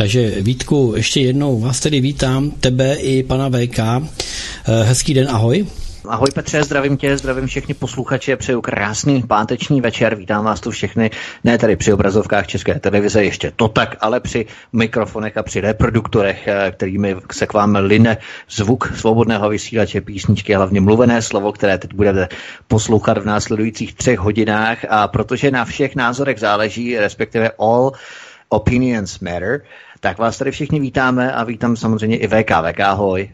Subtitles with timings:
[0.00, 3.78] Takže Vítku, ještě jednou vás tedy vítám, tebe i pana VK.
[3.78, 4.02] Eh,
[4.82, 5.66] hezký den, ahoj.
[6.08, 11.10] Ahoj Petře, zdravím tě, zdravím všechny posluchače, přeju krásný páteční večer, vítám vás tu všechny,
[11.44, 16.48] ne tady při obrazovkách České televize, ještě to tak, ale při mikrofonech a při reproduktorech,
[16.48, 18.16] eh, kterými se k vám line
[18.50, 22.28] zvuk svobodného vysílače, písničky hlavně mluvené slovo, které teď budete
[22.68, 27.92] poslouchat v následujících třech hodinách a protože na všech názorech záleží, respektive all
[28.50, 29.62] opinions matter,
[30.00, 32.50] tak vás tady všichni vítáme a vítám samozřejmě i VK.
[32.70, 33.30] VK, ahoj.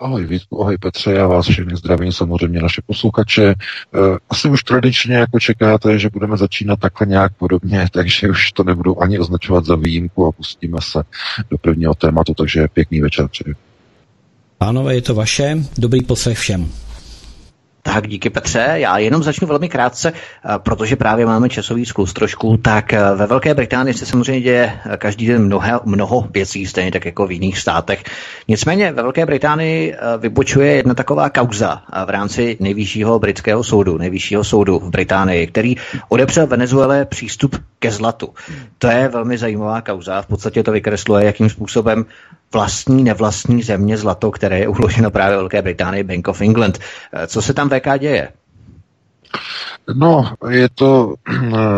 [0.00, 3.54] Ahoj Vítku, ahoj Petře, já vás všechny zdravím, samozřejmě naše posluchače.
[3.54, 3.98] Eh,
[4.30, 9.02] asi už tradičně jako čekáte, že budeme začínat takhle nějak podobně, takže už to nebudu
[9.02, 11.02] ani označovat za výjimku a pustíme se
[11.50, 13.54] do prvního tématu, takže pěkný večer přeji.
[14.58, 15.56] Pánové, je to vaše.
[15.78, 16.68] Dobrý poslech všem.
[17.86, 18.72] Tak díky Petře.
[18.74, 22.56] Já jenom začnu velmi krátce, eh, protože právě máme časový sklus trošku.
[22.56, 26.92] Tak eh, ve Velké Británii se samozřejmě děje eh, každý den mnoho, mnoho věcí, stejně
[26.92, 28.02] tak jako v jiných státech.
[28.48, 34.78] Nicméně ve Velké Británii vybočuje jedna taková kauza v rámci nejvyššího britského soudu, nejvyššího soudu
[34.78, 35.76] v Británii, který
[36.08, 38.34] odepřel Venezuele přístup ke zlatu.
[38.78, 40.22] To je velmi zajímavá kauza.
[40.22, 42.06] V podstatě to vykresluje, jakým způsobem
[42.52, 46.78] vlastní, nevlastní země zlato, které je uloženo právě Velké Británii, Bank of England.
[47.26, 48.32] Co se tam VK děje?
[49.94, 51.14] No, je to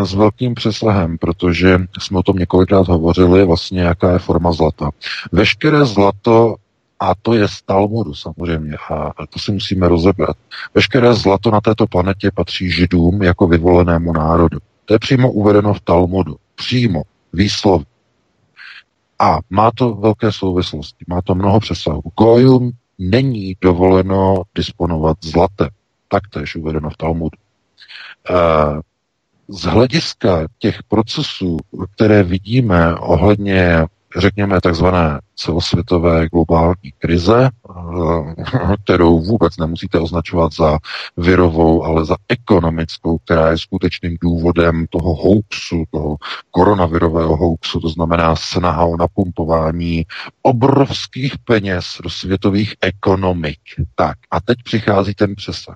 [0.03, 4.89] s velkým přesahem, protože jsme o tom několikrát hovořili, vlastně jaká je forma zlata.
[5.31, 6.55] Veškeré zlato,
[6.99, 10.37] a to je z Talmudu samozřejmě, a to si musíme rozebrat.
[10.75, 14.57] Veškeré zlato na této planetě patří židům jako vyvolenému národu.
[14.85, 16.35] To je přímo uvedeno v Talmudu.
[16.55, 17.01] Přímo,
[17.33, 17.83] výslov.
[19.19, 22.01] A má to velké souvislosti, má to mnoho přesahů.
[22.19, 25.69] Gojům není dovoleno disponovat zlatem.
[26.07, 27.37] Taktéž uvedeno v Talmudu.
[28.29, 28.81] Eh,
[29.49, 31.57] z hlediska těch procesů,
[31.95, 33.87] které vidíme ohledně
[34.17, 40.77] řekněme, takzvané celosvětové globální krize, eh, kterou vůbec nemusíte označovat za
[41.17, 46.15] virovou, ale za ekonomickou, která je skutečným důvodem toho hoaxu, toho
[46.51, 50.05] koronavirového hoaxu, to znamená snaha o napumpování
[50.41, 53.59] obrovských peněz do světových ekonomik.
[53.95, 55.75] Tak, a teď přichází ten přesah.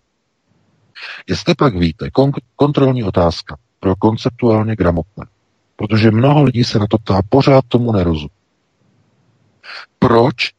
[1.30, 5.26] Jestli pak víte, kon- kontrolní otázka pro konceptuálně gramotné,
[5.76, 8.30] protože mnoho lidí se na to ptá, pořád tomu nerozumí.
[10.00, 10.52] Proč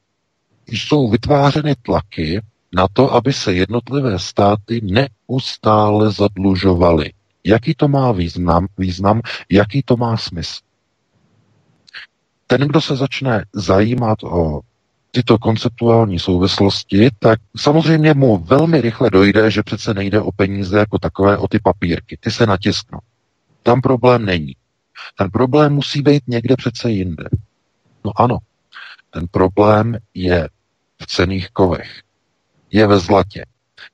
[0.66, 2.42] jsou vytvářeny tlaky
[2.74, 7.12] na to, aby se jednotlivé státy neustále zadlužovaly?
[7.44, 9.20] Jaký to má význam, význam
[9.50, 10.60] jaký to má smysl?
[12.46, 14.60] Ten, kdo se začne zajímat o
[15.14, 20.98] tyto konceptuální souvislosti, tak samozřejmě mu velmi rychle dojde, že přece nejde o peníze jako
[20.98, 22.16] takové, o ty papírky.
[22.20, 22.98] Ty se natisknou.
[23.62, 24.56] Tam problém není.
[25.18, 27.24] Ten problém musí být někde přece jinde.
[28.04, 28.38] No ano,
[29.10, 30.48] ten problém je
[31.02, 32.00] v cených kovech.
[32.70, 33.44] Je ve zlatě.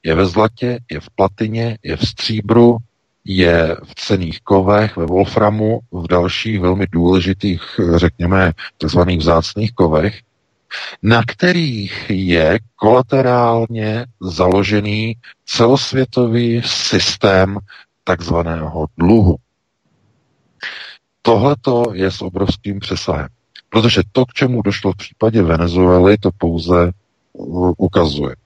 [0.02, 2.76] Je ve zlatě, je v platině, je v stříbru,
[3.24, 9.00] je v cených kovech, ve wolframu, v dalších velmi důležitých, řekněme, tzv.
[9.00, 10.20] vzácných kovech,
[11.02, 17.58] na kterých je kolaterálně založený celosvětový systém
[18.04, 19.36] takzvaného dluhu.
[21.22, 23.28] Tohleto je s obrovským přesahem.
[23.68, 26.92] Protože to, k čemu došlo v případě Venezuely, to pouze
[27.78, 28.36] ukazuje.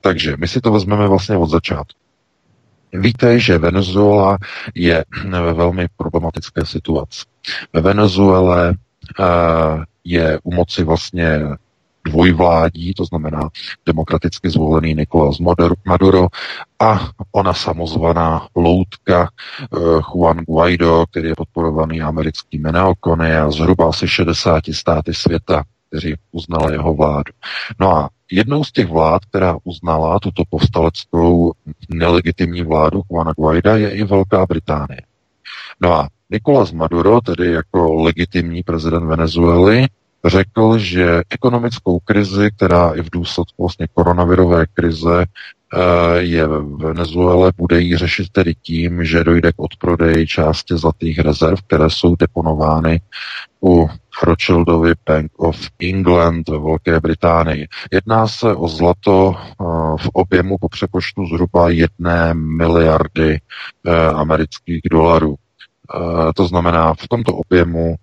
[0.00, 2.00] Takže my si to vezmeme vlastně od začátku.
[2.92, 4.38] Víte, že Venezuela
[4.74, 7.24] je ve velmi problematické situaci.
[7.72, 8.74] Ve Venezuele
[9.18, 11.40] uh, je u moci vlastně
[12.06, 13.48] dvojvládí, to znamená
[13.86, 15.36] demokraticky zvolený Nicolás
[15.84, 16.28] Maduro
[16.80, 19.28] a ona samozvaná loutka
[19.70, 26.14] uh, Juan Guaido, který je podporovaný americkými neokony a zhruba asi 60 státy světa, kteří
[26.32, 27.32] uznala jeho vládu.
[27.80, 31.52] No a jednou z těch vlád, která uznala tuto povstaleckou
[31.88, 35.00] nelegitimní vládu Juana Guaida, je i Velká Británie.
[35.80, 39.86] No a Nicolás Maduro, tedy jako legitimní prezident Venezuely,
[40.24, 45.78] řekl, že ekonomickou krizi, která i v důsledku vlastně koronavirové krize eh,
[46.18, 51.58] je v Venezuele, bude ji řešit tedy tím, že dojde k odprodeji části zlatých rezerv,
[51.66, 53.00] které jsou deponovány
[53.64, 53.88] u
[54.22, 57.68] Rothschildovi Bank of England ve Velké Británii.
[57.92, 59.34] Jedná se o zlato
[59.96, 63.40] v objemu po přepočtu zhruba jedné miliardy
[64.14, 65.34] amerických dolarů.
[66.34, 67.96] To znamená, v tomto objemu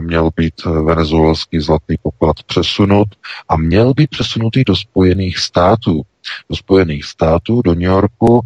[0.00, 3.08] měl být venezuelský zlatý poklad přesunut
[3.48, 6.02] a měl být přesunutý do Spojených států.
[6.50, 8.40] Do Spojených států, do New Yorku,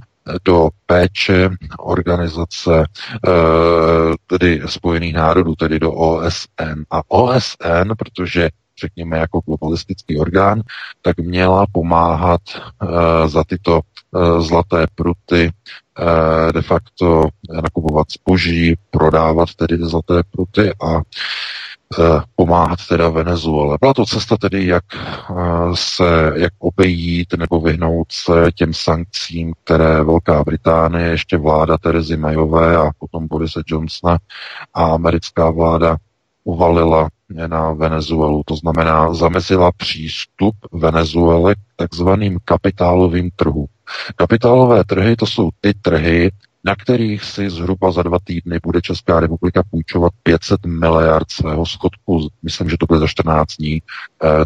[0.44, 2.84] do péče organizace
[4.26, 6.82] tedy Spojených národů, tedy do OSN.
[6.90, 8.48] A OSN, protože
[8.80, 10.62] řekněme jako globalistický orgán,
[11.02, 12.40] tak měla pomáhat
[13.26, 13.80] za tyto
[14.38, 15.50] zlaté pruty
[16.54, 17.28] de facto
[17.62, 21.00] nakupovat zboží, prodávat tedy zlaté pruty a
[22.36, 23.78] pomáhat teda Venezuele.
[23.80, 24.84] Byla to cesta tedy, jak
[25.74, 32.76] se, jak obejít nebo vyhnout se těm sankcím, které Velká Británie, ještě vláda Terezy Mayové
[32.76, 34.18] a potom Borise Johnsona
[34.74, 35.96] a americká vláda
[36.44, 37.08] uvalila
[37.46, 38.42] na Venezuelu.
[38.46, 43.66] To znamená, zamezila přístup Venezuele k takzvaným kapitálovým trhům.
[44.16, 46.30] Kapitálové trhy to jsou ty trhy,
[46.64, 52.28] na kterých si zhruba za dva týdny bude Česká republika půjčovat 500 miliard svého schodku.
[52.42, 53.74] Myslím, že to bude za 14 dní.
[53.74, 53.82] E,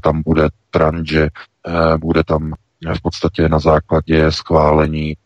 [0.01, 2.55] tam bude tranže, e, bude tam
[2.97, 5.17] v podstatě na základě schválení e,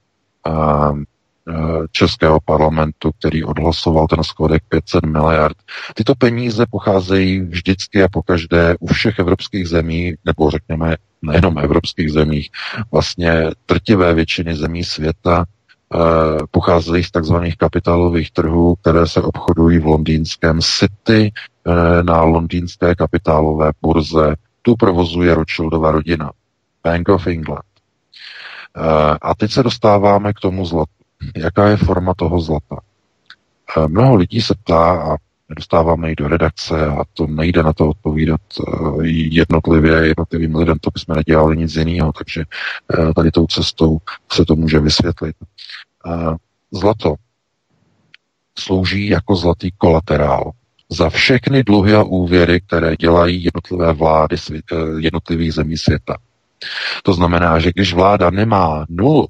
[1.92, 5.56] Českého parlamentu, který odhlasoval ten schodek 500 miliard.
[5.94, 10.96] Tyto peníze pocházejí vždycky a pokaždé u všech evropských zemí, nebo řekněme
[11.26, 12.50] nejenom evropských zemích,
[12.92, 15.44] vlastně trtivé většiny zemí světa
[15.94, 22.94] Eh, pocházejí z takzvaných kapitálových trhů, které se obchodují v londýnském City eh, na londýnské
[22.94, 24.34] kapitálové burze.
[24.62, 26.32] Tu provozuje Rothschildova rodina,
[26.84, 27.64] Bank of England.
[28.76, 30.90] Eh, a teď se dostáváme k tomu zlatu.
[31.36, 32.76] Jaká je forma toho zlata?
[33.86, 35.16] Mnoho lidí se ptá a
[35.54, 38.40] dostáváme ji do redakce a to nejde na to odpovídat
[39.02, 42.44] jednotlivě jednotlivým lidem, to bychom nedělali nic jiného, takže
[43.16, 43.98] tady tou cestou
[44.32, 45.36] se to může vysvětlit
[46.72, 47.14] zlato
[48.58, 50.50] slouží jako zlatý kolaterál
[50.90, 56.16] za všechny dluhy a úvěry, které dělají jednotlivé vlády eh, jednotlivých zemí světa.
[57.02, 59.28] To znamená, že když vláda nemá nul,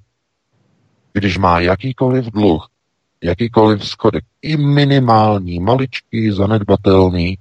[1.13, 2.69] když má jakýkoliv dluh,
[3.27, 7.39] jakýkoliv schodek, i minimální, maličký, zanedbatelný,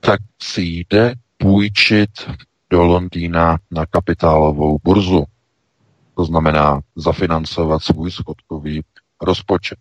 [0.00, 2.10] tak si jde půjčit
[2.70, 5.24] do Londýna na kapitálovou burzu
[6.14, 8.82] to znamená zafinancovat svůj schodkový
[9.22, 9.78] rozpočet.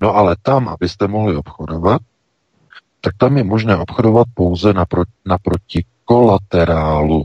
[0.00, 2.02] No ale tam, abyste mohli obchodovat,
[3.00, 7.24] tak tam je možné obchodovat pouze naproti, naproti kolaterálu.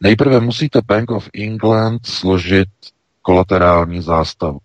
[0.00, 2.68] Nejprve musíte Bank of England složit
[3.22, 4.58] kolaterální zástavu.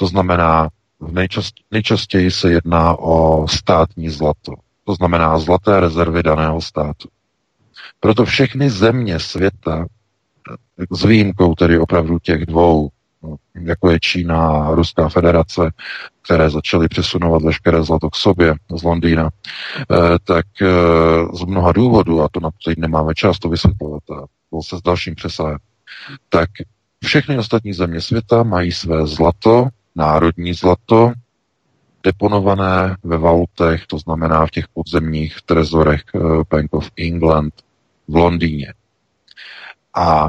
[0.00, 0.68] To znamená,
[1.00, 4.52] v nejčast, nejčastěji se jedná o státní zlato.
[4.84, 7.08] To znamená zlaté rezervy daného státu.
[8.00, 9.86] Proto všechny země světa
[10.90, 12.88] s výjimkou tedy opravdu těch dvou,
[13.54, 15.72] jako je Čína a Ruská federace,
[16.22, 20.66] které začaly přesunovat veškeré zlato k sobě z Londýna, eh, tak eh,
[21.34, 24.82] z mnoha důvodů, a to na to nemáme čas to vysvětlovat, a byl se s
[24.82, 25.58] dalším přesahem,
[26.28, 26.50] tak
[27.04, 29.68] všechny ostatní země světa mají své zlato,
[29.98, 31.12] národní zlato,
[32.02, 36.18] deponované ve vaultech, to znamená v těch podzemních trezorech eh,
[36.50, 37.54] Bank of England
[38.08, 38.74] v Londýně.
[39.94, 40.28] A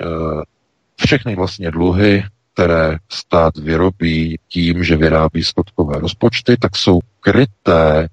[0.00, 0.42] Eh,
[0.96, 8.08] všechny vlastně dluhy, které stát vyrobí tím, že vyrábí skotkové rozpočty, tak jsou kryté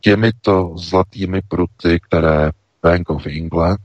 [0.00, 2.50] těmito zlatými pruty, které
[2.82, 3.80] Bank of England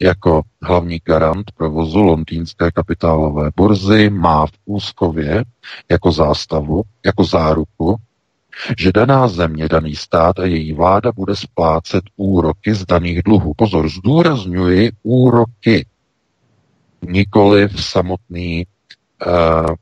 [0.00, 5.44] jako hlavní garant provozu londýnské kapitálové burzy má v úskově
[5.90, 7.96] jako zástavu, jako záruku,
[8.78, 13.52] že daná země, daný stát a její vláda bude splácet úroky z daných dluhů.
[13.56, 15.86] Pozor, zdůrazňuji úroky
[17.02, 18.66] nikoli v samotný,
[19.26, 19.74] uh,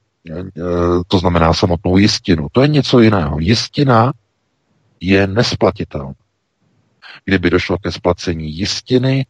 [1.09, 2.47] to znamená samotnou jistinu.
[2.53, 3.39] To je něco jiného.
[3.39, 4.13] Jistina
[5.01, 6.15] je nesplatitelná.
[7.25, 9.27] Kdyby došlo ke splacení jistiny,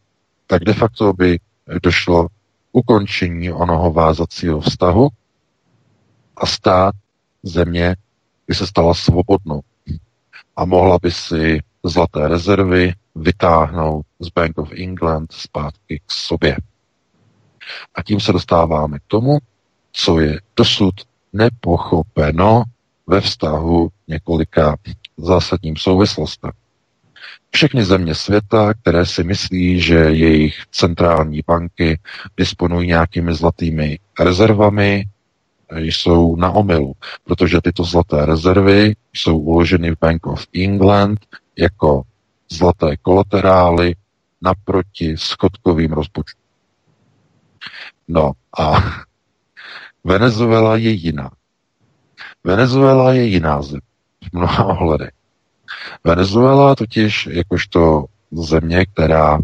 [0.47, 1.39] tak de facto by
[1.83, 2.27] došlo
[2.71, 5.09] ukončení onoho vázacího vztahu
[6.37, 6.95] a stát
[7.43, 7.95] země
[8.47, 9.61] by se stala svobodnou
[10.55, 16.57] a mohla by si zlaté rezervy vytáhnout z Bank of England zpátky k sobě.
[17.95, 19.37] A tím se dostáváme k tomu,
[19.91, 20.93] co je dosud
[21.33, 22.63] nepochopeno
[23.07, 24.75] ve vztahu několika
[25.17, 26.51] zásadním souvislostem.
[27.55, 31.99] Všechny země světa, které si myslí, že jejich centrální banky
[32.37, 35.05] disponují nějakými zlatými rezervami,
[35.75, 36.93] jsou na omylu,
[37.23, 41.19] protože tyto zlaté rezervy jsou uloženy v Bank of England
[41.57, 42.01] jako
[42.51, 43.95] zlaté kolaterály
[44.41, 46.43] naproti schodkovým rozpočtům.
[48.07, 48.73] No a
[50.03, 51.31] Venezuela je jiná.
[52.43, 53.81] Venezuela je jiná země
[54.29, 55.22] v mnoha ohledech.
[56.03, 59.39] Venezuela totiž jakožto země, která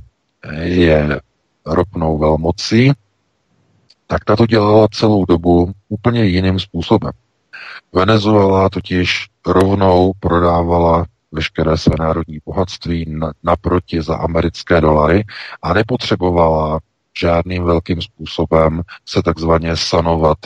[0.62, 1.20] je
[1.66, 2.92] ropnou velmocí,
[4.08, 7.12] tak ta to dělala celou dobu úplně jiným způsobem.
[7.94, 15.24] Venezuela totiž rovnou prodávala veškeré své národní bohatství naproti za americké dolary
[15.62, 16.80] a nepotřebovala
[17.20, 20.38] žádným velkým způsobem se takzvaně sanovat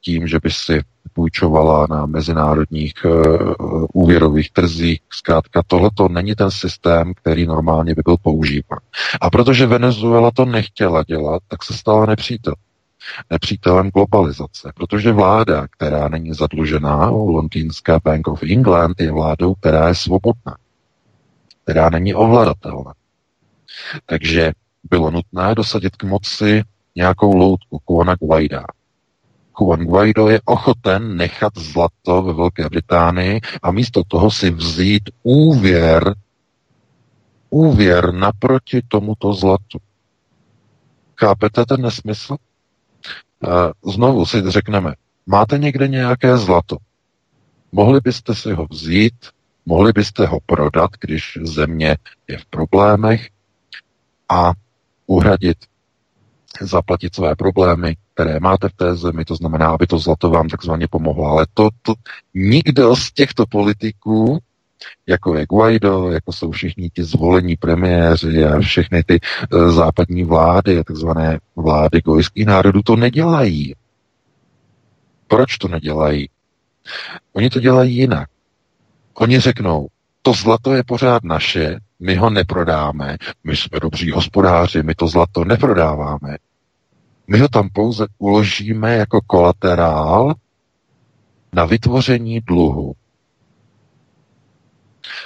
[0.00, 0.80] tím, že by si
[1.12, 5.00] půjčovala na mezinárodních uh, úvěrových trzích.
[5.10, 8.80] Zkrátka, tohle to není ten systém, který normálně by byl používán.
[9.20, 12.54] A protože Venezuela to nechtěla dělat, tak se stala nepřítel.
[13.30, 19.94] Nepřítelem globalizace, protože vláda, která není zadlužená, londýnská Bank of England, je vládou, která je
[19.94, 20.56] svobodná,
[21.62, 22.92] která není ovladatelná.
[24.06, 24.52] Takže
[24.90, 26.62] bylo nutné dosadit k moci
[26.96, 28.64] nějakou loutku, Kuana Guaida.
[29.60, 36.14] Juan Guaido je ochoten nechat zlato ve Velké Británii a místo toho si vzít úvěr,
[37.50, 39.78] úvěr naproti tomuto zlatu.
[41.16, 42.36] Chápete ten nesmysl?
[43.84, 44.94] Znovu si řekneme,
[45.26, 46.76] máte někde nějaké zlato,
[47.72, 49.14] mohli byste si ho vzít,
[49.66, 51.96] mohli byste ho prodat, když země
[52.28, 53.30] je v problémech
[54.28, 54.52] a
[55.06, 55.58] uhradit,
[56.66, 60.88] zaplatit své problémy, které máte v té zemi, to znamená, aby to zlato vám takzvaně
[60.88, 61.26] pomohlo.
[61.26, 61.94] Ale to, to
[62.34, 64.38] nikdo z těchto politiků,
[65.06, 70.84] jako je Guaido, jako jsou všichni ti zvolení premiéři a všechny ty e, západní vlády
[70.84, 73.74] takzvané vlády gojských národů, to nedělají.
[75.28, 76.28] Proč to nedělají?
[77.32, 78.28] Oni to dělají jinak.
[79.14, 79.88] Oni řeknou,
[80.22, 85.44] to zlato je pořád naše, my ho neprodáme, my jsme dobří hospodáři, my to zlato
[85.44, 86.36] neprodáváme.
[87.26, 90.34] My ho tam pouze uložíme jako kolaterál
[91.52, 92.94] na vytvoření dluhu.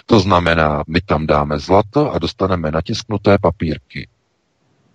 [0.06, 4.08] To znamená, my tam dáme zlato a dostaneme natisknuté papírky.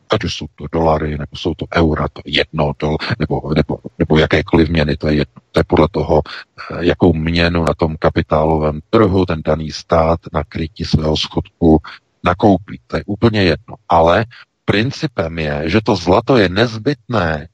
[0.10, 3.78] Ať už jsou to dolary, nebo jsou to eura, to je jedno, dol, nebo, nebo,
[4.00, 5.42] nebo jakékoliv měny, to je jedno.
[5.52, 10.44] To je podle toho, eh, jakou měnu na tom kapitálovém trhu ten daný stát na
[10.44, 11.82] krytí svého schodku
[12.24, 12.80] nakoupí.
[12.88, 13.76] To je úplně jedno.
[13.90, 14.26] Ale
[14.72, 17.48] principem je, že to zlato je nezbytné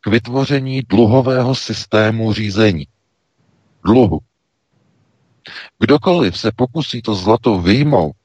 [0.00, 2.86] k vytvoření dluhového systému řízení.
[3.84, 4.18] Dluhu.
[5.78, 8.16] Kdokoliv se pokusí to zlato vyjmout,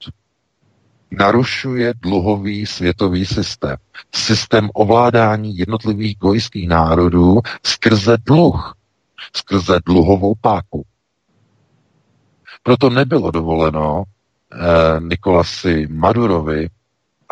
[1.12, 3.78] narušuje dluhový světový systém.
[4.16, 8.74] Systém ovládání jednotlivých gojských národů skrze dluh,
[9.36, 10.86] skrze dluhovou páku.
[12.64, 16.70] Proto nebylo dovoleno eh, Nikolasi Madurovi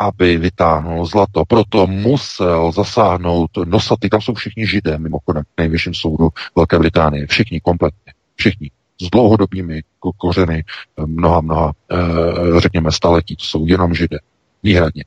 [0.02, 1.44] aby vytáhnul zlato.
[1.44, 7.26] Proto musel zasáhnout nosatý, tam jsou všichni židé, mimochodem, v nejvyšším soudu Velké Británie.
[7.26, 8.12] Všichni, kompletně.
[8.34, 8.70] Všichni.
[9.02, 9.82] S dlouhodobými
[10.16, 10.64] kořeny
[11.06, 13.36] mnoha, mnoha, e, řekněme, staletí.
[13.36, 14.18] To jsou jenom židé.
[14.62, 15.04] Výhradně.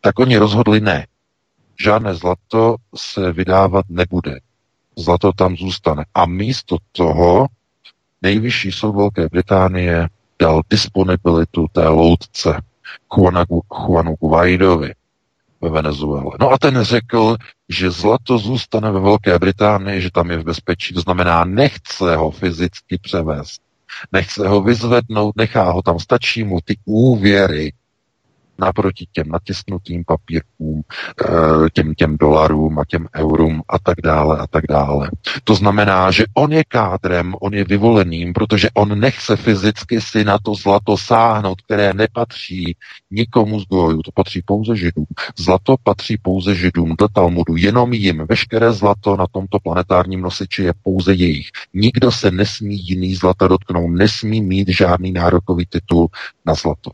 [0.00, 1.06] Tak oni rozhodli ne.
[1.82, 4.38] Žádné zlato se vydávat nebude.
[4.96, 6.04] Zlato tam zůstane.
[6.14, 7.46] A místo toho
[8.22, 10.08] nejvyšší soud Velké Británie
[10.40, 12.60] dal disponibilitu té loutce
[13.08, 14.92] Juanu Guaidovi
[15.60, 16.30] ve Venezuele.
[16.40, 17.36] No a ten řekl,
[17.68, 22.30] že zlato zůstane ve Velké Británii, že tam je v bezpečí, to znamená, nechce ho
[22.30, 23.62] fyzicky převést,
[24.12, 27.72] nechce ho vyzvednout, nechá ho tam, stačí mu ty úvěry,
[28.58, 30.82] naproti těm natisnutým papírkům,
[31.24, 35.10] eh, těm, těm dolarům a těm eurům a tak dále a tak dále.
[35.44, 40.38] To znamená, že on je kádrem, on je vyvoleným, protože on nechce fyzicky si na
[40.38, 42.76] to zlato sáhnout, které nepatří
[43.10, 45.06] nikomu z gojů, to patří pouze židům.
[45.38, 48.26] Zlato patří pouze židům do Talmudu, jenom jim.
[48.28, 51.48] Veškeré zlato na tomto planetárním nosiči je pouze jejich.
[51.74, 56.08] Nikdo se nesmí jiný zlata dotknout, nesmí mít žádný nárokový titul
[56.46, 56.90] na zlato.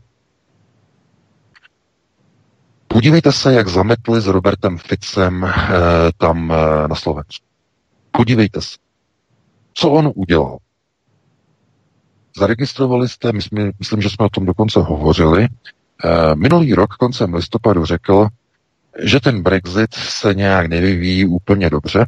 [2.93, 5.51] Podívejte se, jak zametli s Robertem Ficem eh,
[6.17, 7.45] tam eh, na Slovensku.
[8.11, 8.77] Podívejte se.
[9.73, 10.57] Co on udělal?
[12.37, 15.47] Zaregistrovali jste, my jsme, myslím, že jsme o tom dokonce hovořili,
[16.03, 18.27] eh, minulý rok koncem listopadu řekl,
[19.03, 22.05] že ten Brexit se nějak nevyvíjí úplně dobře,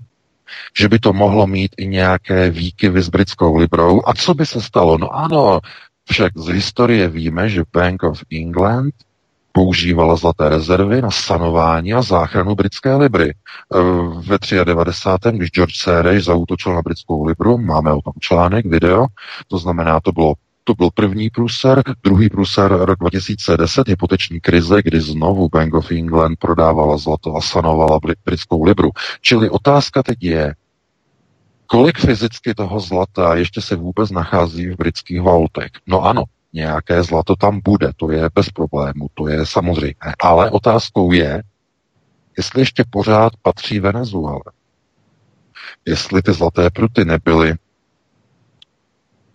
[0.79, 4.01] že by to mohlo mít i nějaké výkyvy s britskou librou.
[4.05, 4.97] A co by se stalo?
[4.97, 5.59] No ano,
[6.09, 8.93] však z historie víme, že Bank of England
[9.55, 13.29] používala zlaté rezervy na sanování a záchranu britské libry.
[13.29, 13.35] E,
[14.27, 15.37] ve 93.
[15.37, 19.05] když George Sereš zautočil na britskou libru, máme o tom článek, video,
[19.47, 20.33] to znamená, to bylo
[20.67, 21.83] To byl první průser.
[22.03, 27.99] Druhý průser rok 2010, hypoteční krize, kdy znovu Bank of England prodávala zlato a sanovala
[28.25, 28.89] britskou libru.
[29.21, 30.55] Čili otázka teď je,
[31.67, 35.71] kolik fyzicky toho zlata ještě se vůbec nachází v britských vaultech.
[35.87, 36.23] No ano,
[36.55, 40.15] nějaké zlato tam bude, to je bez problému, to je samozřejmé.
[40.19, 41.43] Ale otázkou je,
[42.37, 44.41] jestli ještě pořád patří Venezuele.
[45.85, 47.53] Jestli ty zlaté pruty nebyly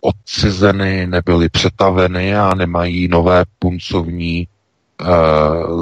[0.01, 4.47] odcizeny, nebyly přetaveny a nemají nové puncovní e,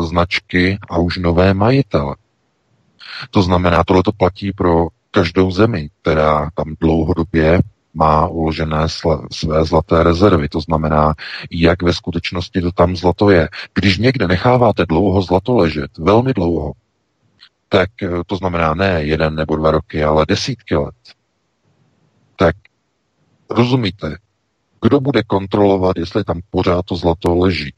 [0.05, 2.15] značky a už nové majitele.
[3.29, 7.59] To znamená, tohle to platí pro každou zemi, která tam dlouhodobě
[7.93, 8.87] má uložené
[9.31, 10.49] své zlaté rezervy.
[10.49, 11.13] To znamená,
[11.51, 13.49] jak ve skutečnosti to tam zlato je.
[13.73, 16.73] Když někde necháváte dlouho zlato ležet, velmi dlouho,
[17.69, 20.95] tak eh, to znamená ne jeden nebo dva roky, ale desítky let,
[22.35, 22.55] tak
[23.49, 24.17] rozumíte,
[24.81, 27.73] kdo bude kontrolovat, jestli tam pořád to zlato leží.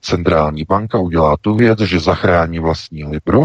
[0.00, 3.42] Centrální banka udělá tu věc, že zachrání vlastní libru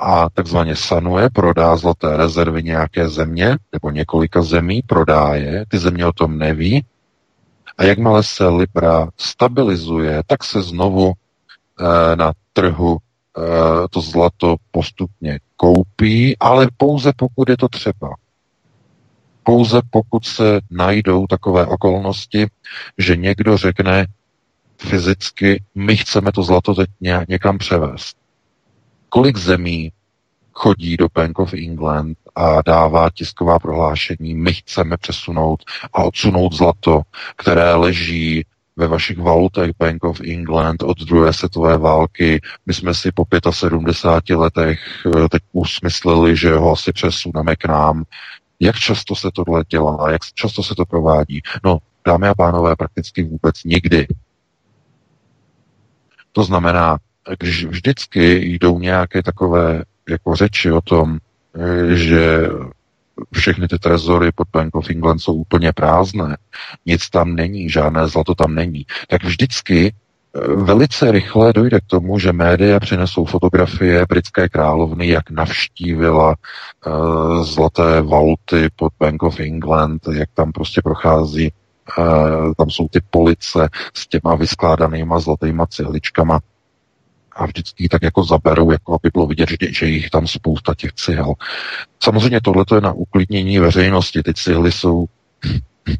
[0.00, 6.06] a takzvaně sanuje, prodá zlaté rezervy nějaké země nebo několika zemí, prodá je, ty země
[6.06, 6.84] o tom neví
[7.78, 15.40] a jakmile se Libra stabilizuje, tak se znovu e, na trhu e, to zlato postupně
[15.56, 18.14] koupí, ale pouze pokud je to třeba.
[19.42, 22.46] Pouze pokud se najdou takové okolnosti,
[22.98, 24.06] že někdo řekne
[24.78, 26.90] fyzicky, my chceme to zlato teď
[27.28, 28.16] někam převést.
[29.08, 29.92] Kolik zemí
[30.52, 35.62] chodí do Bank of England a dává tisková prohlášení, my chceme přesunout
[35.92, 37.02] a odsunout zlato,
[37.36, 38.44] které leží
[38.76, 42.40] ve vašich valutech Bank of England od druhé světové války.
[42.66, 48.04] My jsme si po 75 letech eh, teď usmysleli, že ho asi přesuneme k nám.
[48.60, 50.10] Jak často se tohle dělá?
[50.10, 51.40] Jak často se to provádí?
[51.64, 54.06] No, dámy a pánové, prakticky vůbec nikdy.
[56.32, 56.98] To znamená,
[57.38, 61.18] když vždycky jdou nějaké takové jako řeči o tom,
[61.56, 62.48] eh, že
[63.32, 66.36] všechny ty trezory pod Bank of England jsou úplně prázdné,
[66.86, 72.18] nic tam není, žádné zlato tam není, tak vždycky eh, velice rychle dojde k tomu,
[72.18, 76.34] že média přinesou fotografie britské královny, jak navštívila
[76.86, 81.52] uh, zlaté vaulty pod Bank of England, jak tam prostě prochází,
[81.98, 86.40] uh, tam jsou ty police s těma vyskládanýma zlatýma cihličkama
[87.38, 90.92] a vždycky tak jako zaberou, jako aby bylo vidět, že, že jich tam spousta těch
[90.92, 91.34] cihel.
[92.02, 94.22] Samozřejmě tohle je na uklidnění veřejnosti.
[94.22, 95.06] Ty cihly jsou,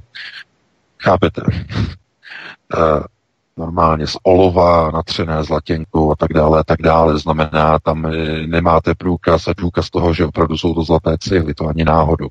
[1.03, 3.03] chápete, uh,
[3.59, 7.19] normálně z olova, natřené zlatěnkou a tak dále a tak dále.
[7.19, 11.67] Znamená, tam eh, nemáte průkaz a důkaz toho, že opravdu jsou to zlaté cihly, to
[11.67, 12.29] ani náhodou.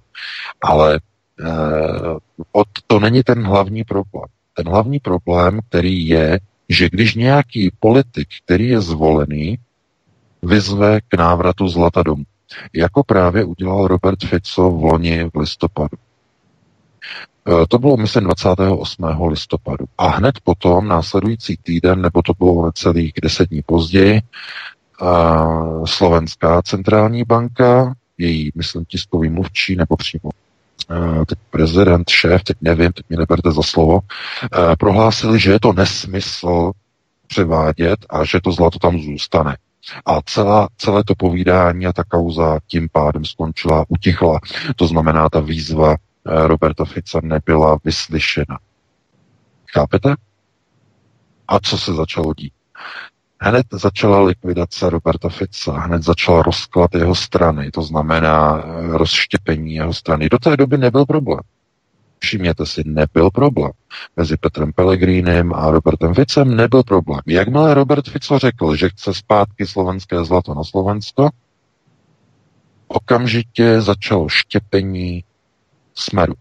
[0.61, 0.99] Ale
[2.53, 4.25] uh, to není ten hlavní problém.
[4.53, 6.39] Ten hlavní problém, který je,
[6.69, 9.57] že když nějaký politik, který je zvolený,
[10.43, 12.23] vyzve k návratu zlata domů,
[12.73, 15.97] jako právě udělal Robert Fico v loni v listopadu.
[17.47, 19.05] E, to bylo, myslím, 28.
[19.27, 19.85] listopadu.
[19.97, 24.21] A hned potom, následující týden, nebo to bylo celých deset dní později, e,
[25.85, 30.29] Slovenská centrální banka, její, myslím, tiskový mluvčí, nebo přímo
[31.27, 33.99] teď prezident, šéf, teď nevím, teď mě neberte za slovo,
[34.43, 36.71] eh, prohlásili, že je to nesmysl
[37.27, 39.57] převádět a že to zlato tam zůstane.
[40.05, 44.39] A celá, celé to povídání a ta kauza tím pádem skončila, utichla.
[44.75, 48.59] To znamená, ta výzva eh, Roberta Fica nebyla vyslyšena.
[49.73, 50.15] Chápete?
[51.47, 52.53] A co se začalo dít?
[53.39, 59.93] Hned začala likvidace Roberta Fica, hned začal rozklad jeho strany, to znamená eh, rozštěpení jeho
[59.93, 60.29] strany.
[60.29, 61.39] Do té doby nebyl problém.
[62.19, 63.71] Všimněte si, nebyl problém.
[64.15, 67.21] Mezi Petrem Pellegrinem a Robertem Ficem nebyl problém.
[67.27, 71.29] Jakmile Robert Fico řekl, že chce zpátky slovenské zlato na Slovensko,
[72.87, 75.23] okamžitě začalo štěpení
[75.95, 76.33] smeru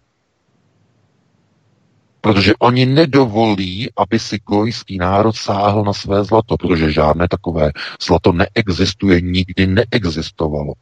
[2.27, 7.71] protože oni nedovolí, aby si gojský národ sáhl na své zlato, protože žádné takové
[8.07, 10.73] zlato neexistuje, nikdy neexistovalo.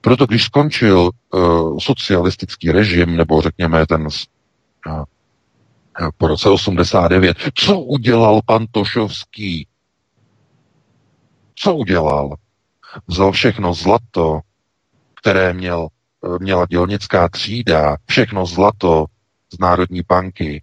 [0.00, 5.04] Proto když skončil uh, socialistický režim, nebo řekněme ten uh,
[6.18, 9.66] po roce 89, co udělal pan Tošovský?
[11.54, 12.36] Co udělal?
[13.06, 14.40] Vzal všechno zlato,
[15.14, 15.88] které měl,
[16.40, 19.04] měla dělnická třída, všechno zlato
[19.52, 20.62] z Národní banky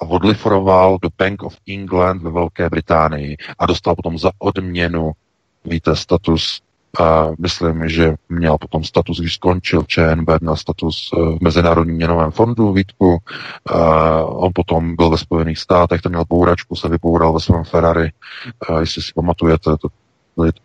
[0.00, 5.12] a odlifroval do Bank of England ve Velké Británii a dostal potom za odměnu,
[5.64, 6.62] víte, status
[7.00, 12.30] A myslím, že měl potom status, když skončil ČNB, měl status eh, v Mezinárodním měnovém
[12.30, 13.18] fondu Vítku.
[13.66, 18.12] A on potom byl ve Spojených státech, ten měl bouračku, se vypoural ve svém Ferrari.
[18.68, 19.88] A jestli si pamatujete, to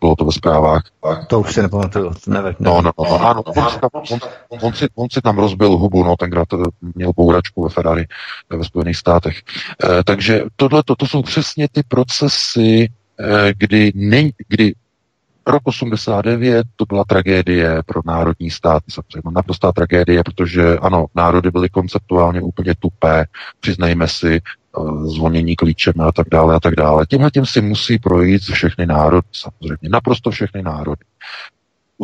[0.00, 0.82] bylo to ve zprávách.
[1.26, 2.54] To už si nepamatuju, nevím.
[2.58, 4.18] No, no, no, ano, on si, tam, on,
[4.62, 6.48] on, si, on si tam rozbil hubu, no, tenkrát
[6.94, 8.06] měl bouračku ve Ferrari
[8.50, 9.36] ve Spojených státech.
[9.38, 12.88] E, takže tohle, to, jsou přesně ty procesy,
[13.20, 14.74] e, kdy, ne, kdy
[15.48, 21.68] Rok 89 to byla tragédie pro národní stát, samozřejmě naprostá tragédie, protože ano, národy byly
[21.68, 23.24] konceptuálně úplně tupé,
[23.60, 24.40] přiznejme si, eh,
[25.04, 27.06] zvonění klíčem a tak dále a tak dále.
[27.06, 31.04] Tímhle tím si musí projít všechny národy, samozřejmě, naprosto všechny národy.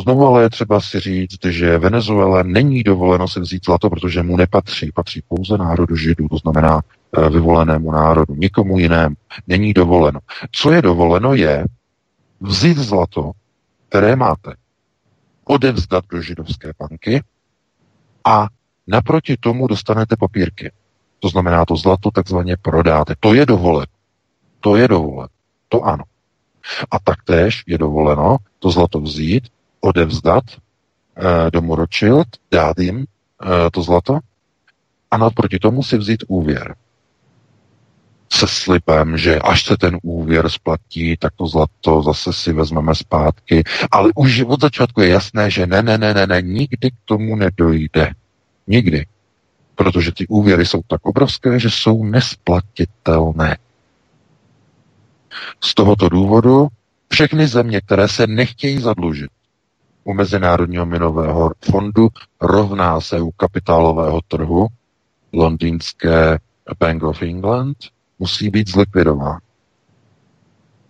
[0.02, 4.37] Znovu ale je třeba si říct, že Venezuela není dovoleno si vzít zlato, protože mu
[4.37, 4.92] nepatří.
[4.94, 6.82] Patří pouze národu židů, to znamená
[7.18, 9.14] eh, vyvolenému národu, nikomu jinému.
[9.46, 10.20] Není dovoleno.
[10.52, 11.64] Co je dovoleno je,
[12.40, 13.30] vzít zlato,
[13.88, 14.54] které máte,
[15.44, 17.22] odevzdat do židovské banky
[18.24, 18.48] a
[18.87, 20.72] naproti tomu dostanete papírky.
[21.24, 23.14] To znamená, to zlato takzvaně prodáte.
[23.20, 23.92] To je dovoleno.
[24.60, 25.32] To je dovoleno.
[25.68, 26.04] To ano.
[26.90, 29.48] A taktéž je dovoleno to zlato vzít,
[29.80, 33.06] odevzdat e, do Rothschild, dát jim e,
[33.70, 34.18] to zlato
[35.10, 36.76] a naproti tomu si vzít úvěr
[38.32, 43.62] se slibem, že až se ten úvěr splatí, tak to zlato zase si vezmeme zpátky.
[43.90, 47.37] Ale už od začátku je jasné, že ne, ne, ne, ne, ne, nikdy k tomu
[47.37, 48.12] nedojde.
[48.66, 49.06] Nikdy.
[49.74, 53.58] Protože ty úvěry jsou tak obrovské, že jsou nesplatitelné.
[55.60, 56.68] Z tohoto důvodu
[57.08, 59.30] všechny země, které se nechtějí zadlužit
[60.04, 62.08] u Mezinárodního minového fondu,
[62.40, 64.66] rovná se u kapitálového trhu
[65.32, 66.38] londýnské
[66.78, 67.76] Bank of England,
[68.18, 69.40] musí být zlikvidovány.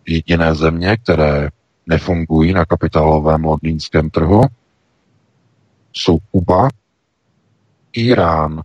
[0.06, 1.48] Jediné země, které
[1.86, 4.42] nefungují na kapitálovém londýnském trhu,
[5.92, 6.68] jsou Kuba,
[7.92, 8.62] Irán,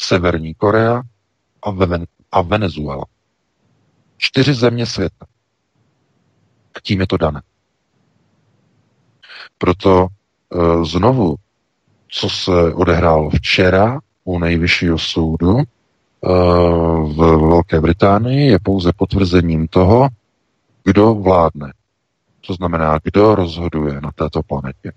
[0.00, 1.02] Severní Korea
[1.62, 3.04] a, Ven- a Venezuela.
[4.16, 5.26] Čtyři země světa.
[6.74, 7.42] A tím je to dané.
[9.58, 11.36] Proto e, znovu,
[12.08, 15.62] co se odehrálo včera u nejvyššího soudu,
[17.02, 20.08] v Velké Británii je pouze potvrzením toho,
[20.84, 21.72] kdo vládne.
[22.46, 24.92] To znamená, kdo rozhoduje na této planetě.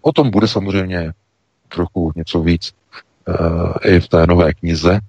[0.00, 1.12] O tom bude samozřejmě
[1.68, 2.72] trochu něco víc
[3.84, 5.00] i v té nové knize,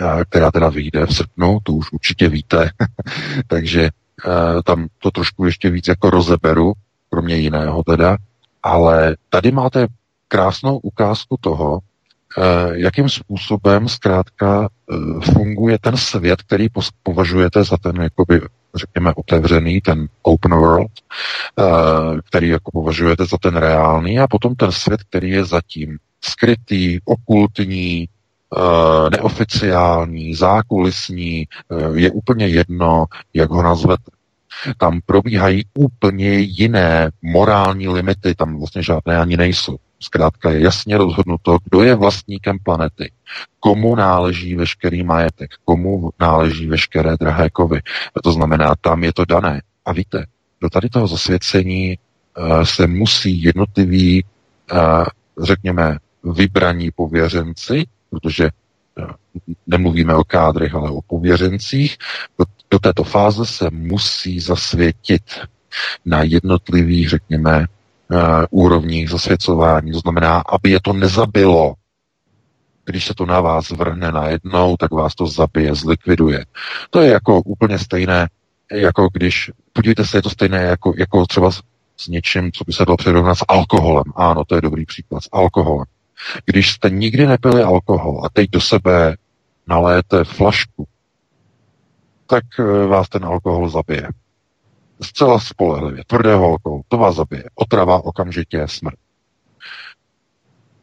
[0.00, 2.70] uh, která teda vyjde v srpnu, to už určitě víte,
[3.46, 3.88] takže
[4.26, 6.72] uh, tam to trošku ještě víc jako rozeberu,
[7.10, 8.16] kromě jiného teda,
[8.62, 9.86] ale tady máte
[10.28, 11.80] krásnou ukázku toho,
[12.38, 14.94] Eh, jakým způsobem zkrátka eh,
[15.32, 16.66] funguje ten svět, který
[17.02, 18.40] považujete za ten, jakoby,
[18.74, 20.90] řekněme, otevřený, ten open world,
[21.58, 21.62] eh,
[22.28, 28.08] který jako považujete za ten reálný a potom ten svět, který je zatím skrytý, okultní,
[29.10, 31.48] neoficiální, zákulisní,
[31.94, 34.10] je úplně jedno, jak ho nazvete.
[34.78, 39.76] Tam probíhají úplně jiné morální limity, tam vlastně žádné ani nejsou.
[40.00, 43.12] Zkrátka je jasně rozhodnuto, kdo je vlastníkem planety,
[43.60, 47.80] komu náleží veškerý majetek, komu náleží veškeré drahé kovy.
[48.22, 49.62] To znamená, tam je to dané.
[49.84, 50.26] A víte,
[50.60, 51.98] do tady toho zasvěcení
[52.38, 54.24] uh, se musí jednotliví,
[55.42, 58.50] řekněme, vybraní pověřenci, protože
[58.98, 59.10] uh,
[59.66, 61.96] nemluvíme o kádrech, ale o pověřencích,
[62.38, 65.22] do, do této fáze se musí zasvětit
[66.04, 67.58] na jednotlivých, řekněme,
[68.10, 68.18] uh,
[68.50, 69.92] úrovních zasvěcování.
[69.92, 71.74] To znamená, aby je to nezabilo.
[72.84, 76.44] Když se to na vás vrhne najednou, tak vás to zabije, zlikviduje.
[76.90, 78.28] To je jako úplně stejné,
[78.72, 81.62] jako když, podívejte se, je to stejné jako, jako třeba s,
[81.96, 84.04] s něčím, co by se dalo přirovnat s alkoholem.
[84.16, 85.86] Ano, to je dobrý příklad, s alkoholem.
[86.44, 89.16] Když jste nikdy nepili alkohol a teď do sebe
[89.66, 90.86] naléte flašku,
[92.26, 94.08] tak eh, vás ten alkohol zabije.
[95.02, 96.04] Zcela spolehlivě.
[96.06, 96.82] Tvrdé holkou.
[96.88, 97.44] To vás zabije.
[97.54, 98.98] Otrava okamžitě smrt.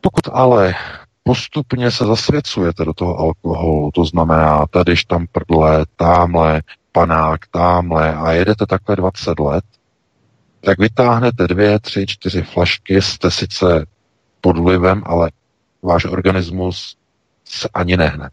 [0.01, 0.75] Pokud ale
[1.23, 8.31] postupně se zasvěcujete do toho alkoholu, to znamená tady tam prdle, támhle, panák, támhle a
[8.31, 9.63] jedete takhle 20 let,
[10.61, 13.85] tak vytáhnete dvě, tři, čtyři flašky, jste sice
[14.41, 15.31] pod vlivem, ale
[15.81, 16.97] váš organismus
[17.45, 18.29] se ani nehne.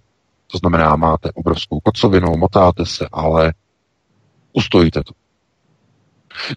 [0.47, 3.55] To znamená, máte obrovskou kocovinu, motáte se, ale
[4.53, 5.13] ustojíte to.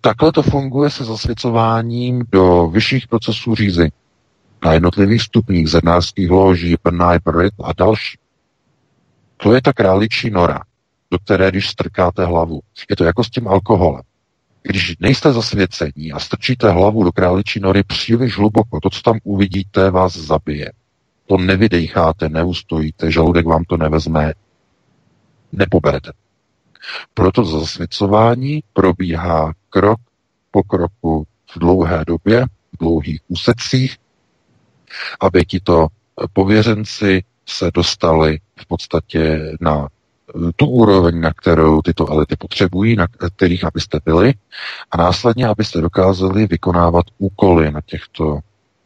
[0.01, 3.91] Takhle to funguje se zasvěcováním do vyšších procesů řízení
[4.63, 6.75] na jednotlivých stupních zednářských loží,
[7.25, 8.17] Brit a další.
[9.37, 10.61] To je ta králičí nora,
[11.11, 14.01] do které, když strkáte hlavu, je to jako s tím alkoholem.
[14.63, 19.91] Když nejste zasvěcení a strčíte hlavu do králičí nory příliš hluboko, to, co tam uvidíte,
[19.91, 20.71] vás zabije.
[21.25, 24.33] To nevydejcháte, neustojíte, žaludek vám to nevezme,
[25.51, 26.11] nepoberete.
[27.13, 29.99] Proto zasvěcování probíhá krok
[30.51, 33.97] po kroku v dlouhé době, v dlouhých úsecích,
[35.19, 35.87] aby tito
[36.33, 39.87] pověřenci se dostali v podstatě na
[40.55, 44.33] tu úroveň, na kterou tyto elity potřebují, na kterých abyste byli,
[44.91, 48.39] a následně, abyste dokázali vykonávat úkoly na těchto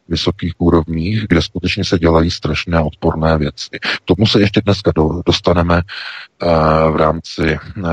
[0.08, 3.70] vysokých úrovních, kde skutečně se dělají strašné odporné věci.
[3.80, 5.82] K tomu se ještě dneska do, dostaneme
[6.42, 7.84] uh, v rámci uh,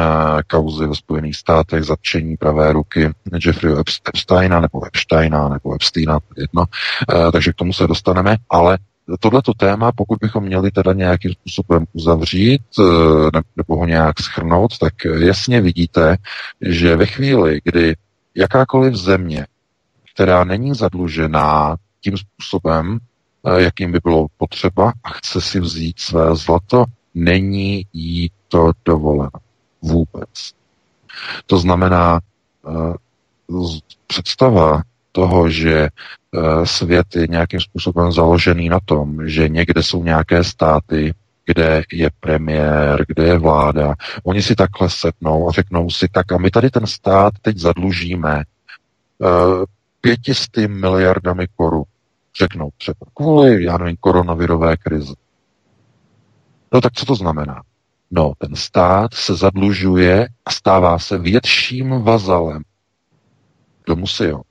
[0.47, 3.09] kauzy ve Spojených státech zatčení pravé ruky
[3.45, 6.65] Jeffreyho Epsteina nebo Epsteina nebo Epsteina, jedno.
[7.13, 8.77] Uh, takže k tomu se dostaneme, ale
[9.19, 12.61] tohleto téma, pokud bychom měli teda nějakým způsobem uzavřít
[13.55, 16.17] nebo ho nějak schrnout, tak jasně vidíte,
[16.61, 17.95] že ve chvíli, kdy
[18.35, 19.47] jakákoliv země,
[20.13, 22.99] která není zadlužená tím způsobem,
[23.47, 29.29] eh, jakým by bylo potřeba a chce si vzít své zlato, není jí to dovoleno.
[29.81, 30.53] Vůbec.
[31.45, 32.19] To znamená,
[32.67, 32.93] eh,
[34.07, 34.81] představa
[35.13, 41.13] toho, že eh, svět je nějakým způsobem založený na tom, že někde jsou nějaké státy,
[41.45, 43.95] kde je premiér, kde je vláda.
[44.23, 48.43] Oni si takhle setnou a řeknou si, tak a my tady ten stát teď zadlužíme
[50.01, 51.83] pětisty miliardami korun
[52.37, 55.13] řeknou třeba kvůli, já nevím, koronavirové krizi.
[56.73, 57.61] No tak co to znamená?
[58.11, 62.63] No, ten stát se zadlužuje a stává se větším vazalem
[63.87, 64.41] do museo.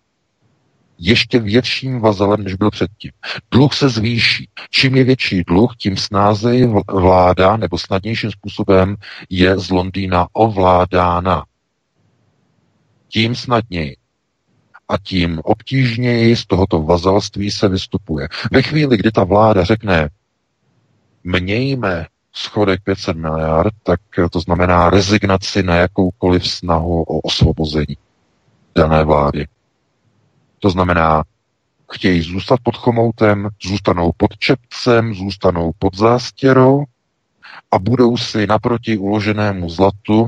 [1.04, 3.10] Ještě větším vazalem, než byl předtím.
[3.50, 4.48] Dluh se zvýší.
[4.70, 8.96] Čím je větší dluh, tím snázeji vláda nebo snadnějším způsobem
[9.30, 11.44] je z Londýna ovládána.
[13.08, 13.96] Tím snadněji
[14.88, 18.28] a tím obtížněji z tohoto vazalství se vystupuje.
[18.52, 20.08] Ve chvíli, kdy ta vláda řekne,
[21.24, 24.00] mějme schodek 500 miliard, tak
[24.32, 27.96] to znamená rezignaci na jakoukoliv snahu o osvobození
[28.74, 29.46] dané vlády.
[30.62, 31.22] To znamená,
[31.92, 36.84] chtějí zůstat pod chomoutem, zůstanou pod čepcem, zůstanou pod zástěrou
[37.70, 40.26] a budou si naproti uloženému zlatu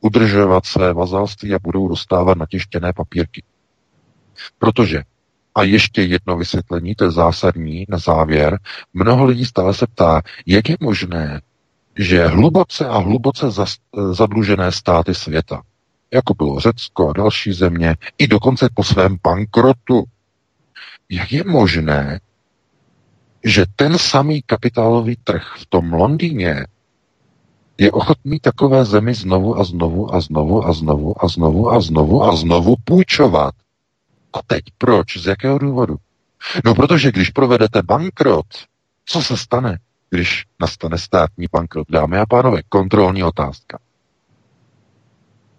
[0.00, 3.42] udržovat své vazalství a budou dostávat natěštěné papírky.
[4.58, 5.02] Protože,
[5.54, 8.58] a ještě jedno vysvětlení, to je zásadní na závěr,
[8.94, 11.40] mnoho lidí stále se ptá, jak je možné,
[11.98, 13.46] že hluboce a hluboce
[14.12, 15.62] zadlužené státy světa,
[16.14, 20.04] jako bylo Řecko a další země, i dokonce po svém bankrotu,
[21.10, 22.20] jak je možné,
[23.44, 26.66] že ten samý kapitálový trh v tom Londýně
[27.78, 32.24] je ochotný takové zemi znovu a znovu a znovu a znovu a znovu a znovu
[32.24, 33.54] a znovu půjčovat.
[34.32, 35.16] A teď proč?
[35.16, 35.96] Z jakého důvodu?
[36.64, 38.46] No protože když provedete bankrot,
[39.06, 39.78] co se stane,
[40.10, 41.86] když nastane státní bankrot?
[41.90, 43.78] Dámy a pánové, kontrolní otázka.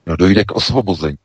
[0.06, 1.18] No dojde k osvobození.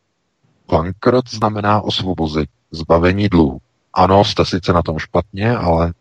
[0.71, 3.59] Bankrot znamená osvobození, zbavení dluhu.
[3.95, 5.95] Ano, jste sice na tom špatně, ale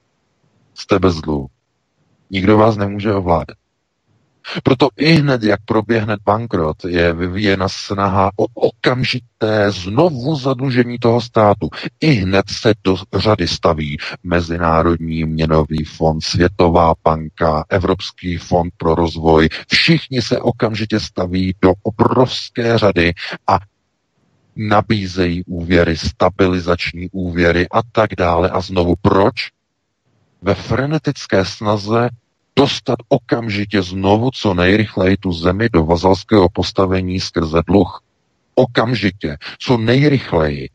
[0.74, 1.48] jste bez dluhu.
[2.30, 3.58] Nikdo vás nemůže ovládat.
[4.64, 11.70] Proto i hned, jak proběhne bankrot, je vyvíjena snaha o okamžité znovu zadlužení toho státu.
[12.02, 19.50] I hned se do řady staví Mezinárodní měnový fond, Světová banka, Evropský fond pro rozvoj.
[19.68, 23.14] Všichni se okamžitě staví do obrovské řady
[23.48, 23.60] a
[24.56, 28.50] nabízejí úvěry, stabilizační úvěry a tak dále.
[28.50, 29.36] A znovu proč?
[30.42, 32.10] Ve frenetické snaze
[32.60, 38.04] dostat okamžitě znovu co nejrychleji tu zemi do vazalského postavení skrze dluh.
[38.56, 40.70] Okamžitě, co nejrychleji.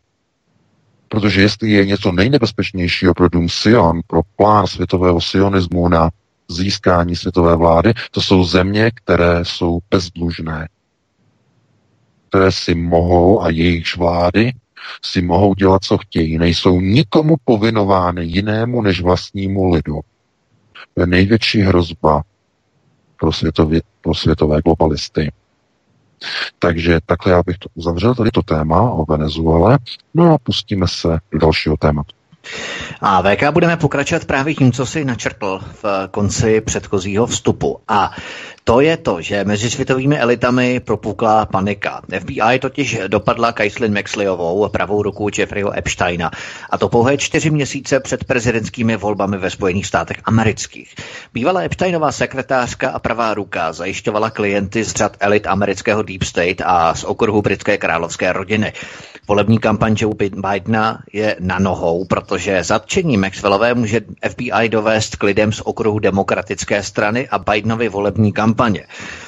[1.09, 6.11] Protože jestli je něco nejnebezpečnějšího pro Dům Sion, pro plán světového sionismu na
[6.49, 10.68] získání světové vlády, to jsou země, které jsou bezdlužné,
[12.29, 14.53] které si mohou a jejichž vlády
[15.05, 16.38] si mohou dělat, co chtějí.
[16.38, 20.01] Nejsou nikomu povinovány jinému než vlastnímu lidu.
[20.97, 22.23] Je největší hrozba
[23.20, 25.33] pro, světově, pro světové globalisty.
[26.59, 29.79] Takže takhle já bych to uzavřel, tady to téma o Venezuele,
[30.14, 32.16] no a pustíme se do dalšího tématu.
[33.01, 37.79] A VK budeme pokračovat právě tím, co si načrtl v konci předchozího vstupu.
[37.88, 38.11] A
[38.64, 42.03] to je to, že mezi světovými elitami propukla panika.
[42.18, 46.31] FBI totiž dopadla Kaislin Maxleyovou, pravou ruku Jeffreyho Epsteina,
[46.70, 50.94] a to pouhé čtyři měsíce před prezidentskými volbami ve Spojených státech amerických.
[51.35, 56.94] Bývalá Epsteinová sekretářka a pravá ruka zajišťovala klienty z řad elit amerického Deep State a
[56.94, 58.72] z okruhu britské královské rodiny.
[59.29, 65.53] Volební kampaň Joe Bidena je na nohou, protože zatčení Maxwellové může FBI dovést k lidem
[65.53, 68.87] z okruhu demokratické strany a Bidenovi volební kampaně.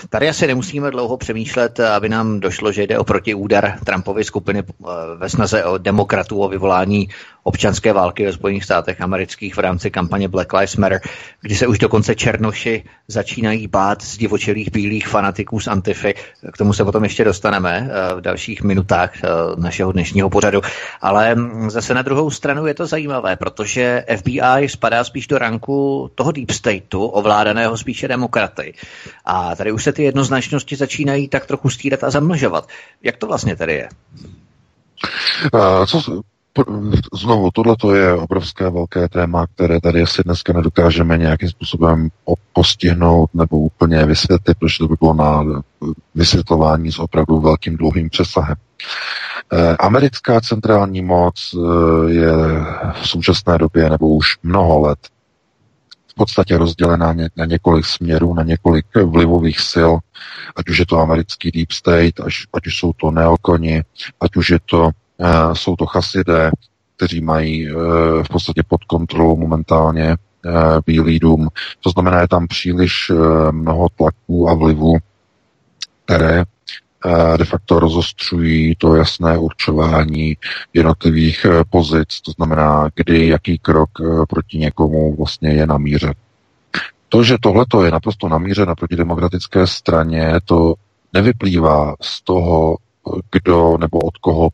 [0.08, 4.84] Tady asi nemusíme dlouho přemýšlet, aby nám došlo, že jde o protiúdar Trumpovy skupiny eh,
[5.16, 7.08] ve snaze o demokratů o vyvolání
[7.46, 11.00] občanské války ve Spojených státech amerických v rámci kampaně Black Lives Matter,
[11.40, 16.14] kdy se už dokonce černoši začínají bát z divočelých bílých fanatiků z Antify.
[16.52, 20.60] K tomu se potom ještě dostaneme eh, v dalších minutách eh, našeho dnešního pořadu.
[21.00, 26.10] Ale mm, zase na druhou stranu je to zajímavé, protože FBI spadá spíš do ranku
[26.14, 28.74] toho deep stateu, ovládaného spíše demokraty.
[29.26, 32.68] A tady už se ty jednoznačnosti začínají tak trochu stírat a zamlžovat.
[33.02, 33.88] Jak to vlastně tady je?
[35.52, 36.22] Uh, co,
[37.14, 42.08] znovu, tohle je obrovské velké téma, které tady asi dneska nedokážeme nějakým způsobem
[42.52, 45.44] postihnout nebo úplně vysvětlit, protože to by bylo na
[46.14, 48.56] vysvětlování s opravdu velkým dlouhým přesahem.
[49.52, 52.32] Eh, americká centrální moc eh, je
[53.02, 54.98] v současné době nebo už mnoho let
[56.16, 59.92] podstatě rozdělená na několik směrů, na několik vlivových sil,
[60.56, 63.82] ať už je to americký deep state, ať, ať už jsou to neokoni,
[64.20, 66.50] ať už je to Eh, jsou to chasidé,
[66.96, 67.72] kteří mají eh,
[68.22, 70.50] v podstatě pod kontrolou momentálně eh,
[70.86, 71.48] Bílý dům.
[71.80, 73.12] To znamená, je tam příliš
[73.50, 74.96] mnoho tlaků a vlivů,
[76.04, 76.44] které
[77.36, 80.36] de facto rozostřují to jasné určování
[80.72, 83.90] jednotlivých pozic, to znamená, kdy jaký krok
[84.28, 86.14] proti někomu vlastně je na míře.
[87.08, 90.74] To, že tohleto je naprosto namířeno proti demokratické straně, to
[91.12, 92.76] nevyplývá z toho,
[93.32, 94.48] kdo nebo od koho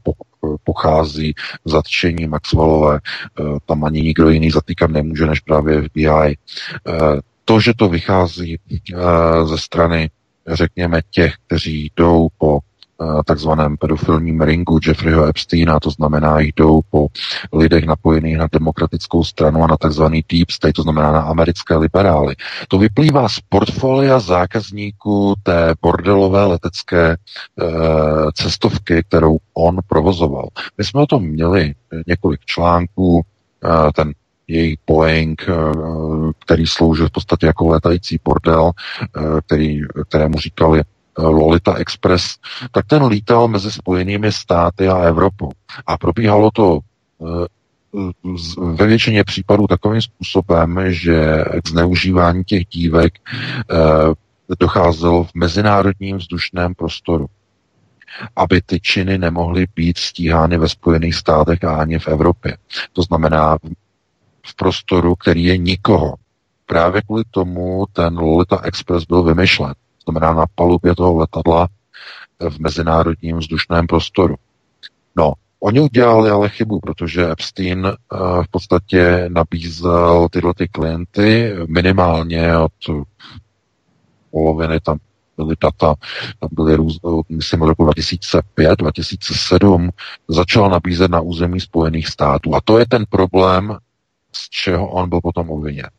[0.64, 1.34] pochází
[1.64, 3.00] zatčení Maxwellové.
[3.40, 6.08] Eh, tam ani nikdo jiný zatýkat nemůže než právě FBI.
[6.08, 8.96] Eh, to, že to vychází eh,
[9.46, 10.10] ze strany,
[10.48, 12.58] řekněme, těch, kteří jdou po
[13.26, 17.06] takzvaném pedofilním ringu Jeffreyho Epsteina, to znamená, jdou po
[17.52, 22.34] lidech napojených na demokratickou stranu a na takzvaný deep state, to znamená na americké liberály.
[22.68, 27.16] To vyplývá z portfolia zákazníků té bordelové letecké e,
[28.34, 30.48] cestovky, kterou on provozoval.
[30.78, 31.74] My jsme o tom měli
[32.06, 33.22] několik článků,
[33.64, 34.12] e, ten
[34.48, 35.46] jejich Boeing,
[36.38, 38.70] který sloužil v podstatě jako letající bordel,
[39.46, 40.82] který, kterému říkali
[41.18, 42.36] Lolita Express,
[42.70, 45.50] tak ten lítal mezi Spojenými státy a Evropou.
[45.86, 46.78] A probíhalo to
[47.22, 47.46] eh,
[48.58, 53.74] ve většině případů takovým způsobem, že k zneužívání těch dívek eh,
[54.60, 57.26] docházelo v mezinárodním vzdušném prostoru
[58.36, 62.56] aby ty činy nemohly být stíhány ve Spojených státech a ani v Evropě.
[62.92, 63.58] To znamená
[64.46, 66.14] v prostoru, který je nikoho.
[66.66, 71.68] Právě kvůli tomu ten Lolita Express byl vymyšlen znamená na palubě toho letadla
[72.50, 74.34] v mezinárodním vzdušném prostoru.
[75.16, 82.58] No, oni udělali ale chybu, protože Epstein uh, v podstatě nabízel tyhle ty klienty minimálně
[82.58, 82.72] od
[84.30, 84.98] poloviny tam
[85.36, 85.94] byly data,
[86.40, 89.90] tam byly růz, myslím, roku 2005, 2007,
[90.28, 92.54] začal nabízet na území Spojených států.
[92.54, 93.78] A to je ten problém,
[94.36, 95.90] z čeho on byl potom obviněn.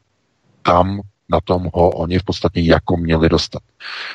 [0.61, 3.61] Tam na tom ho oni v podstatě jako měli dostat.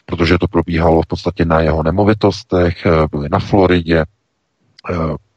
[0.07, 4.95] Protože to probíhalo v podstatě na jeho nemovitostech, eh, byli na Floridě, eh,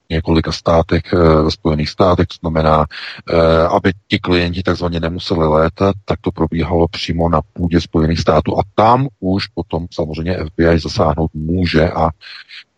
[0.10, 2.86] několika státech eh, ve Spojených státech, to znamená,
[3.70, 8.62] aby ti klienti takzvaně nemuseli létat, tak to probíhalo přímo na půdě Spojených států a
[8.76, 12.10] tam už potom samozřejmě FBI zasáhnout může a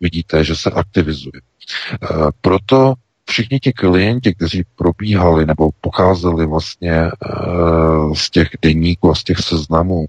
[0.02, 1.42] vidíte, že se aktivizuje.
[2.42, 2.94] Proto
[3.26, 9.38] všichni ti klienti, kteří probíhali nebo pocházeli vlastně uh, z těch deníků a z těch
[9.38, 10.06] seznamů,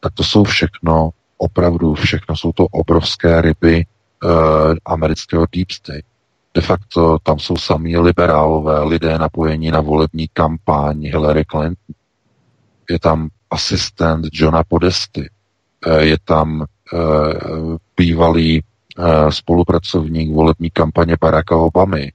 [0.00, 3.86] tak to jsou všechno, opravdu všechno, jsou to obrovské ryby
[4.24, 4.30] uh,
[4.84, 6.04] amerického deep state.
[6.54, 11.94] De facto tam jsou samí liberálové, lidé napojení na volební kampaň Hillary Clinton.
[12.90, 15.30] Je tam asistent Johna Podesty,
[15.86, 16.64] uh, je tam
[17.96, 18.62] bývalý
[19.30, 22.12] spolupracovník volební kampaně Baracka Obamy,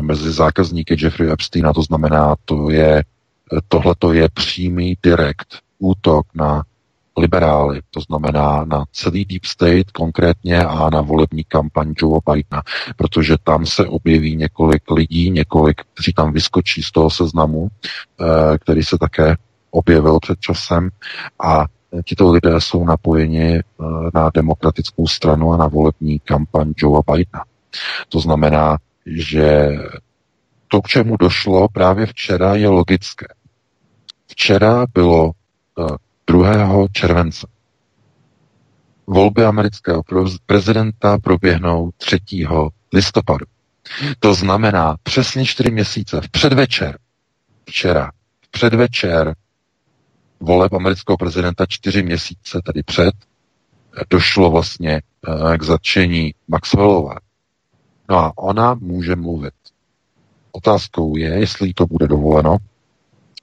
[0.00, 6.62] mezi zákazníky Jeffrey Epsteina, to znamená, to je, eh, tohle je přímý direkt útok na
[7.16, 12.62] liberály, to znamená na celý Deep State konkrétně a na volební kampaň Joe Bidena,
[12.96, 18.82] protože tam se objeví několik lidí, několik, kteří tam vyskočí z toho seznamu, eh, který
[18.82, 19.36] se také
[19.70, 20.90] objevil před časem
[21.42, 21.66] a
[22.04, 23.62] tito lidé jsou napojeni eh,
[24.14, 27.44] na demokratickou stranu a na volební kampaň Joe Bidena.
[28.08, 29.68] To znamená, že
[30.68, 33.26] to, k čemu došlo právě včera, je logické.
[34.26, 35.32] Včera bylo
[36.26, 36.84] 2.
[36.84, 37.46] Eh, července.
[39.06, 40.02] Volby amerického
[40.46, 42.18] prezidenta proběhnou 3.
[42.92, 43.46] listopadu.
[44.18, 46.98] To znamená přesně čtyři měsíce v předvečer,
[47.68, 49.34] včera, v předvečer
[50.40, 53.14] voleb amerického prezidenta čtyři měsíce tedy před,
[54.10, 55.02] došlo vlastně
[55.54, 57.14] eh, k zatčení Maxwellové.
[58.08, 59.54] No a ona může mluvit.
[60.52, 62.56] Otázkou je, jestli to bude dovoleno,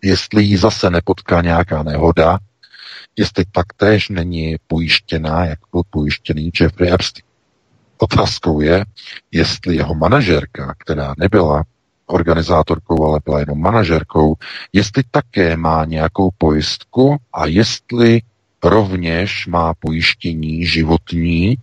[0.03, 2.39] jestli jí zase nepotká nějaká nehoda,
[3.15, 7.25] jestli taktéž není pojištěná, jak byl pojištěný Jeffrey Epstein.
[7.97, 8.85] Otázkou je,
[9.31, 11.63] jestli jeho manažerka, která nebyla
[12.05, 14.35] organizátorkou, ale byla jenom manažerkou,
[14.73, 18.21] jestli také má nějakou pojistku a jestli
[18.63, 21.57] rovněž má pojištění životní,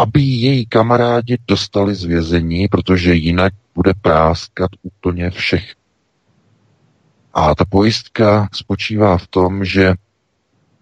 [0.00, 5.74] aby její kamarádi dostali z vězení, protože jinak bude práskat úplně všech.
[7.34, 9.94] A ta pojistka spočívá v tom, že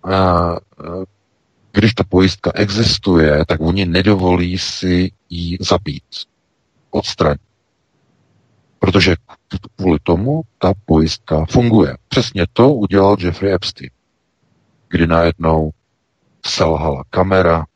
[0.04, 0.56] a,
[1.72, 6.04] když ta pojistka existuje, tak oni nedovolí si ji zabít,
[6.90, 7.40] odstranit.
[8.78, 9.16] Protože
[9.76, 11.96] kvůli tomu ta pojistka funguje.
[12.08, 13.90] Přesně to udělal Jeffrey Epstein,
[14.88, 15.70] kdy najednou
[16.46, 17.66] selhala kamera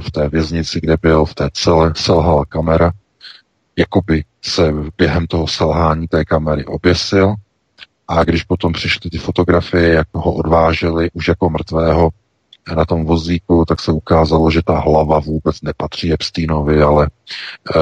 [0.00, 2.92] v té věznici, kde byl, v té celé selhala kamera,
[3.78, 7.34] jakoby se během toho selhání té kamery oběsil.
[8.08, 12.10] A když potom přišly ty fotografie, jak ho odváželi už jako mrtvého
[12.76, 17.80] na tom vozíku, tak se ukázalo, že ta hlava vůbec nepatří Epsteinovi, ale e,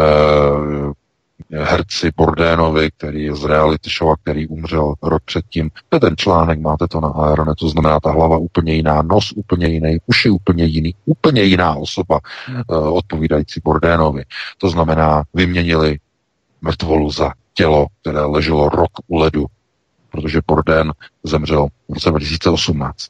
[1.51, 5.70] herci Bordénovi, který je z reality show a který umřel rok předtím.
[5.88, 9.32] To je ten článek, máte to na Aeronetu, to znamená ta hlava úplně jiná, nos
[9.32, 12.20] úplně jiný, uši úplně jiný, úplně jiná osoba
[12.70, 14.24] uh, odpovídající Bordénovi.
[14.59, 15.99] To znamená, vyměnili
[16.61, 19.47] mrtvolu za tělo, které leželo rok u ledu,
[20.11, 20.93] protože Bordén
[21.24, 23.09] zemřel v roce 2018.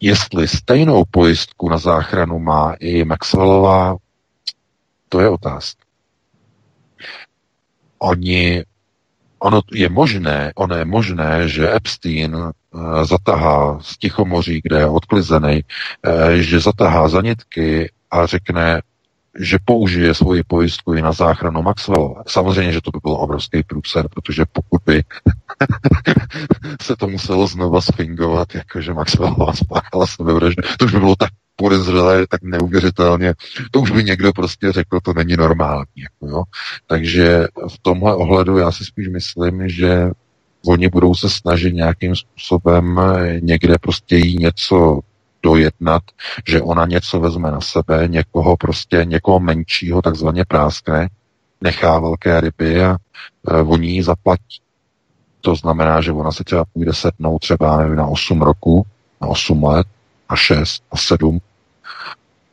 [0.00, 3.96] Jestli stejnou pojistku na záchranu má i Maxwellová,
[5.08, 5.87] to je otázka
[7.98, 8.64] oni,
[9.38, 12.52] ono je možné, ono je možné, že Epstein uh,
[13.04, 18.82] zatahá z Tichomoří, kde je odklizený, uh, že zatahá zanitky a řekne,
[19.38, 22.22] že použije svoji pojistku i na záchranu Maxwellova.
[22.26, 25.02] Samozřejmě, že to by byl obrovský průser, protože pokud by
[26.82, 32.26] se to muselo znova sfingovat, jakože Maxwellová spáchala sebevraždu, to už by bylo tak podezřelé,
[32.26, 33.34] tak neuvěřitelně,
[33.70, 35.86] to už by někdo prostě řekl, to není normální.
[35.96, 36.42] Jako jo.
[36.86, 40.10] Takže v tomhle ohledu já si spíš myslím, že
[40.66, 43.00] oni budou se snažit nějakým způsobem
[43.40, 45.00] někde prostě jí něco
[45.42, 46.02] dojednat,
[46.48, 51.08] že ona něco vezme na sebe, někoho prostě, někoho menšího takzvaně práskne,
[51.60, 52.96] nechá velké ryby a
[53.50, 54.60] e, oni ji zaplatí.
[55.40, 58.86] To znamená, že ona se třeba půjde setnout třeba nevím, na 8 roku,
[59.20, 59.86] na 8 let,
[60.28, 61.40] a 6 a 7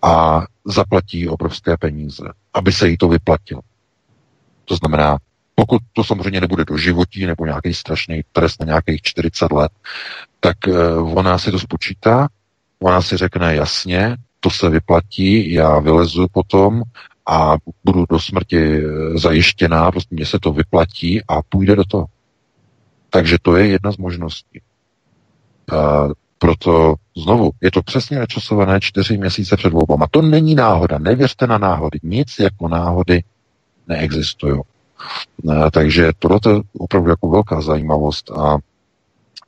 [0.01, 2.23] a zaplatí obrovské peníze,
[2.53, 3.61] aby se jí to vyplatilo.
[4.65, 5.17] To znamená,
[5.55, 9.71] pokud to samozřejmě nebude do životí nebo nějaký strašný trest na nějakých 40 let,
[10.39, 12.28] tak uh, ona si to spočítá,
[12.80, 16.84] ona si řekne jasně, to se vyplatí, já vylezu potom
[17.28, 22.05] a budu do smrti eh, zajištěná, prostě mě se to vyplatí a půjde do toho.
[23.09, 24.61] Takže to je jedna z možností.
[26.45, 30.07] Proto znovu, je to přesně načasované čtyři měsíce před volbama.
[30.11, 31.99] To není náhoda, nevěřte na náhody.
[32.03, 33.23] Nic jako náhody
[33.87, 34.61] neexistují.
[35.49, 38.57] E, takže tohle je opravdu jako velká zajímavost a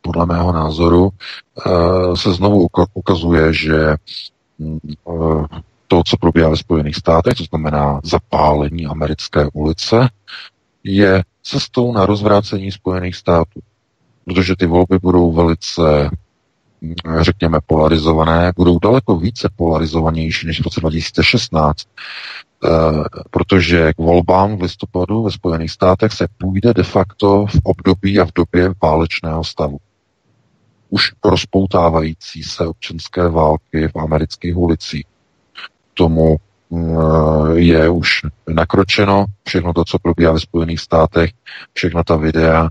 [0.01, 3.95] podle mého názoru e, se znovu ukazuje, že
[4.59, 10.09] mm, e, to, co probíhá ve Spojených státech, to znamená zapálení americké ulice,
[10.83, 13.59] je cestou na rozvrácení Spojených států.
[14.25, 16.09] Protože ty volby budou velice
[17.19, 21.87] řekněme, polarizované, budou daleko více polarizovanější než v roce 2016,
[22.65, 22.69] eh,
[23.31, 28.25] protože k volbám v listopadu ve Spojených státech se půjde de facto v období a
[28.25, 29.77] v době válečného stavu.
[30.89, 35.05] Už rozpoutávající se občanské války v amerických ulicích.
[35.93, 36.77] Tomu eh,
[37.53, 41.31] je už nakročeno všechno to, co probíhá ve Spojených státech,
[41.73, 42.69] všechno ta videa,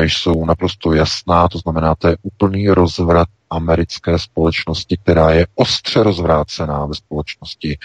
[0.00, 6.86] jsou naprosto jasná, to znamená, to je úplný rozvrat americké společnosti, která je ostře rozvrácená
[6.86, 7.78] ve společnosti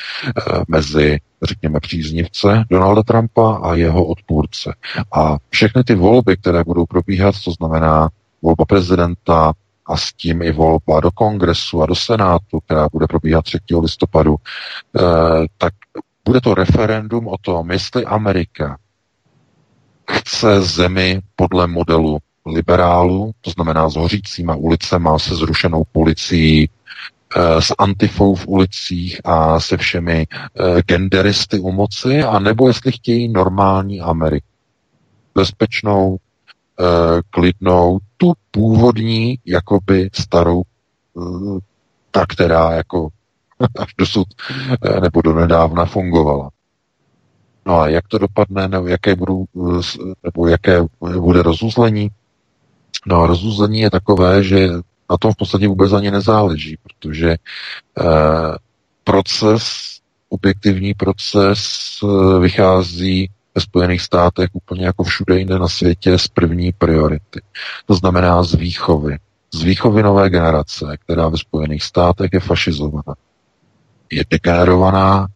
[0.67, 4.75] mezi, řekněme, příznivce Donalda Trumpa a jeho odpůrce.
[5.15, 8.09] A všechny ty volby, které budou probíhat, to znamená
[8.41, 9.53] volba prezidenta,
[9.85, 13.59] a s tím i volba do kongresu a do senátu, která bude probíhat 3.
[13.81, 15.01] listopadu, eh,
[15.57, 15.73] tak
[16.25, 18.77] bude to referendum o tom, jestli Amerika
[20.11, 26.69] chce zemi podle modelu liberálů, to znamená s hořícíma ulicema, se zrušenou policií,
[27.35, 32.91] eh, s antifou v ulicích a se všemi eh, genderisty u moci, a nebo jestli
[32.91, 34.47] chtějí normální Ameriku.
[35.35, 36.17] Bezpečnou,
[36.79, 40.63] Eh, klidnou, tu původní, jakoby starou,
[42.11, 43.09] ta, která jako
[43.79, 44.27] až dosud
[45.01, 46.49] nebo do nedávna fungovala.
[47.65, 49.45] No a jak to dopadne, nebo jaké, budou,
[50.23, 50.81] nebo jaké
[51.19, 52.11] bude rozuzlení?
[53.05, 54.69] No rozuzlení je takové, že
[55.09, 58.57] na tom v podstatě vůbec ani nezáleží, protože eh,
[59.03, 59.85] proces,
[60.29, 61.59] objektivní proces
[62.39, 67.41] vychází ve Spojených státech úplně jako všude jinde na světě z první priority.
[67.85, 69.17] To znamená z výchovy.
[69.53, 73.15] Z výchovy nové generace, která ve Spojených státech je fašizovaná.
[74.11, 75.34] Je degenerovaná eh,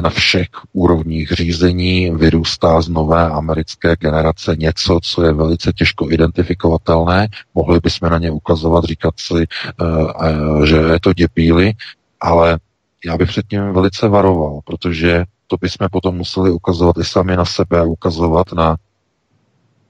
[0.00, 7.28] na všech úrovních řízení, vyrůstá z nové americké generace něco, co je velice těžko identifikovatelné.
[7.54, 9.84] Mohli bychom na ně ukazovat, říkat si, eh,
[10.22, 11.72] eh, že je to děpíly,
[12.20, 12.58] ale
[13.04, 17.44] já bych před tím velice varoval, protože to bychom potom museli ukazovat i sami na
[17.44, 18.76] sebe, ukazovat na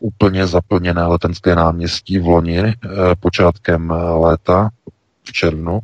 [0.00, 2.74] úplně zaplněné letenské náměstí v loni eh,
[3.20, 4.70] počátkem eh, léta,
[5.24, 5.80] v červnu,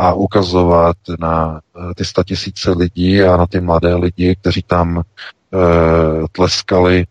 [0.00, 6.28] a ukazovat na eh, ty tisíce lidí a na ty mladé lidi, kteří tam eh,
[6.32, 7.06] tleskali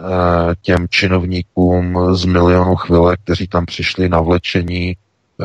[0.00, 5.44] eh, těm činovníkům z milionu chvile, kteří tam přišli na vlečení eh,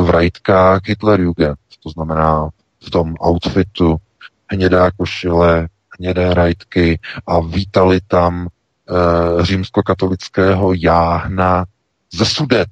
[0.00, 2.48] v rajtkách Hitlerjugend, to znamená
[2.86, 3.96] v tom outfitu
[4.50, 11.64] hnědá košile, hnědé rajtky a vítali tam e, římskokatolického jáhna
[12.12, 12.68] ze Sudet.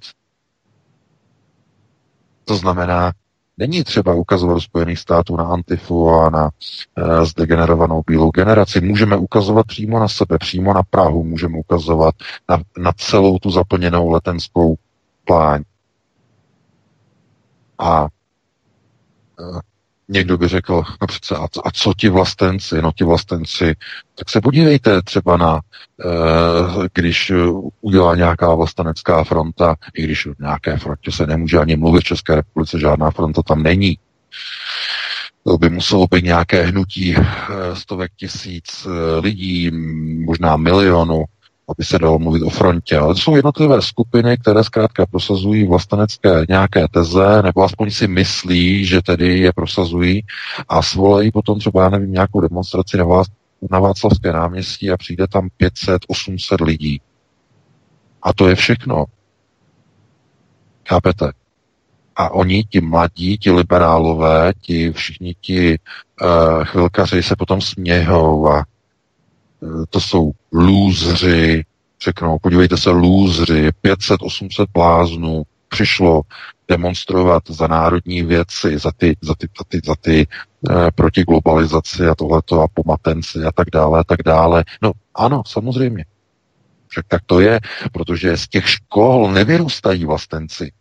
[2.45, 3.13] To znamená,
[3.59, 6.51] není třeba ukazovat Spojených států na Antifu a na
[6.97, 8.81] e, zdegenerovanou bílou generaci.
[8.81, 12.15] Můžeme ukazovat přímo na sebe, přímo na Prahu, můžeme ukazovat
[12.49, 14.77] na, na celou tu zaplněnou letenskou
[15.25, 15.63] pláň.
[17.79, 18.07] A
[19.41, 19.76] e,
[20.09, 22.83] Někdo by řekl, no přece, a, a co ti vlastenci?
[22.83, 23.75] No ti vlastenci,
[24.15, 26.09] tak se podívejte třeba na, e,
[26.95, 27.33] když
[27.81, 32.35] udělá nějaká vlastenecká fronta, i když o nějaké frontě se nemůže ani mluvit v České
[32.35, 33.99] republice, žádná fronta tam není.
[35.45, 37.25] To by muselo být nějaké hnutí e,
[37.77, 39.71] stovek tisíc e, lidí,
[40.25, 41.25] možná milionu,
[41.69, 42.99] aby se dalo mluvit o frontě.
[42.99, 48.85] Ale to jsou jednotlivé skupiny, které zkrátka prosazují vlastenecké nějaké teze, nebo aspoň si myslí,
[48.85, 50.23] že tedy je prosazují
[50.69, 53.27] a svolají potom třeba, já nevím, nějakou demonstraci na, vás,
[53.71, 57.01] na Václavské náměstí a přijde tam 500-800 lidí.
[58.23, 59.05] A to je všechno.
[60.89, 61.33] Chápete?
[62.17, 65.79] A oni, ti mladí, ti liberálové, ti všichni ti
[66.23, 68.65] uh, chvilkaři se potom smějou a
[69.91, 71.65] to jsou lůzři,
[72.05, 76.23] řeknou, podívejte se, lůzři, 500-800 bláznů přišlo
[76.69, 80.27] demonstrovat za národní věci, za ty, za ty, za ty, za ty
[80.71, 84.65] eh, proti globalizaci a tohleto a pomatenci a tak dále a tak dále.
[84.83, 86.05] No ano, samozřejmě.
[86.89, 87.61] Však tak to je,
[87.93, 90.73] protože z těch škol nevyrůstají vlastenci.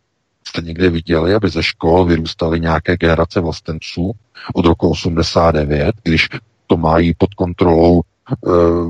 [0.47, 4.11] Jste někde viděli, aby ze škol vyrůstaly nějaké generace vlastenců
[4.53, 6.29] od roku 89, když
[6.67, 8.14] to mají pod kontrolou Eh,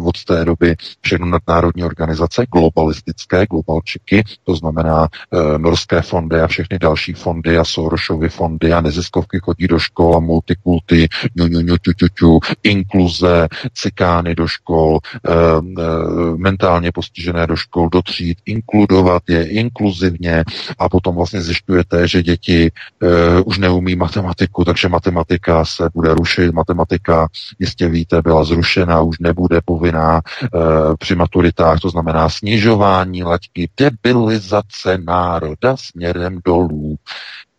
[0.05, 6.79] od té doby všechno nadnárodní organizace, globalistické, globalčiky, to znamená e, norské fondy a všechny
[6.79, 11.77] další fondy a Sorosovy fondy a neziskovky chodí do škol a multikulty, ňu, ňu, ňu,
[11.77, 18.37] ťu, ťu, ťu, inkluze, cikány do škol, e, e, mentálně postižené do škol, do tříd,
[18.45, 20.43] inkludovat je inkluzivně
[20.79, 22.71] a potom vlastně zjišťujete, že děti
[23.45, 27.27] už neumí matematiku, takže matematika se bude rušit, matematika,
[27.59, 30.49] jistě víte, byla zrušena, už nebude povinná e,
[30.99, 36.95] při maturitách, to znamená snižování laťky, debilizace národa směrem dolů.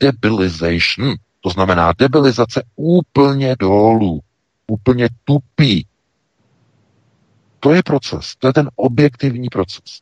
[0.01, 4.21] Debilization, to znamená debilizace úplně dolů,
[4.67, 5.87] úplně tupý.
[7.61, 10.01] To je proces, to je ten objektivní proces.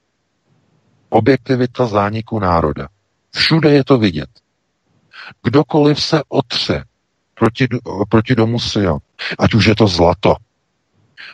[1.08, 2.88] Objektivita zániku národa.
[3.34, 4.30] Všude je to vidět.
[5.42, 6.84] Kdokoliv se otře
[7.34, 7.66] proti,
[8.08, 8.98] proti domu Sion,
[9.38, 10.36] ať už je to zlato,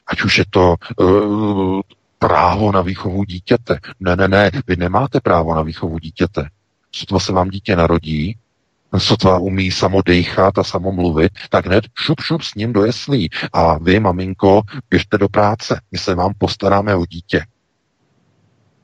[0.06, 1.80] ať už je to uh,
[2.18, 3.78] právo na výchovu dítěte.
[4.00, 6.48] Ne, ne, ne, vy nemáte právo na výchovu dítěte.
[6.92, 8.36] Sotva se vám dítě narodí,
[8.98, 13.30] sotva umí samo dejchat a samo mluvit, tak hned šup, šup s ním do jeslí.
[13.52, 15.80] A vy, maminko, běžte do práce.
[15.92, 17.44] My se vám postaráme o dítě.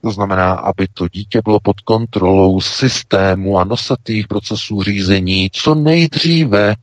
[0.00, 6.74] To znamená, aby to dítě bylo pod kontrolou systému a nosatých procesů řízení co nejdříve,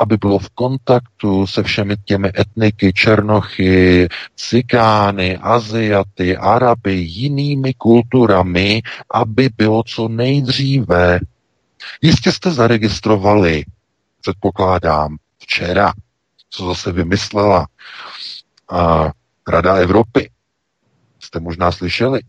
[0.00, 9.48] aby bylo v kontaktu se všemi těmi etniky, černochy, cikány, aziaty, araby, jinými kulturami, aby
[9.56, 11.20] bylo co nejdříve.
[12.02, 13.64] Jistě jste zaregistrovali,
[14.20, 15.92] předpokládám, včera,
[16.50, 17.66] co zase vymyslela
[18.70, 19.10] a
[19.48, 20.30] Rada Evropy.
[21.20, 22.20] Jste možná slyšeli.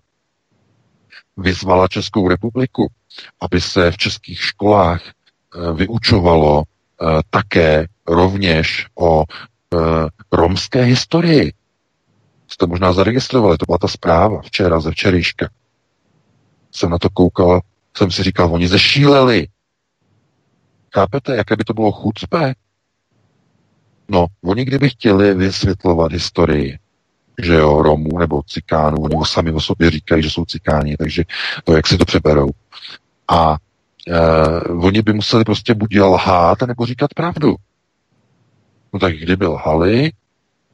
[1.37, 2.91] Vyzvala Českou republiku,
[3.41, 6.63] aby se v českých školách eh, vyučovalo
[7.29, 9.77] také rovněž o eh,
[10.31, 11.53] romské historii.
[12.47, 15.49] Jste možná zaregistrovali, to byla ta zpráva včera, ze včerejška.
[16.71, 17.61] Jsem na to koukal,
[17.97, 19.47] jsem si říkal, oni zešíleli.
[20.93, 22.53] Chápete, jaké by to bylo chucpe?
[24.09, 26.79] No, oni kdyby chtěli vysvětlovat historii,
[27.41, 31.23] že jo, Romů nebo Cikánů, oni sami o sobě říkají, že jsou Cikáni, takže
[31.63, 32.49] to, jak si to přeberou.
[33.27, 33.57] A
[34.07, 37.55] Uh, oni by museli prostě buď lhát, nebo říkat pravdu.
[38.93, 40.11] No tak kdyby lhali,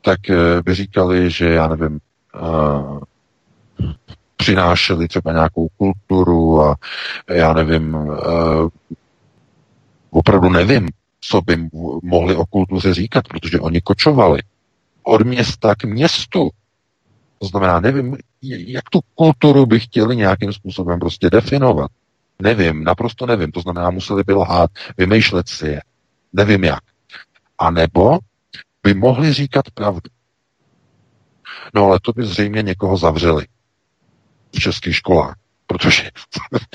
[0.01, 1.99] tak uh, by říkali, že já nevím,
[2.41, 2.99] uh,
[4.37, 6.75] přinášeli třeba nějakou kulturu a
[7.29, 8.69] já nevím, uh,
[10.09, 10.89] opravdu nevím,
[11.21, 11.69] co by
[12.03, 14.39] mohli o kultuře říkat, protože oni kočovali
[15.03, 16.49] od města k městu.
[17.39, 21.91] To znamená, nevím, jak tu kulturu by chtěli nějakým způsobem prostě definovat.
[22.41, 23.51] Nevím, naprosto nevím.
[23.51, 25.81] To znamená, museli by lhát, vymýšlet si je.
[26.33, 26.83] Nevím jak.
[27.57, 28.19] A nebo
[28.83, 30.09] by mohli říkat pravdu.
[31.73, 33.45] No ale to by zřejmě někoho zavřeli
[34.55, 35.35] v českých školách.
[35.67, 36.09] Protože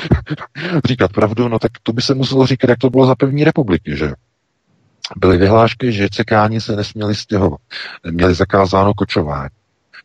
[0.84, 3.96] říkat pravdu, no tak to by se muselo říkat, jak to bylo za první republiky,
[3.96, 4.12] že
[5.16, 7.60] Byly vyhlášky, že cekáni se nesměli stěhovat.
[8.10, 9.48] Měli zakázáno kočování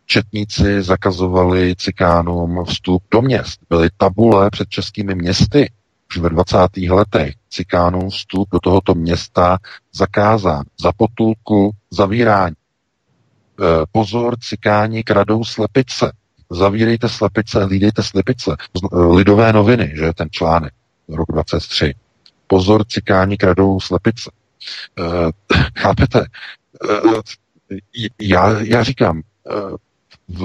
[0.07, 3.59] četníci zakazovali cikánům vstup do měst.
[3.69, 5.71] Byly tabule před českými městy
[6.09, 6.57] už ve 20.
[6.89, 7.33] letech.
[7.49, 9.57] Cikánům vstup do tohoto města
[9.93, 10.63] zakázán.
[10.81, 12.55] Za potulku zavírání.
[12.55, 16.11] E, pozor, cikáni kradou slepice.
[16.49, 18.51] Zavírejte slepice, hlídejte slepice.
[18.51, 20.73] E, lidové noviny, že ten článek,
[21.09, 21.93] rok 23.
[22.47, 24.31] Pozor, cikáni kradou slepice.
[24.99, 25.03] E,
[25.79, 26.19] chápete?
[26.19, 27.85] E,
[28.21, 29.86] já, já říkám, e,
[30.27, 30.41] v,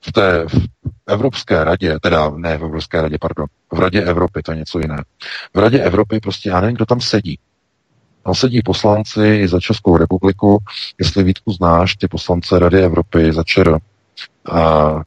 [0.00, 0.68] v té v
[1.06, 5.04] Evropské radě, teda ne v Evropské radě, pardon, v Radě Evropy, to je něco jiné.
[5.54, 7.38] V Radě Evropy prostě já nevím, kdo tam sedí.
[8.24, 10.58] Tam sedí poslanci za Českou republiku,
[10.98, 13.78] jestli Vítku znáš, ty poslance Rady Evropy za ČR,
[14.52, 15.02] a,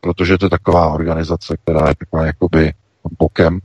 [0.00, 2.72] protože to je taková organizace, která je taková jakoby
[3.18, 3.58] bokem.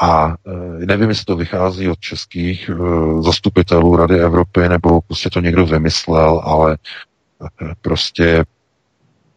[0.00, 0.36] A
[0.82, 2.74] e, nevím, jestli to vychází od českých e,
[3.22, 8.44] zastupitelů Rady Evropy, nebo prostě to někdo vymyslel, ale e, prostě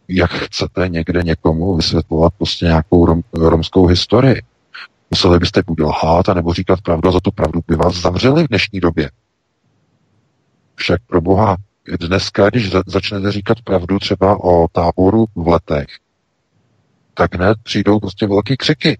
[0.08, 4.42] jak chcete někde někomu vysvětlovat prostě nějakou rom, romskou historii.
[5.10, 8.48] Museli byste buď lhát, nebo říkat pravdu a za tu pravdu by vás zavřeli v
[8.48, 9.10] dnešní době.
[10.74, 11.56] Však pro boha,
[12.00, 15.86] dneska, když začnete říkat pravdu třeba o táboru v letech,
[17.14, 18.98] tak hned přijdou prostě velké křiky.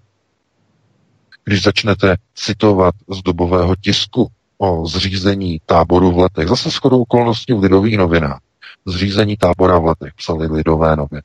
[1.43, 4.27] Když začnete citovat z dobového tisku
[4.57, 8.39] o zřízení táboru v letech, zase shodou okolností v lidových novinách,
[8.87, 11.21] zřízení tábora v letech, psali lidové noviny.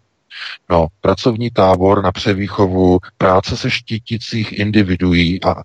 [0.70, 5.62] No, pracovní tábor na převýchovu práce se štítících individuí a e,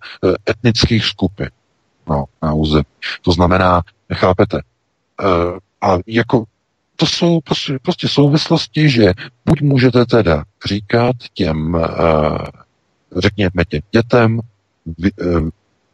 [0.51, 1.49] etnických skupin
[2.09, 2.85] no, na území.
[3.21, 3.81] To znamená,
[4.13, 4.63] chápete, e,
[5.81, 6.43] a jako
[6.95, 9.13] to jsou prostě, prostě souvislosti, že
[9.45, 11.87] buď můžete teda říkat těm, e,
[13.17, 14.39] řekněme těm dětem,
[14.97, 15.11] vy,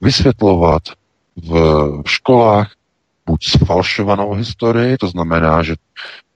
[0.02, 0.84] vysvětlovat
[1.36, 2.72] v školách
[3.26, 5.76] buď sfalšovanou historii, to znamená, že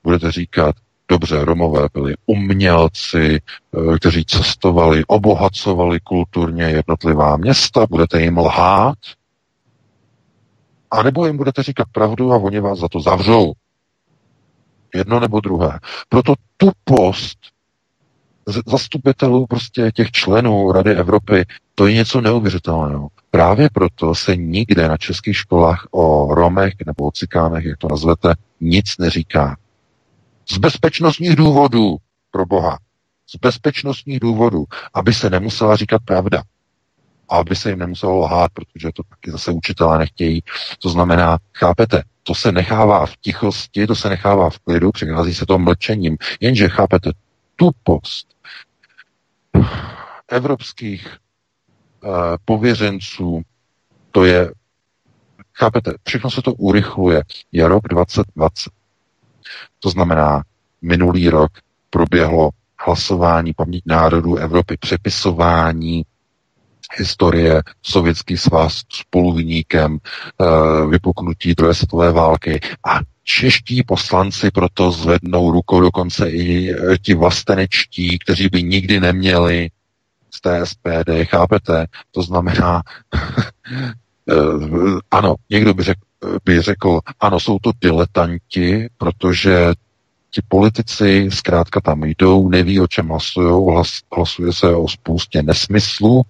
[0.03, 0.75] budete říkat,
[1.07, 8.97] dobře, Romové byli umělci, eh, kteří cestovali, obohacovali kulturně jednotlivá města, budete jim lhát,
[10.91, 13.53] a nebo jim budete říkat pravdu a oni vás za to zavřou.
[14.95, 15.79] Jedno nebo druhé.
[16.09, 17.37] Proto tupost
[18.67, 21.45] zastupitelů prostě těch členů Rady Evropy,
[21.79, 23.07] to je něco neuvěřitelného.
[23.31, 28.33] Právě proto se nikde na českých školách o Romech nebo o Cikánech, jak to nazvete,
[28.61, 29.57] nic neříká.
[30.51, 31.97] Z bezpečnostních důvodů,
[32.31, 32.77] pro Boha.
[33.27, 36.43] Z bezpečnostních důvodů, aby se nemusela říkat pravda.
[37.29, 40.43] A aby se jim nemuselo lhát, protože to taky zase učitelé nechtějí.
[40.79, 45.45] To znamená, chápete, to se nechává v tichosti, to se nechává v klidu, přichází se
[45.45, 46.17] to mlčením.
[46.39, 47.11] Jenže chápete,
[47.55, 48.27] tupost
[50.27, 51.17] evropských
[52.45, 53.41] pověřenců,
[54.11, 54.51] to je,
[55.53, 57.23] chápete, všechno se to urychluje.
[57.51, 58.69] Je rok 2020.
[59.79, 60.43] To znamená,
[60.81, 61.51] minulý rok
[61.89, 62.49] proběhlo
[62.85, 66.03] hlasování paměť národů Evropy, přepisování
[66.97, 75.81] historie Sovětský svaz spoluviníkem e, vypuknutí druhé světové války a čeští poslanci proto zvednou rukou,
[75.81, 79.69] dokonce i e, ti vlastenečtí, kteří by nikdy neměli
[80.37, 81.85] z té SPD, chápete?
[82.11, 82.81] To znamená,
[84.29, 84.35] e,
[85.11, 86.01] ano, někdo by řekl,
[86.45, 89.73] by řekl, ano, jsou to diletanti, protože
[90.31, 96.21] ti politici zkrátka tam jdou, neví, o čem hlasují, hlas, hlasuje se o spoustě nesmyslů,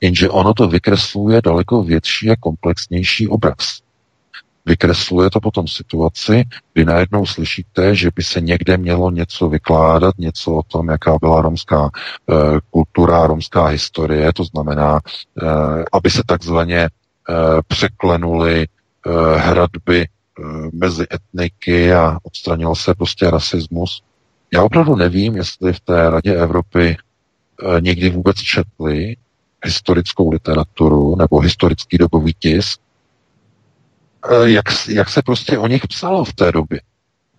[0.00, 3.80] jenže ono to vykresluje daleko větší a komplexnější obraz.
[4.68, 10.52] Vykresluje to potom situaci, kdy najednou slyšíte, že by se někde mělo něco vykládat, něco
[10.52, 12.34] o tom, jaká byla romská e,
[12.70, 15.46] kultura, romská historie, to znamená, e,
[15.92, 16.88] aby se takzvaně e,
[17.68, 18.66] překlenuly e,
[19.38, 20.08] hradby e,
[20.72, 24.02] mezi etniky a odstranil se prostě rasismus.
[24.52, 26.96] Já opravdu nevím, jestli v té Radě Evropy e,
[27.80, 29.16] někdy vůbec četli
[29.64, 32.87] historickou literaturu nebo historický dobový tisk, Eh,
[34.44, 36.80] jak, jak se prostě o nich psalo v té době.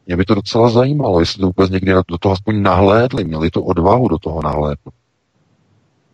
[0.05, 3.63] Mě by to docela zajímalo, jestli to vůbec někdy do toho aspoň nahlédli, měli to
[3.63, 4.93] odvahu do toho nahlédnout.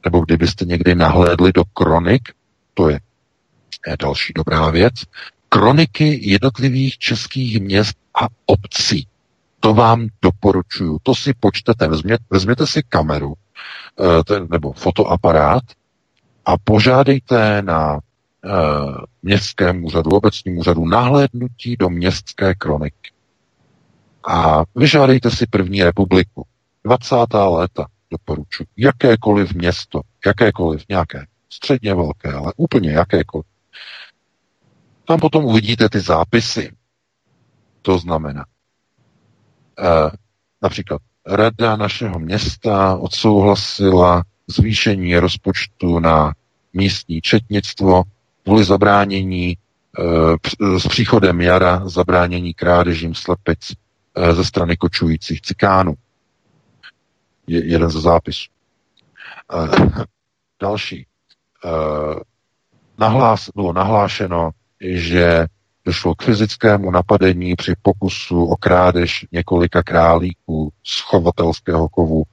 [0.05, 2.21] Nebo kdybyste někdy nahlédli do kronik,
[2.73, 2.99] to je,
[3.99, 4.93] další dobrá věc,
[5.49, 9.07] kroniky jednotlivých českých měst a obcí.
[9.59, 10.97] To vám doporučuju.
[11.03, 11.87] To si počtete.
[11.87, 15.63] Vezměte, vezměte si kameru eh, ten, nebo fotoaparát
[16.45, 17.99] a požádejte na
[18.45, 23.11] Eh, městském úřadu, obecním úřadu nahlédnutí do městské kroniky.
[24.27, 26.45] A vyžádejte si první republiku.
[26.83, 27.15] 20.
[27.33, 28.67] léta doporučuji.
[28.77, 33.45] Jakékoliv město, jakékoliv nějaké, středně velké, ale úplně jakékoliv.
[35.07, 36.71] Tam potom uvidíte ty zápisy.
[37.81, 38.45] To znamená,
[39.79, 40.11] eh,
[40.61, 46.33] například rada našeho města odsouhlasila zvýšení rozpočtu na
[46.73, 48.03] místní četnictvo
[48.45, 53.73] kvůli zabránění e, s příchodem jara zabránění krádežím slepic
[54.15, 55.93] e, ze strany kočujících cikánů.
[57.47, 58.49] Je, jeden ze zápisů.
[59.53, 60.03] E,
[60.61, 61.05] další.
[62.97, 64.49] Nahlás, bylo nahlášeno,
[64.81, 65.45] že
[65.85, 72.23] došlo k fyzickému napadení při pokusu o krádež několika králíků z chovatelského kovu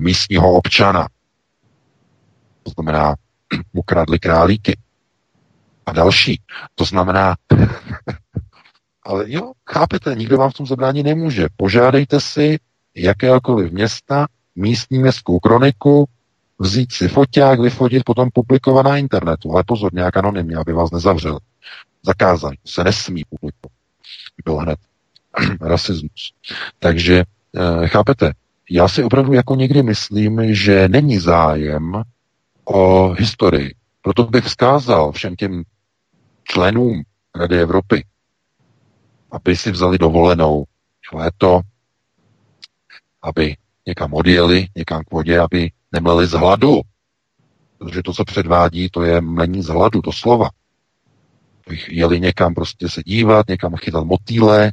[0.00, 1.08] místního občana.
[2.62, 3.14] To znamená,
[3.72, 4.78] ukradli králíky
[5.86, 6.40] a další.
[6.74, 7.36] To znamená,
[9.02, 11.46] ale jo, chápete, nikdo vám v tom zabránit nemůže.
[11.56, 12.58] Požádejte si
[12.94, 14.26] jakéhokoliv města,
[14.56, 16.08] místní městskou kroniku,
[16.58, 19.52] vzít si foťák, vyfotit, potom publikovat na internetu.
[19.52, 21.38] Ale pozor, nějak anonymně, aby vás nezavřel.
[22.02, 23.72] Zakázali, se nesmí publikovat.
[24.44, 24.78] Byl hned
[25.60, 26.32] rasismus.
[26.78, 27.24] Takže
[27.84, 28.32] e, chápete,
[28.70, 32.02] já si opravdu jako někdy myslím, že není zájem
[32.64, 33.74] o historii.
[34.02, 35.62] Proto bych vzkázal všem těm
[36.44, 37.02] členům
[37.34, 38.04] Rady Evropy,
[39.30, 40.64] aby si vzali dovolenou
[41.12, 41.60] léto,
[43.22, 46.80] aby někam odjeli, někam k vodě, aby nemleli z hladu.
[47.78, 50.48] Protože to, co předvádí, to je mlení z hladu, to slova.
[51.68, 54.72] Bych jeli někam prostě se dívat, někam chytat motýle,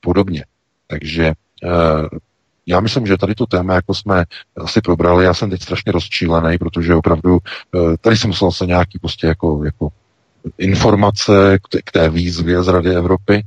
[0.00, 0.44] podobně.
[0.86, 1.24] Takže
[1.64, 2.18] eh,
[2.66, 4.24] já myslím, že tady to téma, jako jsme
[4.56, 8.98] asi probrali, já jsem teď strašně rozčílený, protože opravdu eh, tady jsem musel se nějaký
[8.98, 9.88] prostě jako, jako
[10.58, 13.42] informace k té výzvě z Rady Evropy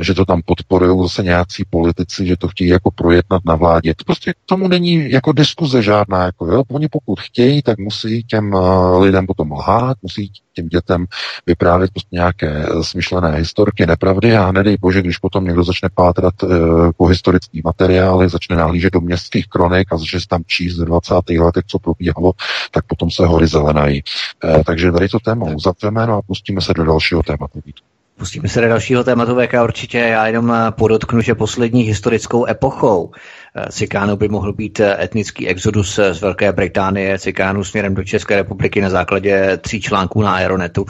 [0.00, 3.94] že to tam podporují zase nějací politici, že to chtějí jako projednat na vládě.
[3.94, 6.24] To prostě k tomu není jako diskuze žádná.
[6.24, 6.62] Jako, jo?
[6.70, 11.06] Oni pokud chtějí, tak musí těm uh, lidem potom lhát, musí těm dětem
[11.46, 16.42] vyprávět prostě nějaké eh, smyšlené historky, nepravdy a nedej bože, když potom někdo začne pátrat
[16.42, 21.14] uh, po historických materiály, začne nahlížet do městských kronik a začne tam číst z 20.
[21.38, 22.32] letech, co probíhalo,
[22.70, 24.02] tak potom se hory zelenají.
[24.44, 27.62] Uh, takže tady to téma uzavřeme no a pustíme se do dalšího tématu.
[28.16, 29.98] Pustíme se do dalšího tématu VK určitě.
[29.98, 33.10] Já jenom eh, podotknu, že poslední historickou epochou
[33.56, 38.36] eh, Cikánů by mohl být eh, etnický exodus z Velké Británie, Cikánů směrem do České
[38.36, 40.86] republiky na základě tří článků na Aeronetu.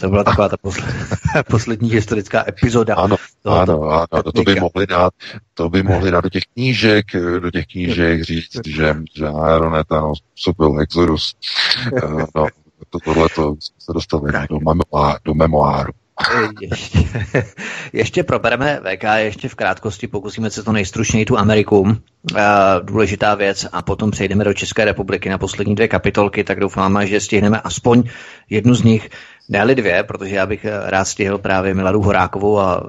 [0.00, 0.56] To byla taková ta
[1.50, 2.94] poslední historická epizoda.
[2.94, 3.82] Ano, ano,
[4.12, 5.12] ano, to by mohli dát,
[5.54, 7.06] to by mohli dát do těch knížek,
[7.38, 11.34] do těch knížek říct, že, že Aeronet, ano, způsobil exodus.
[12.34, 12.46] No,
[12.90, 15.92] to, tohle to se dostali do, memoáru, do memoáru.
[16.60, 16.98] Ještě,
[17.92, 21.96] ještě probereme VK, ještě v krátkosti pokusíme se to nejstručněji tu Ameriku.
[22.32, 22.38] Uh,
[22.82, 27.20] důležitá věc a potom přejdeme do České republiky na poslední dvě kapitolky, tak doufáme, že
[27.20, 28.02] stihneme aspoň
[28.50, 29.10] jednu z nich.
[29.52, 32.82] Ne dvě, protože já bych eh, rád stihl právě Miladu Horákovou a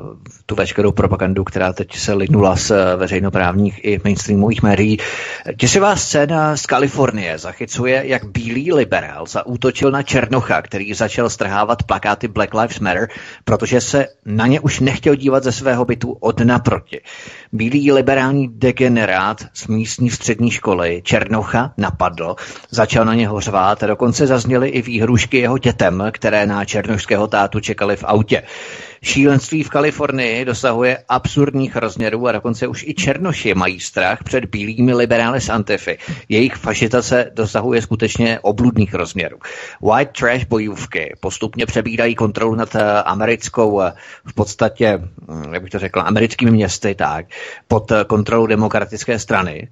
[0.45, 4.97] tu veškerou propagandu, která teď se lidnula z eh, veřejnoprávních i mainstreamových médií.
[5.57, 12.27] Těsivá scéna z Kalifornie zachycuje, jak bílý liberál zaútočil na Černocha, který začal strhávat plakáty
[12.27, 13.07] Black Lives Matter,
[13.43, 17.01] protože se na ně už nechtěl dívat ze svého bytu od naproti.
[17.51, 19.20] Bílý liberální degenerát
[19.53, 22.35] z místní střední školy Černocha napadl,
[22.69, 27.59] začal na něho řvát a dokonce zazněly i výhrušky jeho dětem, které na černošského tátu
[27.59, 28.43] čekali v autě.
[29.03, 34.93] Šílenství v Kalifornii dosahuje absurdních rozměrů a dokonce už i černoši mají strach před bílými
[34.93, 35.97] liberály z Antify.
[36.29, 39.37] Jejich fašitace dosahuje skutečně obludných rozměrů.
[39.81, 43.93] White trash bojůvky postupně přebírají kontrolu nad eh, americkou, eh,
[44.25, 47.25] v podstatě, hm, jak bych to řekl, americkými městy, tak,
[47.67, 49.69] pod eh, kontrolou demokratické strany.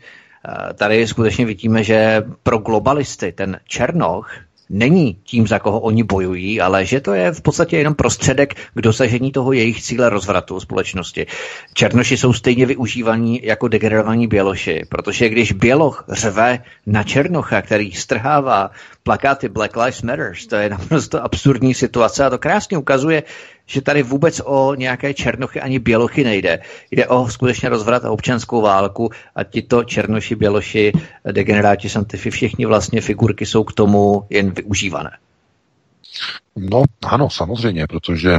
[0.75, 4.31] Tady skutečně vidíme, že pro globalisty ten Černoch
[4.69, 8.81] není tím, za koho oni bojují, ale že to je v podstatě jenom prostředek k
[8.81, 11.27] dosažení toho jejich cíle rozvratu společnosti.
[11.73, 18.71] Černoši jsou stejně využívaní jako degenerovaní běloši, protože když běloch řve na černocha, který strhává
[19.03, 23.23] plakáty Black Lives Matter, to je naprosto absurdní situace a to krásně ukazuje,
[23.69, 26.59] že tady vůbec o nějaké černochy ani bělochy nejde.
[26.91, 30.91] Jde o skutečně rozvrat a občanskou válku a tito černoši, běloši,
[31.31, 35.11] degeneráti, santify, všichni vlastně figurky jsou k tomu jen využívané.
[36.55, 38.37] No ano, samozřejmě, protože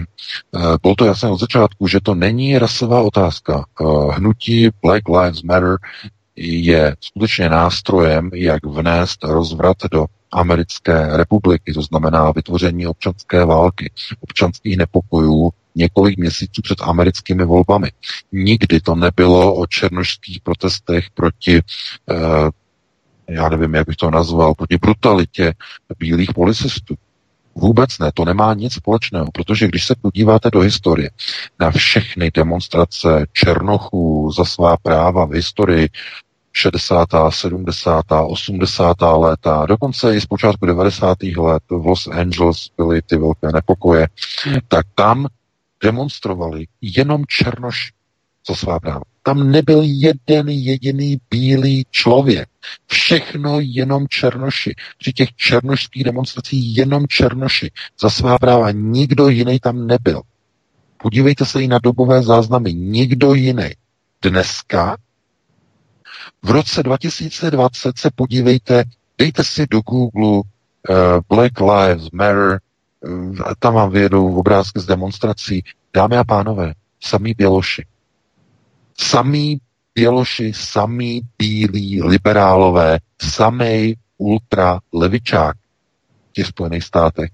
[0.51, 3.64] uh, bylo to jasné od začátku, že to není rasová otázka.
[3.81, 5.76] Uh, hnutí Black Lives Matter
[6.43, 14.76] je skutečně nástrojem, jak vnést rozvrat do americké republiky, to znamená vytvoření občanské války, občanských
[14.76, 17.93] nepokojů několik měsíců před americkými volbami.
[18.32, 21.61] Nikdy to nebylo o černožských protestech proti,
[22.11, 22.51] eh,
[23.28, 25.55] já nevím, jak bych to nazval, proti brutalitě
[25.99, 26.95] bílých policistů.
[27.55, 31.11] Vůbec ne, to nemá nic společného, protože když se podíváte do historie
[31.61, 35.88] na všechny demonstrace Černochů za svá práva v historii
[36.53, 38.97] 60., 70., 80.
[39.17, 41.23] léta, dokonce i z počátku 90.
[41.23, 44.09] let v Los Angeles byly ty velké nepokoje,
[44.69, 45.27] tak tam
[45.83, 47.93] demonstrovali jenom černoši
[48.49, 49.03] za svá práva.
[49.23, 52.49] Tam nebyl jeden jediný bílý člověk.
[52.87, 54.75] Všechno jenom černoši.
[54.99, 57.71] Při těch černošských demonstracích jenom černoši.
[58.01, 60.23] Za svá práva nikdo jiný tam nebyl.
[60.97, 62.75] Podívejte se i na dobové záznamy.
[62.75, 63.71] Nikdo jiný.
[64.23, 64.97] Dneska
[66.43, 68.84] v roce 2020 se podívejte,
[69.18, 70.43] dejte si do Google uh,
[71.28, 72.61] Black Lives Matter,
[73.01, 75.64] uh, tam vám vyjedou obrázky z demonstrací.
[75.95, 77.86] Dámy a pánové, samý běloši.
[78.99, 79.61] Samý
[79.95, 85.57] běloši, samý bílí liberálové, samý ultra levičák
[86.30, 87.30] v těch Spojených státech.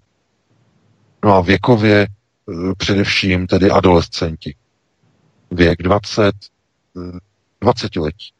[1.24, 2.06] No a věkově
[2.46, 4.54] uh, především tedy adolescenti.
[5.50, 6.34] Věk 20,
[7.60, 8.35] 20 letí.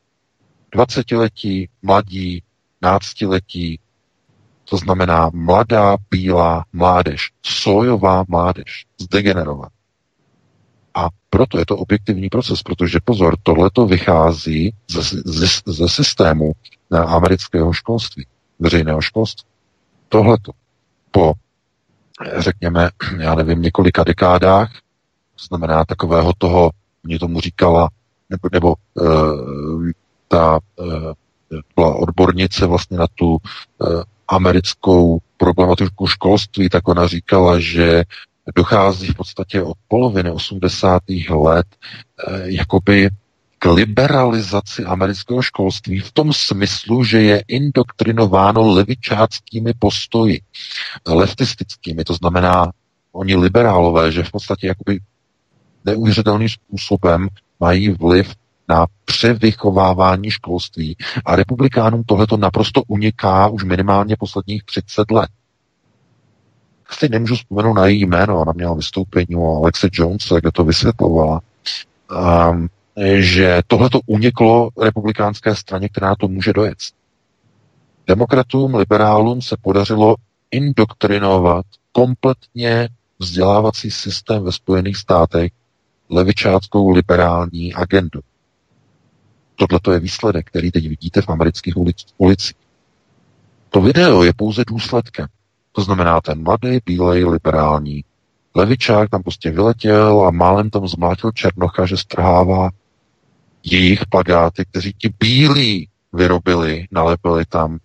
[0.77, 2.43] 20-letí, mladí,
[2.83, 3.79] náctiletí,
[4.65, 9.73] to znamená mladá, bílá mládež, sojová mládež, zdegenerovat.
[10.95, 16.53] A proto je to objektivní proces, protože pozor, tohle to vychází ze, ze, ze systému
[17.07, 18.27] amerického školství,
[18.59, 19.49] veřejného školství.
[20.09, 20.53] Tohleto
[21.11, 21.33] po,
[22.37, 24.73] řekněme, já nevím, několika dekádách,
[25.37, 26.71] to znamená takového toho,
[27.03, 27.89] mě tomu říkala,
[28.31, 29.91] nebo, nebo uh,
[30.29, 31.13] ta eh,
[31.77, 38.05] byla odbornice vlastně na tu eh, americkou problematiku školství, tak ona říkala, že
[38.57, 41.03] dochází v podstatě od poloviny 80.
[41.31, 41.67] let
[42.29, 43.11] eh, jakoby
[43.59, 50.41] k liberalizaci amerického školství v tom smyslu, že je indoktrinováno levičáckými postoji,
[51.07, 52.73] leftistickými, to znamená
[53.13, 55.01] oni liberálové, že v podstatě jakoby
[55.85, 57.29] neuvěřitelným způsobem
[57.61, 58.35] mají vliv
[58.69, 65.31] na převychovávání školství a republikánům tohleto naprosto uniká už minimálně posledních 30 let.
[66.91, 71.41] Si nemůžu vzpomenout na její jméno, ona měla vystoupení o Alexe Jones, kde to vysvětlovala,
[72.51, 72.69] um,
[73.17, 76.79] že tohleto uniklo republikánské straně, která to může dojet.
[78.07, 80.15] Demokratům, liberálům se podařilo
[80.51, 82.89] indoktrinovat kompletně
[83.19, 85.53] vzdělávací systém ve Spojených státech
[86.11, 88.21] levičáckou liberální agendu.
[89.57, 92.57] Tohle je výsledek, který teď vidíte v amerických ulic, ulicích.
[93.71, 95.27] To video je pouze důsledkem.
[95.73, 98.05] To znamená ten mladý, bílej, liberální
[98.57, 102.71] levičák tam prostě vyletěl a málem tam zmlátil Černocha, že strhává
[103.63, 107.79] jejich plagáty, kteří ti bílí vyrobili, nalepili tam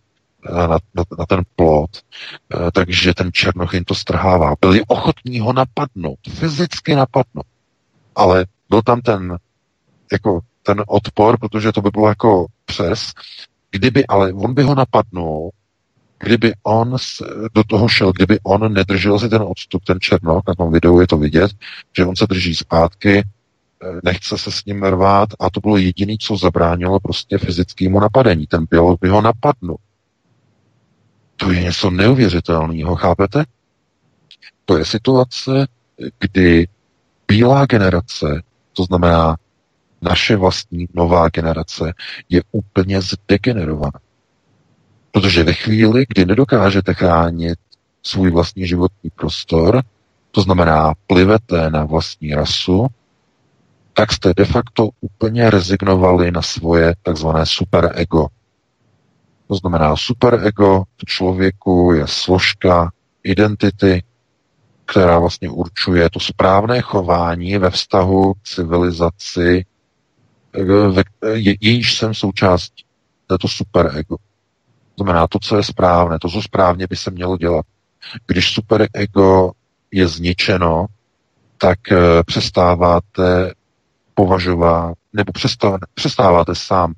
[0.45, 4.55] eh, na, na, na ten plot, eh, takže ten Černoch jim to strhává.
[4.61, 7.45] Byli ochotní ho napadnout, fyzicky napadnout.
[8.15, 9.37] Ale byl tam ten,
[10.11, 13.11] jako ten odpor, protože to by bylo jako přes.
[13.71, 15.51] Kdyby, ale on by ho napadnul,
[16.19, 16.97] kdyby on
[17.53, 21.07] do toho šel, kdyby on nedržel si ten odstup, ten Černok, na tom videu je
[21.07, 21.51] to vidět,
[21.97, 26.15] že on se drží zpátky, eh, nechce se s ním rvát a to bylo jediné,
[26.19, 28.47] co zabránilo prostě fyzickému napadení.
[28.47, 29.77] Ten pilot by ho napadnul.
[31.37, 33.45] To je něco neuvěřitelného, chápete?
[34.65, 35.67] To je situace,
[36.19, 36.67] kdy
[37.27, 38.41] bílá generace,
[38.73, 39.37] to znamená
[40.01, 41.93] naše vlastní nová generace,
[42.29, 43.99] je úplně zdegenerovaná.
[45.11, 47.59] Protože ve chvíli, kdy nedokážete chránit
[48.03, 49.83] svůj vlastní životní prostor,
[50.31, 52.87] to znamená plivete na vlastní rasu,
[53.93, 58.27] tak jste de facto úplně rezignovali na svoje takzvané superego.
[59.47, 62.91] To znamená, superego v člověku je složka
[63.23, 64.03] identity,
[64.85, 69.65] která vlastně určuje to správné chování ve vztahu k civilizaci,
[71.33, 72.85] je, jejíž jsem součástí.
[73.27, 74.17] To je to superego.
[74.95, 77.65] To znamená to, co je správné, to, co správně by se mělo dělat.
[78.27, 79.51] Když superego
[79.91, 80.85] je zničeno,
[81.57, 83.53] tak e, přestáváte
[84.13, 85.31] považovat, nebo
[85.93, 86.93] přestáváte sám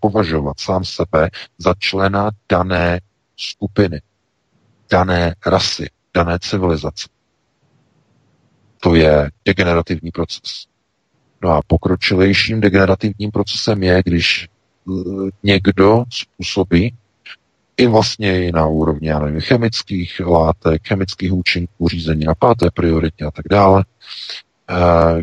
[0.00, 3.00] považovat sám sebe za člena dané
[3.36, 4.00] skupiny,
[4.90, 7.08] dané rasy, dané civilizace.
[8.80, 10.66] To je degenerativní proces.
[11.42, 14.48] No a pokročilejším degenerativním procesem je, když e,
[15.42, 16.94] někdo způsobí
[17.76, 23.24] i vlastně i na úrovni já nevím, chemických látek, chemických účinků, řízení na páté prioritě
[23.24, 23.84] a tak dále,
[24.70, 24.74] e,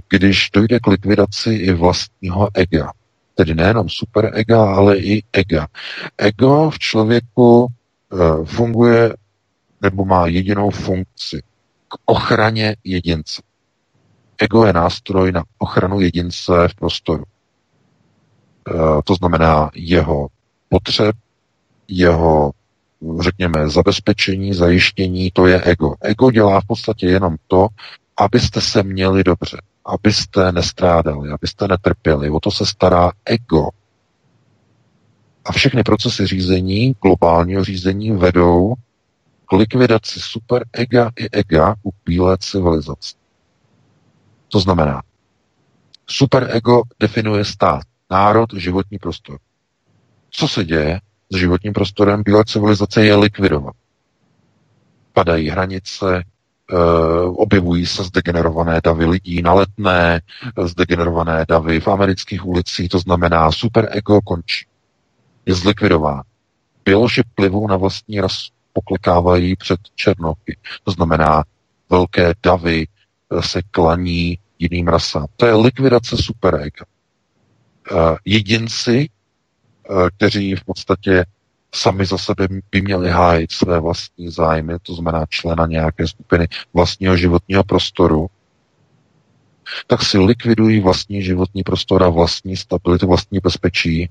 [0.09, 2.91] když dojde k likvidaci i vlastního ega.
[3.35, 5.67] Tedy nejenom super ega, ale i ega.
[6.17, 9.13] Ego v člověku e, funguje
[9.81, 11.41] nebo má jedinou funkci
[11.87, 13.41] k ochraně jedince.
[14.37, 17.23] Ego je nástroj na ochranu jedince v prostoru.
[17.23, 20.27] E, to znamená jeho
[20.69, 21.15] potřeb,
[21.87, 22.51] jeho,
[23.19, 25.95] řekněme, zabezpečení, zajištění, to je ego.
[26.01, 27.67] Ego dělá v podstatě jenom to,
[28.17, 32.29] abyste se měli dobře, abyste nestrádali, abyste netrpěli.
[32.29, 33.69] O to se stará ego.
[35.45, 38.73] A všechny procesy řízení, globálního řízení, vedou
[39.45, 43.22] k likvidaci super ega i ega u bílé civilizace.
[44.53, 45.01] To znamená,
[46.07, 47.81] superego definuje stát,
[48.11, 49.39] národ, životní prostor.
[50.29, 50.99] Co se děje
[51.29, 52.23] s životním prostorem?
[52.23, 53.73] Bílá civilizace je likvidovat.
[55.13, 56.75] Padají hranice, eh,
[57.25, 60.21] objevují se zdegenerované davy lidí na letné,
[60.63, 64.65] zdegenerované davy v amerických ulicích, to znamená superego končí.
[65.45, 66.21] Je zlikvidován.
[66.85, 70.57] Běloši plivou na vlastní ras poklekávají před černoky.
[70.83, 71.43] To znamená,
[71.89, 75.25] velké davy eh, se klaní jiným rasám.
[75.37, 76.85] To je likvidace superega.
[77.91, 81.25] Eh, jedinci, eh, kteří v podstatě
[81.75, 87.17] sami za sebe by měli hájit své vlastní zájmy, to znamená člena nějaké skupiny vlastního
[87.17, 88.27] životního prostoru,
[89.87, 94.09] tak si likvidují vlastní životní prostor a vlastní stabilitu, vlastní bezpečí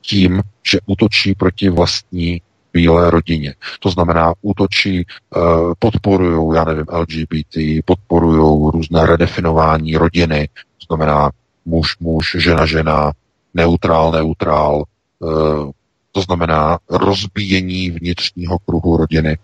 [0.00, 2.42] tím, že útočí proti vlastní
[2.74, 3.54] bílé rodině.
[3.80, 5.40] To znamená, útočí, eh,
[5.78, 11.30] podporují, já nevím, LGBT, podporují různé redefinování rodiny, to znamená
[11.64, 13.12] muž, muž, žena, žena,
[13.54, 14.84] neutrál, neutrál,
[15.22, 15.72] eh,
[16.12, 19.38] to znamená rozbíjení vnitřního kruhu rodiny.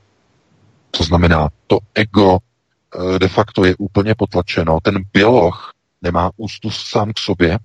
[0.91, 4.79] To znamená, to ego eh, de facto je úplně potlačeno.
[4.83, 5.73] Ten běloch
[6.03, 7.59] nemá ústu sám k sobě,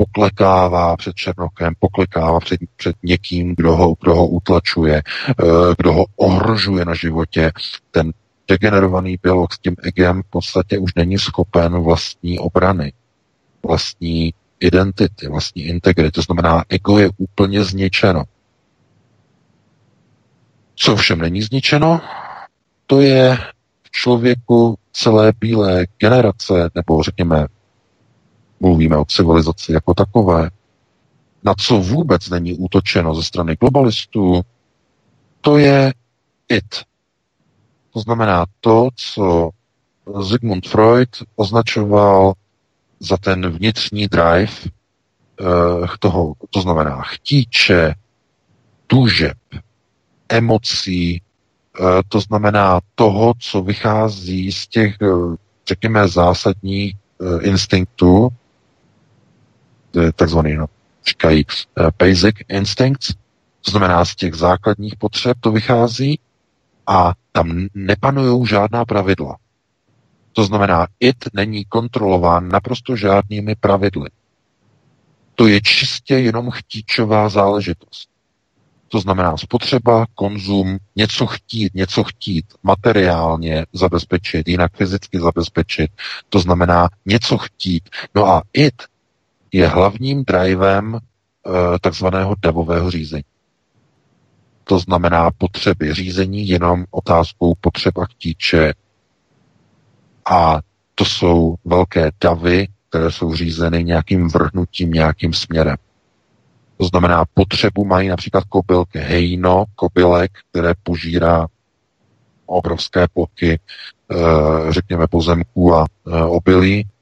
[0.00, 5.44] poklekává před Černokem, poklekává před, před někým, kdo ho, kdo ho utlačuje, eh,
[5.78, 7.52] kdo ho ohrožuje na životě.
[7.90, 8.12] Ten
[8.48, 12.92] degenerovaný biolog s tím egem v podstatě už není schopen vlastní obrany,
[13.66, 16.12] vlastní identity, vlastní integrity.
[16.12, 18.24] To znamená, ego je úplně zničeno.
[20.74, 22.00] Co všem není zničeno,
[22.86, 23.36] to je
[23.82, 27.46] v člověku celé bílé generace, nebo řekněme
[28.60, 30.50] Mluvíme o civilizaci jako takové.
[31.42, 34.40] Na co vůbec není útočeno ze strany globalistů,
[35.40, 35.94] to je
[36.48, 36.84] it.
[37.92, 39.50] To znamená to, co
[40.28, 42.32] Sigmund Freud označoval
[43.00, 44.52] za ten vnitřní drive
[45.40, 47.94] eh, toho, to znamená chtíče,
[48.86, 49.38] tužeb,
[50.28, 51.22] emocí,
[52.08, 54.96] to znamená toho, co vychází z těch,
[55.68, 56.96] řekněme, zásadních
[57.40, 58.28] instinktů,
[60.14, 60.66] takzvaný, no,
[61.08, 61.44] říkají
[61.98, 63.14] basic instincts,
[63.64, 66.20] to znamená z těch základních potřeb to vychází
[66.86, 69.36] a tam nepanují žádná pravidla.
[70.32, 74.10] To znamená, it není kontrolován naprosto žádnými pravidly.
[75.34, 78.08] To je čistě jenom chtíčová záležitost.
[78.88, 85.90] To znamená spotřeba, konzum, něco chtít, něco chtít, materiálně zabezpečit, jinak fyzicky zabezpečit.
[86.28, 87.88] To znamená něco chtít.
[88.14, 88.82] No a it
[89.52, 93.24] je hlavním drivem e, takzvaného davového řízení.
[94.64, 98.72] To znamená potřeby řízení jenom otázkou potřeba chtíče.
[100.30, 100.60] A
[100.94, 105.76] to jsou velké davy, které jsou řízeny nějakým vrhnutím, nějakým směrem.
[106.76, 111.46] To znamená, potřebu mají například kobylky hejno, kobylek, které požírá
[112.46, 113.58] obrovské plochy,
[114.10, 114.16] eh,
[114.72, 116.99] řekněme, pozemků a eh, obilí, eh,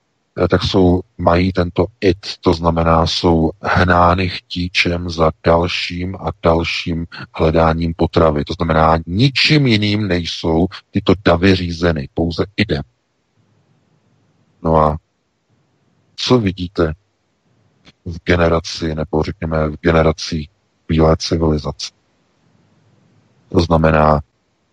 [0.49, 7.95] tak jsou, mají tento it, to znamená, jsou hnány chtíčem za dalším a dalším hledáním
[7.97, 8.45] potravy.
[8.45, 12.83] To znamená, ničím jiným nejsou tyto davy řízeny, pouze idem.
[14.63, 14.97] No a
[16.17, 16.95] co vidíte
[18.05, 20.49] v generaci, nebo řekněme v generaci
[20.89, 21.93] bílé civilizace?
[23.49, 24.21] To znamená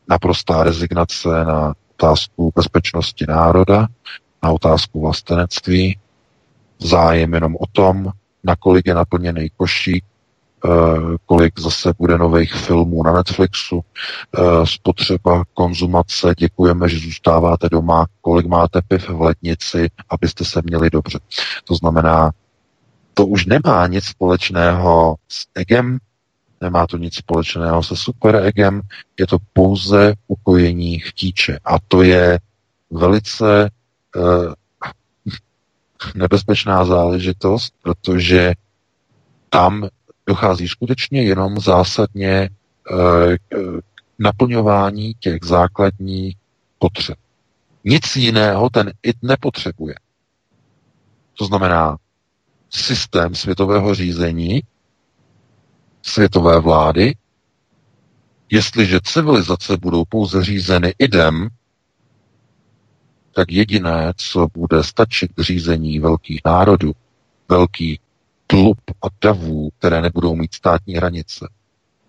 [0.09, 3.87] naprostá rezignace na otázku bezpečnosti národa,
[4.45, 5.97] na otázku vlastenectví,
[6.79, 8.11] zájem jenom o tom,
[8.43, 10.03] nakolik je naplněný košík,
[10.65, 18.05] Eh, kolik zase bude nových filmů na Netflixu, eh, spotřeba, konzumace, děkujeme, že zůstáváte doma,
[18.21, 21.19] kolik máte piv v lednici, abyste se měli dobře.
[21.63, 22.31] To znamená,
[23.13, 25.97] to už nemá nic společného s egem,
[26.61, 28.81] nemá to nic společného se superegem,
[29.19, 31.59] je to pouze ukojení chtíče.
[31.65, 32.39] A to je
[32.91, 33.69] velice
[36.15, 38.53] nebezpečná záležitost, protože
[39.49, 39.87] tam
[40.27, 43.55] dochází skutečně jenom zásadně eh, k
[44.19, 46.37] naplňování těch základních
[46.79, 47.17] potřeb.
[47.83, 49.95] Nic jiného ten IT nepotřebuje.
[51.37, 51.97] To znamená
[52.69, 54.63] systém světového řízení,
[56.01, 57.15] světové vlády,
[58.51, 61.47] jestliže civilizace budou pouze řízeny idem,
[63.35, 66.91] tak jediné, co bude stačit k řízení velkých národů,
[67.49, 67.99] velkých
[68.47, 71.49] tlup a davů, které nebudou mít státní hranice,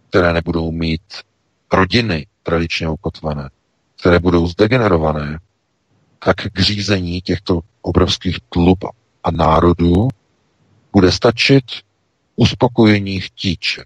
[0.08, 1.02] které nebudou mít
[1.72, 3.50] rodiny tradičně ukotvené,
[4.00, 5.38] které budou zdegenerované,
[6.18, 8.84] tak k řízení těchto obrovských tlup
[9.24, 10.08] a národů
[10.92, 11.64] bude stačit
[12.36, 13.84] uspokojení chtíče.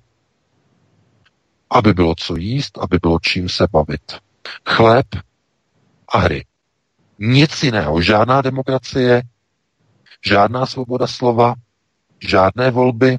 [1.70, 4.12] Aby bylo co jíst, aby bylo čím se bavit.
[4.68, 5.06] Chléb
[6.08, 6.44] a hry.
[7.20, 8.02] Nic jiného.
[8.02, 9.22] Žádná demokracie,
[10.26, 11.54] žádná svoboda slova,
[12.28, 13.18] Žádné volby,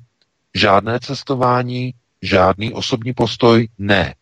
[0.56, 4.16] žádné cestování, žádný osobní postoj, ne.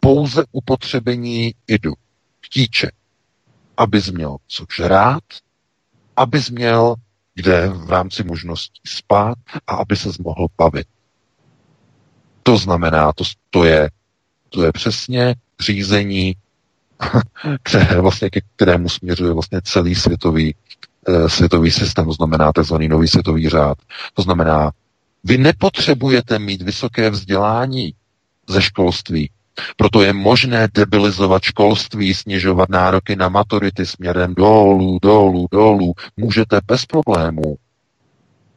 [0.00, 1.92] Pouze upotřebení idu,
[2.46, 2.90] chtíče,
[3.76, 5.22] abys měl co žrát,
[6.16, 6.94] abys měl
[7.34, 10.86] kde v rámci možností spát a aby se mohl bavit.
[12.42, 13.90] To znamená, to, to, je,
[14.48, 16.36] to je přesně řízení,
[17.62, 20.54] které, vlastně, ke kterému směřuje vlastně celý světový
[21.08, 22.74] Eh, světový systém, to znamená tzv.
[22.74, 23.78] nový světový řád.
[24.14, 24.70] To znamená,
[25.24, 27.94] vy nepotřebujete mít vysoké vzdělání
[28.48, 29.30] ze školství.
[29.76, 35.92] Proto je možné debilizovat školství, snižovat nároky na maturity směrem dolů, dolů, dolů.
[36.16, 37.56] Můžete bez problémů.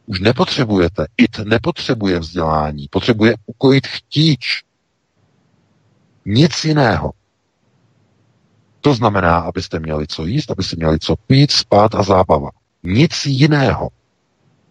[0.06, 1.06] Už nepotřebujete.
[1.16, 2.88] IT nepotřebuje vzdělání.
[2.90, 4.62] Potřebuje ukojit chtíč.
[6.24, 7.12] Nic jiného.
[8.84, 12.50] To znamená, abyste měli co jíst, abyste měli co pít, spát a zábava.
[12.82, 13.88] Nic jiného.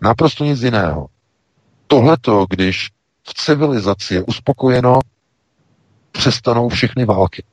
[0.02, 1.08] Naprosto nic jiného.
[1.88, 2.90] Tohleto, když
[3.24, 5.00] v civilizaci je uspokojeno,
[6.12, 7.44] přestanou všechny války.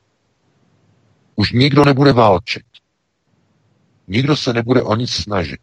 [1.35, 2.65] Už nikdo nebude válčit.
[4.07, 5.59] Nikdo se nebude o nic snažit.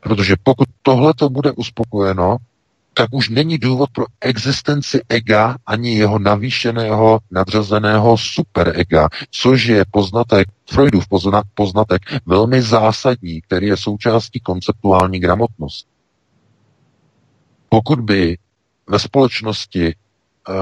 [0.00, 2.36] Protože pokud tohleto bude uspokojeno,
[2.94, 10.48] tak už není důvod pro existenci ega ani jeho navýšeného, nadřazeného superega, což je poznatek,
[10.70, 11.04] Freudův
[11.54, 15.90] poznatek velmi zásadní, který je součástí konceptuální gramotnosti.
[17.68, 18.38] Pokud by
[18.86, 19.94] ve společnosti
[20.48, 20.54] uh,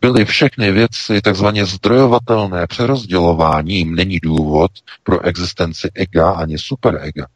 [0.00, 4.70] byly všechny věci takzvaně zdrojovatelné přerozdělováním, není důvod
[5.02, 7.26] pro existenci ega ani superega.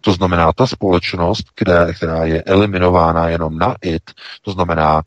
[0.00, 4.02] To znamená, ta společnost, která, která je eliminována jenom na it,
[4.42, 5.02] to znamená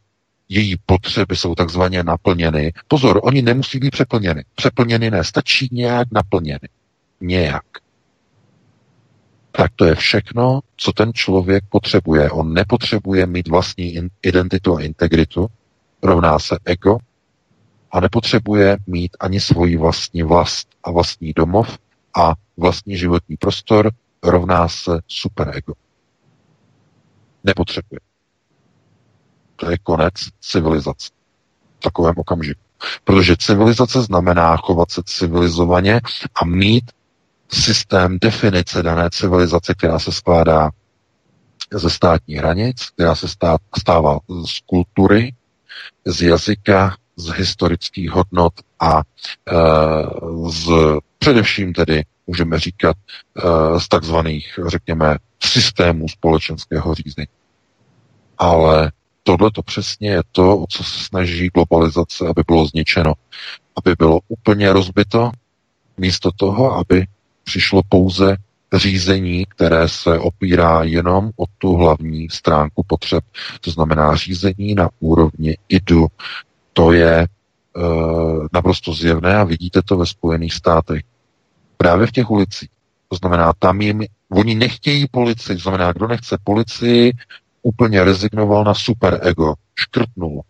[0.49, 2.73] její potřeby jsou takzvaně naplněny.
[2.87, 4.45] Pozor, oni nemusí být přeplněny.
[4.55, 6.69] Přeplněny ne, stačí nějak naplněny.
[7.21, 7.63] Nějak.
[9.51, 12.31] Tak to je všechno, co ten člověk potřebuje.
[12.31, 15.47] On nepotřebuje mít vlastní identitu a integritu,
[16.03, 16.97] rovná se ego,
[17.91, 21.77] a nepotřebuje mít ani svoji vlastní vlast a vlastní domov
[22.17, 23.91] a vlastní životní prostor,
[24.23, 25.73] rovná se superego.
[27.43, 27.99] Nepotřebuje.
[29.55, 31.09] To je konec civilizace.
[31.79, 32.61] V takovém okamžiku.
[33.03, 36.01] Protože civilizace znamená chovat se civilizovaně
[36.35, 36.91] a mít
[37.53, 40.69] systém definice dané civilizace, která se skládá
[41.73, 43.27] ze státních hranic, která se
[43.77, 45.35] stává z kultury,
[46.05, 48.53] z jazyka, z historických hodnot
[48.83, 49.03] a e,
[50.49, 50.71] z
[51.19, 57.27] především tedy můžeme říkat e, z takzvaných, řekněme, systémů společenského řízení.
[58.37, 58.91] Ale
[59.23, 63.13] tohle to přesně je to, o co se snaží globalizace, aby bylo zničeno.
[63.75, 65.31] Aby bylo úplně rozbito,
[65.97, 67.05] místo toho, aby
[67.43, 68.37] přišlo pouze
[68.73, 73.23] řízení, které se opírá jenom o tu hlavní stránku potřeb.
[73.61, 76.07] To znamená řízení na úrovni IDU.
[76.73, 77.27] To je e,
[78.53, 81.03] naprosto zjevné a vidíte to ve Spojených státech.
[81.77, 82.69] Právě v těch ulicích.
[83.09, 87.13] To znamená, tam jim, oni nechtějí policii, to znamená, kdo nechce policii,
[87.61, 90.41] úplně rezignoval na superego, škrtnul.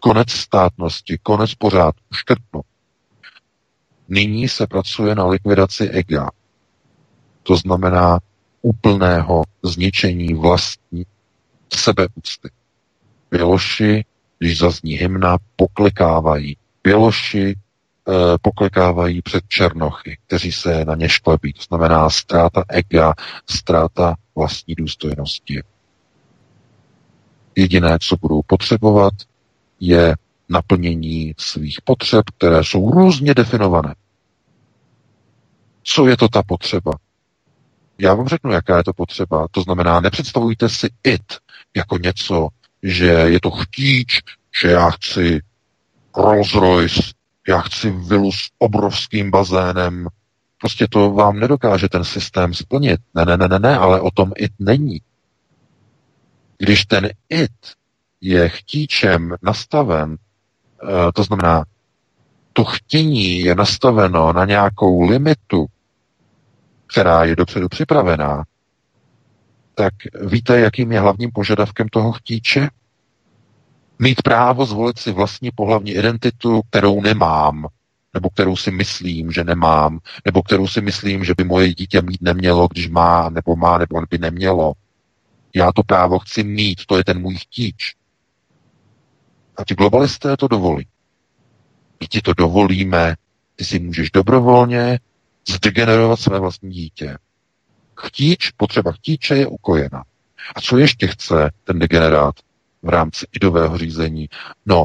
[0.00, 2.62] Konec státnosti, konec pořádku, škrtnul.
[4.08, 6.30] Nyní se pracuje na likvidaci ega.
[7.42, 8.18] To znamená
[8.62, 11.06] úplného zničení vlastní
[11.74, 12.50] sebeúcty.
[13.30, 14.04] Běloši,
[14.38, 16.56] když zazní hymna, poklikávají.
[16.86, 21.52] Běloši eh, poklikávají před černochy, kteří se na ně šklebí.
[21.52, 23.14] To znamená ztráta ega,
[23.50, 25.62] ztráta vlastní důstojnosti.
[27.56, 29.12] Jediné, co budou potřebovat,
[29.80, 30.14] je
[30.48, 33.94] naplnění svých potřeb, které jsou různě definované.
[35.82, 36.92] Co je to ta potřeba?
[37.98, 39.46] Já vám řeknu, jaká je to potřeba.
[39.50, 41.34] To znamená, nepředstavujte si it
[41.76, 42.48] jako něco,
[42.82, 44.20] že je to chtíč,
[44.62, 45.40] že já chci
[46.16, 47.02] Rolls Royce,
[47.48, 50.08] já chci vilu s obrovským bazénem.
[50.60, 53.00] Prostě to vám nedokáže ten systém splnit.
[53.14, 55.00] Ne, ne, ne, ne, ne, ale o tom it není.
[56.58, 57.52] Když ten it
[58.20, 60.16] je chtíčem nastaven,
[60.82, 61.64] eh, to znamená,
[62.52, 65.66] to chtění je nastaveno na nějakou limitu,
[66.86, 68.44] která je dopředu připravená,
[69.74, 69.94] tak
[70.26, 72.68] víte, jakým je hlavním požadavkem toho chtíče?
[73.98, 77.66] Mít právo zvolit si vlastní pohlavní identitu, kterou nemám,
[78.14, 82.22] nebo kterou si myslím, že nemám, nebo kterou si myslím, že by moje dítě mít
[82.22, 84.72] nemělo, když má, nebo má, nebo by nemělo.
[85.54, 87.94] Já to právo chci mít, to je ten můj chtíč.
[89.56, 90.86] A ti globalisté to dovolí.
[92.00, 93.16] My ti to dovolíme,
[93.56, 94.98] ty si můžeš dobrovolně
[95.48, 97.18] zdegenerovat své vlastní dítě.
[97.96, 100.04] Chtíč, potřeba chtíče je ukojena.
[100.56, 102.34] A co ještě chce ten degenerát
[102.86, 104.28] v rámci idového řízení?
[104.66, 104.84] No,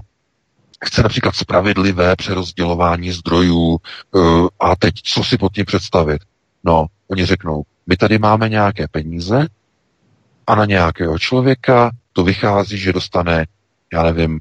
[0.85, 3.77] chce například spravedlivé přerozdělování zdrojů
[4.11, 6.21] uh, a teď co si pod tím představit?
[6.63, 9.47] No, oni řeknou, my tady máme nějaké peníze
[10.47, 13.45] a na nějakého člověka to vychází, že dostane,
[13.93, 14.39] já nevím,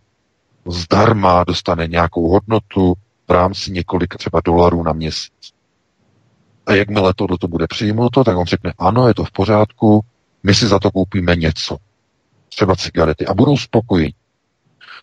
[0.66, 2.95] zdarma dostane nějakou hodnotu
[3.28, 5.53] v rámci několika třeba dolarů na měsíc.
[6.66, 10.01] A jakmile to, to bude přijímuto, tak on řekne, ano, je to v pořádku,
[10.43, 11.77] my si za to koupíme něco.
[12.51, 13.27] Třeba cigarety.
[13.27, 14.14] A budou spokojení.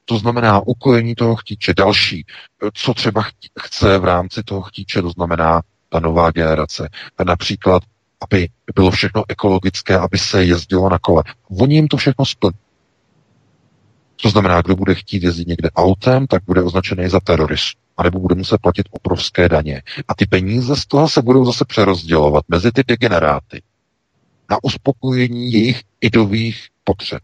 [0.05, 1.73] To znamená ukojení toho chtíče.
[1.73, 2.25] Další,
[2.73, 3.23] co třeba
[3.59, 6.89] chce v rámci toho chtíče, to znamená ta nová generace.
[7.25, 7.83] Například,
[8.21, 11.23] aby bylo všechno ekologické, aby se jezdilo na kole.
[11.59, 12.57] Oni jim to všechno splní.
[14.21, 18.35] To znamená, kdo bude chtít jezdit někde autem, tak bude označený za teroristu anebo bude
[18.35, 19.83] muset platit obrovské daně.
[20.07, 23.61] A ty peníze z toho se budou zase přerozdělovat mezi ty degeneráty
[24.49, 27.21] na uspokojení jejich idových potřeb.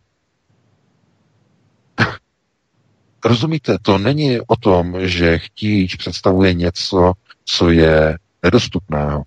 [3.25, 7.13] Rozumíte, to není o tom, že chtíč představuje něco,
[7.45, 9.23] co je nedostupného.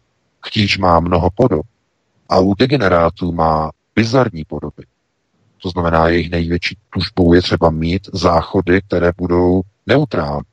[0.46, 1.66] Chtíč má mnoho podob
[2.28, 4.84] a u degenerátů má bizarní podoby.
[5.62, 10.46] To znamená, jejich největší tužbou je třeba mít záchody, které budou neutrální.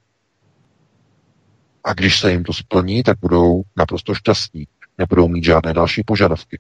[1.83, 4.67] A když se jim to splní, tak budou naprosto šťastní.
[4.97, 6.59] Nebudou mít žádné další požadavky.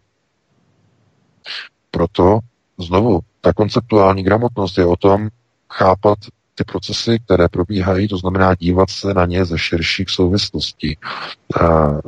[1.91, 2.39] Proto
[2.77, 5.29] znovu, ta konceptuální gramotnost je o tom
[5.69, 6.17] chápat
[6.55, 10.97] ty procesy, které probíhají, to znamená dívat se na ně ze širších souvislostí.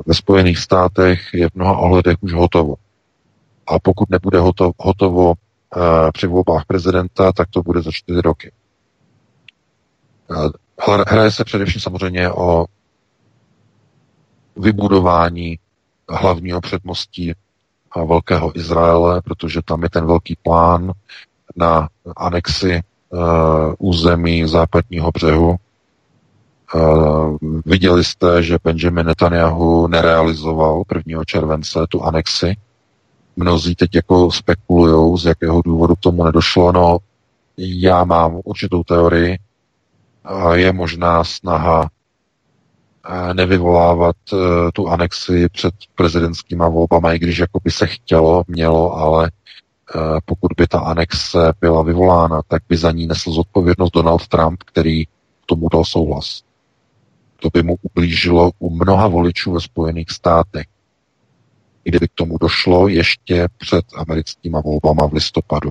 [0.05, 2.75] Ve Spojených státech je v mnoha ohledech už hotovo.
[3.67, 5.33] A pokud nebude hotovo, hotovo
[6.13, 8.51] při volbách prezidenta, tak to bude za čtyři roky.
[11.07, 12.65] Hraje se především samozřejmě o
[14.55, 15.59] vybudování
[16.09, 17.33] hlavního předmostí
[18.07, 20.91] Velkého Izraele, protože tam je ten velký plán
[21.55, 22.81] na anexi
[23.77, 25.55] území západního břehu.
[26.75, 31.23] Uh, viděli jste, že Benjamin Netanyahu nerealizoval 1.
[31.25, 32.55] července tu anexi.
[33.35, 36.71] Mnozí teď jako spekulují, z jakého důvodu k tomu nedošlo.
[36.71, 36.97] No,
[37.57, 39.37] já mám určitou teorii.
[40.31, 41.89] Uh, je možná snaha
[43.33, 44.15] nevyvolávat
[44.73, 49.31] tu anexi před prezidentskýma volbama, i když jako by se chtělo, mělo, ale
[50.25, 55.03] pokud by ta anexe byla vyvolána, tak by za ní nesl zodpovědnost Donald Trump, který
[55.45, 56.43] tomu dal souhlas.
[57.39, 60.67] To by mu ublížilo u mnoha voličů ve Spojených státech.
[61.85, 65.69] I kdyby k tomu došlo ještě před americkýma volbama v listopadu.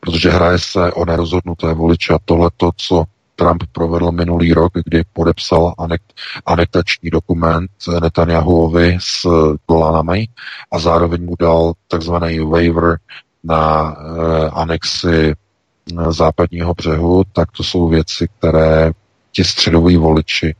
[0.00, 3.04] Protože hraje se o nerozhodnuté voliče a tohle to, co
[3.36, 6.12] Trump provedl minulý rok, kdy podepsal anekt,
[6.46, 9.28] anektační dokument Netanyahuovi s
[9.68, 10.28] Golanami
[10.72, 12.98] a zároveň mu dal takzvaný waiver
[13.44, 18.92] na eh, anexi eh, západního břehu, tak to jsou věci, které
[19.32, 20.54] ti středoví voliči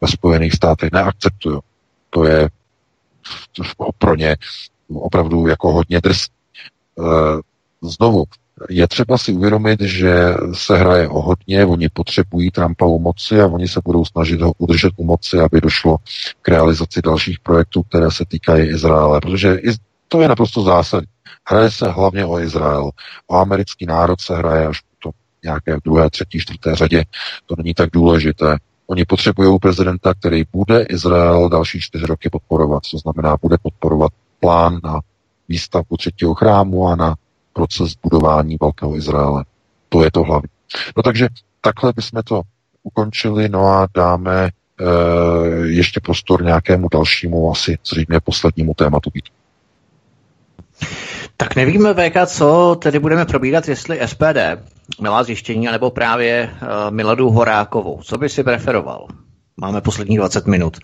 [0.00, 1.58] ve Spojených státech neakceptují.
[2.10, 2.48] To je
[3.98, 4.36] pro ně
[4.94, 6.34] opravdu jako hodně drsný.
[6.98, 7.40] Eh,
[7.82, 8.24] znovu,
[8.70, 13.46] je třeba si uvědomit, že se hraje o hodně, oni potřebují Trumpa u moci a
[13.46, 15.96] oni se budou snažit ho udržet u moci, aby došlo
[16.42, 19.58] k realizaci dalších projektů, které se týkají Izraele, protože
[20.08, 21.06] to je naprosto zásadní.
[21.48, 22.90] Hraje se hlavně o Izrael.
[23.26, 25.10] O americký národ se hraje až to
[25.44, 27.04] nějaké druhé, třetí, čtvrté řadě.
[27.46, 28.56] To není tak důležité.
[28.86, 32.82] Oni potřebují prezidenta, který bude Izrael další čtyři roky podporovat.
[32.90, 35.00] To znamená, bude podporovat plán na
[35.48, 37.14] výstavbu třetího chrámu a na
[37.54, 39.44] proces budování Velkého Izraele.
[39.88, 40.48] To je to hlavní.
[40.96, 41.28] No takže
[41.60, 42.42] takhle bychom to
[42.82, 44.50] ukončili, no a dáme e,
[45.66, 49.24] ještě prostor nějakému dalšímu, asi zřejmě poslednímu tématu být.
[51.36, 54.38] Tak nevíme, VK, co tedy budeme probírat, jestli SPD,
[55.00, 58.00] milá zjištění, nebo právě uh, Miladu Horákovou.
[58.02, 59.06] Co by si preferoval?
[59.56, 60.78] Máme poslední 20 minut.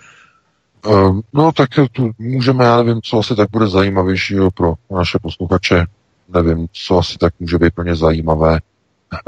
[0.87, 5.87] Uh, no tak tu můžeme, já nevím, co asi tak bude zajímavějšího pro naše posluchače
[6.35, 8.59] nevím, co asi tak může být pro ně zajímavé.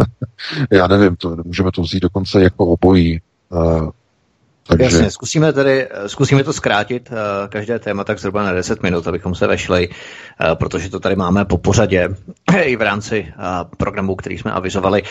[0.71, 3.21] Já nevím, to, můžeme to vzít dokonce jako obojí.
[4.67, 4.85] Takže...
[4.85, 7.17] Jasně, zkusíme, tedy, zkusíme to zkrátit, uh,
[7.49, 11.45] každé téma tak zhruba na 10 minut, abychom se vešli, uh, protože to tady máme
[11.45, 12.09] po pořadě
[12.63, 13.45] i v rámci uh,
[13.77, 15.03] programu, který jsme avizovali.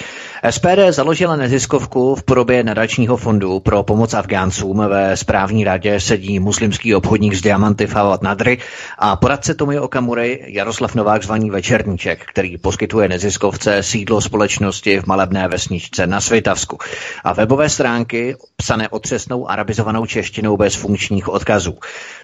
[0.49, 4.77] SPD založila neziskovku v podobě nadačního fondu pro pomoc Afgáncům.
[4.87, 8.57] Ve správní radě sedí muslimský obchodník z diamanty Fawad Nadry
[8.97, 15.47] a poradce Tomi Okamury Jaroslav Novák zvaný Večerníček, který poskytuje neziskovce sídlo společnosti v malebné
[15.47, 16.77] vesničce na Svitavsku.
[17.23, 21.77] A webové stránky psané otřesnou arabizovanou češtinou bez funkčních odkazů.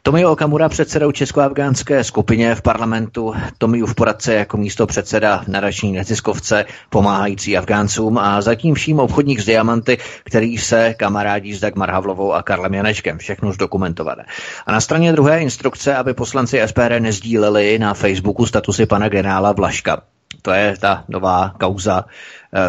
[0.03, 7.57] Tomio Okamura předsedou česko-afgánské skupině v parlamentu, Tomiův poradce jako místo předseda nadační neziskovce pomáhající
[7.57, 12.73] Afgáncům a zatím vším obchodník z diamanty, který se kamarádí s Dagmar Havlovou a Karlem
[12.73, 13.17] Janečkem.
[13.17, 14.25] Všechno zdokumentované.
[14.65, 20.01] A na straně druhé instrukce, aby poslanci SPD nezdíleli na Facebooku statusy pana generála Blaška.
[20.41, 22.05] To je ta nová kauza,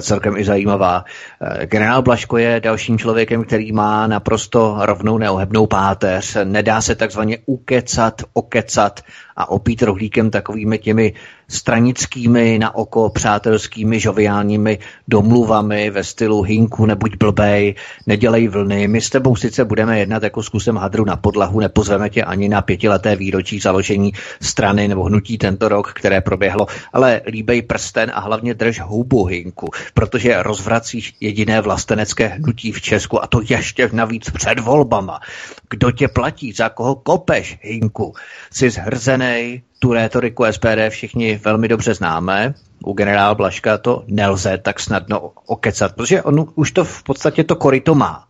[0.01, 1.05] celkem i zajímavá.
[1.43, 6.37] Eh, generál Blaško je dalším člověkem, který má naprosto rovnou neohebnou páteř.
[6.45, 9.01] Nedá se takzvaně ukecat, okecat
[9.39, 11.13] a opít rohlíkem takovými těmi
[11.49, 14.79] stranickými, na oko přátelskými, žoviálními
[15.09, 17.75] domluvami ve stylu hinku, nebuď blbej,
[18.07, 18.89] nedělej vlny.
[18.89, 22.63] My s tebou sice budeme jednat jako zkusem hadru na podlahu, nepozveme tě ani na
[22.63, 24.13] pětileté výročí založení
[24.43, 29.69] strany nebo hnutí tento rok, které proběhlo, ale líbej prsten a hlavně drž hubu hinku,
[29.95, 35.21] protože rozvracíš jediné vlastenecké hnutí v Česku a to ještě navíc před volbama.
[35.71, 38.15] Kdo tě platí, za koho kopeš hinku?
[38.53, 38.71] Jsi
[39.29, 42.55] zhrzený, tu rétoriku SPD všichni velmi dobře známe.
[42.85, 47.57] U generála Blaška to nelze tak snadno okecat, protože on už to v podstatě to
[47.57, 48.25] korito má.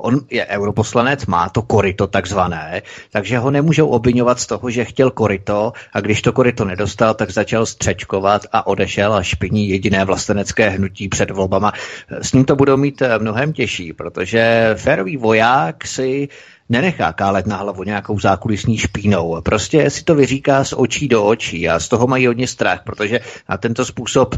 [0.00, 2.82] On je europoslanec, má to korito takzvané,
[3.12, 7.30] takže ho nemůžou obvinovat z toho, že chtěl korito a když to korito nedostal, tak
[7.30, 11.72] začal střečkovat a odešel a špiní jediné vlastenecké hnutí před volbama.
[12.22, 16.28] S ním to budou mít mnohem těžší, protože férový voják si
[16.68, 19.40] nenechá kálet na hlavu nějakou zákulisní špínou.
[19.42, 23.20] Prostě si to vyříká z očí do očí a z toho mají hodně strach, protože
[23.48, 24.34] na tento způsob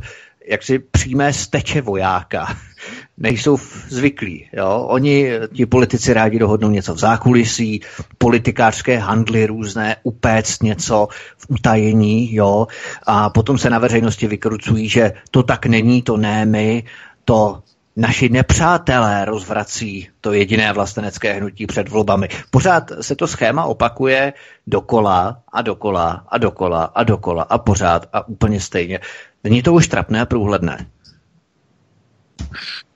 [0.49, 2.57] jak si přímé steče vojáka
[3.19, 3.59] nejsou
[3.89, 4.49] zvyklí.
[4.53, 4.87] Jo?
[4.89, 7.81] Oni, ti politici rádi dohodnou něco v zákulisí,
[8.19, 12.67] politikářské handly různé, upéct něco v utajení, jo?
[13.07, 16.85] a potom se na veřejnosti vykrucují, že to tak není, to ne my,
[17.25, 17.63] to
[17.97, 22.29] naši nepřátelé rozvrací to jediné vlastenecké hnutí před volbami.
[22.51, 24.33] Pořád se to schéma opakuje
[24.67, 29.01] dokola a dokola a dokola a dokola a pořád a úplně stejně.
[29.45, 30.87] Není to už trapné a průhledné?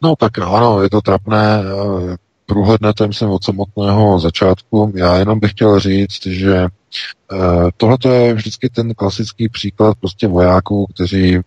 [0.02, 2.16] No tak ano, je to trapné, eh,
[2.46, 4.92] průhledné, to jsem od samotného začátku.
[4.96, 10.86] Já jenom bych chtěl říct, že eh, tohle je vždycky ten klasický příklad prostě vojáků,
[10.94, 11.40] kteří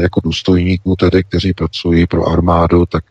[0.00, 3.04] jako důstojníků, tedy, kteří pracují pro armádu, tak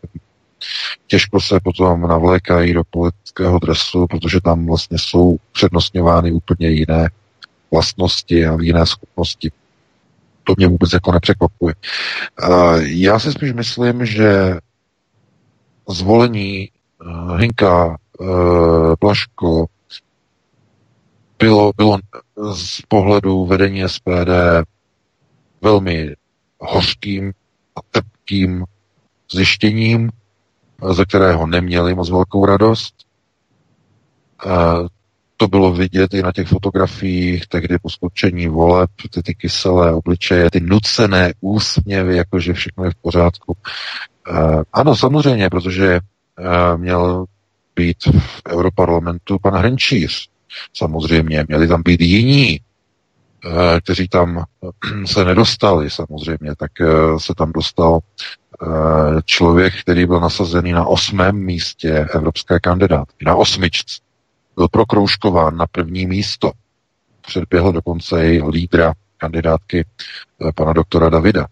[1.07, 7.09] těžko se potom navlékají do politického dresu, protože tam vlastně jsou přednostňovány úplně jiné
[7.71, 9.51] vlastnosti a jiné schopnosti.
[10.43, 11.75] To mě vůbec jako nepřekvapuje.
[12.43, 12.47] Eh,
[12.81, 14.57] já si spíš myslím, že
[15.89, 17.97] zvolení eh, Hinka
[18.99, 19.65] Plaško
[21.39, 21.97] bylo, bylo
[22.53, 24.29] z pohledu vedení SPD
[25.61, 26.15] velmi
[26.59, 27.33] hořkým
[27.75, 28.63] a tepkým
[29.31, 30.09] zjištěním,
[30.91, 32.95] ze kterého neměli moc velkou radost.
[35.37, 40.51] To bylo vidět i na těch fotografiích, tehdy po skočení voleb, ty, ty kyselé obličeje,
[40.51, 43.57] ty nucené úsměvy, jakože všechno je v pořádku.
[44.73, 45.99] Ano, samozřejmě, protože
[46.77, 47.25] měl
[47.75, 50.29] být v Europarlamentu pan Hrenčíř.
[50.73, 52.59] Samozřejmě, měli tam být jiní
[53.83, 56.85] kteří tam eh, se nedostali samozřejmě, tak eh,
[57.17, 57.99] se tam dostal
[59.25, 64.01] člověk, který byl nasazený na osmém místě evropské kandidátky, na osmičce.
[64.55, 66.51] Byl prokroužkován na první místo.
[67.27, 69.85] Předběhl dokonce i lídra kandidátky
[70.55, 71.47] pana doktora Davida.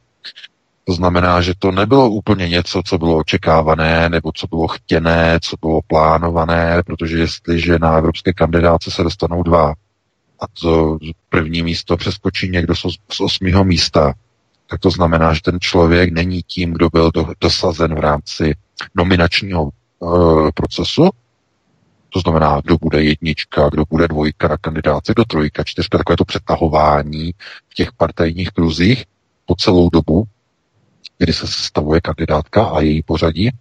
[0.85, 5.55] To znamená, že to nebylo úplně něco, co bylo očekávané, nebo co bylo chtěné, co
[5.61, 9.73] bylo plánované, protože jestliže na evropské kandidáce se dostanou dva
[10.43, 10.97] a to
[11.29, 12.75] první místo přeskočí někdo
[13.11, 14.13] z osmého místa,
[14.69, 18.55] tak to znamená, že ten člověk není tím, kdo byl do, dosazen v rámci
[18.95, 21.09] nominačního uh, procesu.
[22.09, 26.25] To znamená, kdo bude jednička, kdo bude dvojka na kandidáce, kdo trojka, čtyřka, takové to
[26.25, 27.31] přetahování
[27.69, 29.05] v těch partajních kruzích
[29.45, 30.23] po celou dobu,
[31.17, 33.51] kdy se sestavuje kandidátka a její pořadí.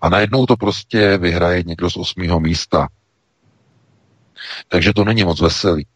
[0.00, 2.88] A najednou to prostě vyhraje někdo z osmého místa.
[4.68, 5.86] Takže to není moc veselý.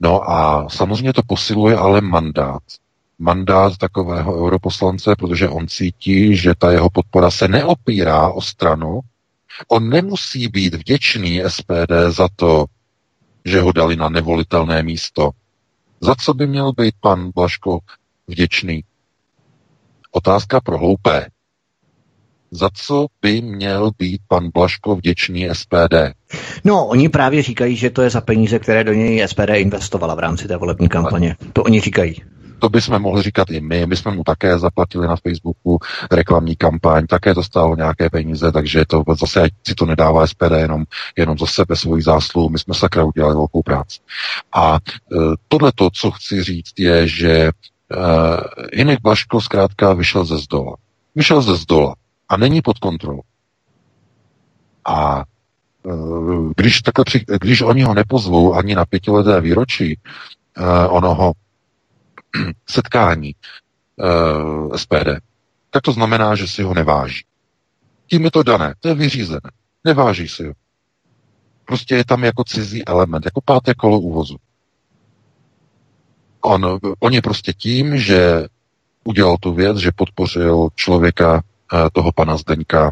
[0.00, 2.62] No a samozřejmě to posiluje ale mandát.
[3.18, 9.00] Mandát takového europoslance, protože on cítí, že ta jeho podpora se neopírá o stranu.
[9.68, 12.64] On nemusí být vděčný SPD za to,
[13.44, 15.30] že ho dali na nevolitelné místo.
[16.00, 17.78] Za co by měl být pan Blaško
[18.26, 18.84] vděčný?
[20.10, 21.26] Otázka pro hloupé.
[22.56, 25.94] Za co by měl být pan Blaško vděčný SPD?
[26.64, 30.18] No, oni právě říkají, že to je za peníze, které do něj SPD investovala v
[30.18, 31.36] rámci té volební kampaně.
[31.52, 32.22] To oni říkají.
[32.58, 33.86] To bychom mohli říkat i my.
[33.86, 35.78] My jsme mu také zaplatili na Facebooku
[36.10, 40.52] reklamní kampaň, také to stálo nějaké peníze, takže to zase ať si to nedává SPD
[40.56, 40.84] jenom,
[41.16, 42.48] jenom za sebe svoji zásluhu.
[42.48, 43.98] My jsme sakra udělali velkou práci.
[44.52, 45.16] A e,
[45.48, 47.52] tohle to, co chci říct, je, že e,
[48.72, 50.76] Hinek Blaško zkrátka vyšel ze zdola.
[51.14, 51.94] Vyšel ze zdola
[52.28, 53.22] a není pod kontrolou.
[54.84, 55.24] A
[55.86, 55.90] e,
[56.56, 57.04] když, takhle
[57.40, 59.98] když oni ho nepozvou ani na pětileté výročí
[60.58, 61.32] uh, onoho
[62.70, 63.34] setkání
[63.96, 65.20] uh, SPD,
[65.70, 67.24] tak to znamená, že si ho neváží.
[68.06, 69.50] Tím je to dané, to je vyřízené.
[69.84, 70.52] Neváží si ho.
[71.64, 74.36] Prostě je tam jako cizí element, jako páté kolo úvozu.
[76.40, 78.46] On, on je prostě tím, že
[79.04, 81.42] udělal tu věc, že podpořil člověka,
[81.92, 82.90] toho pana Zdeňka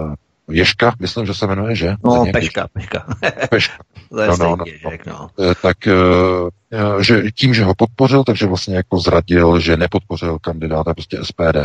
[0.00, 0.14] eh,
[0.50, 1.94] Ješka, myslím, že se jmenuje, že?
[2.04, 3.06] No, Zdeněk Peška, Peška.
[3.50, 3.74] Peška.
[4.10, 5.30] to je no, no, no, Ježek, no.
[5.40, 5.76] Eh, tak
[7.00, 11.56] že tím, že ho podpořil, takže vlastně jako zradil, že nepodpořil kandidáta prostě SPD.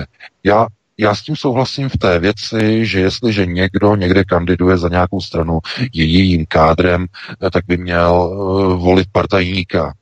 [0.43, 5.21] Já já s tím souhlasím v té věci, že jestliže někdo někde kandiduje za nějakou
[5.21, 5.59] stranu,
[5.93, 7.05] je jejím kádrem,
[7.51, 8.29] tak by měl
[8.77, 9.93] volit partajníka.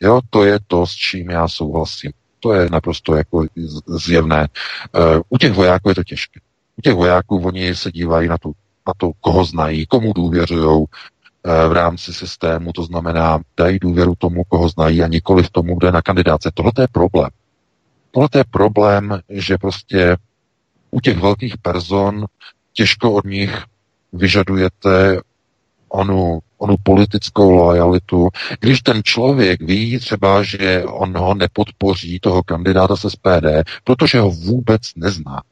[0.00, 2.12] Jo, to je to, s čím já souhlasím.
[2.40, 3.44] To je naprosto jako
[3.86, 4.48] zjevné.
[4.94, 6.40] Eh, u těch vojáků je to těžké.
[6.76, 8.52] U těch vojáků oni se dívají na, tu,
[8.86, 14.44] na to, koho znají, komu důvěřují eh, v rámci systému, to znamená, dají důvěru tomu,
[14.44, 16.50] koho znají a nikoli v tomu, kde je na kandidáce.
[16.54, 17.30] Tohle je problém.
[18.10, 20.16] Tohle je problém, že prostě
[20.90, 22.26] u těch velkých person
[22.72, 23.64] těžko od nich
[24.12, 25.20] vyžadujete
[25.88, 28.28] onu, onu politickou lojalitu,
[28.60, 33.46] když ten člověk ví třeba, že on ho nepodpoří, toho kandidáta z SPD,
[33.84, 35.42] protože ho vůbec nezná.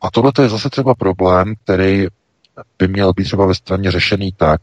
[0.00, 2.06] A tohle je zase třeba problém, který
[2.78, 4.60] by měl být třeba ve straně řešený tak,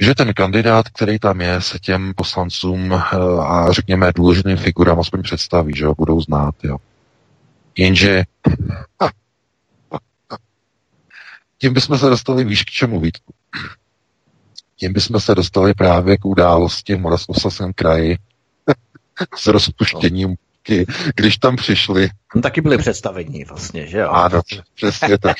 [0.00, 2.98] že ten kandidát, který tam je, se těm poslancům eh,
[3.40, 6.54] a řekněme důležitým figurám aspoň představí, že ho budou znát.
[6.62, 6.76] Jo.
[7.78, 8.24] Jenže
[11.58, 13.34] tím bychom se dostali výš k čemu, Vítku?
[14.76, 18.18] Tím bychom se dostali právě k události v Moravskoslezském kraji
[19.36, 20.36] s rozpuštěním
[21.14, 22.10] když tam přišli.
[22.32, 24.10] Tam taky byli představení vlastně, že jo?
[24.10, 24.40] Ano,
[24.74, 25.36] přesně tak.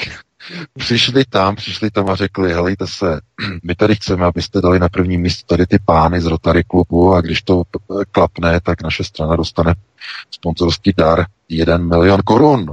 [0.79, 3.21] Přišli tam, přišli tam a řekli, helejte se,
[3.63, 7.21] my tady chceme, abyste dali na první místo tady ty pány z Rotary klubu a
[7.21, 7.63] když to
[8.13, 9.75] klapne, tak naše strana dostane
[10.31, 12.73] sponzorský dar 1 milion korun.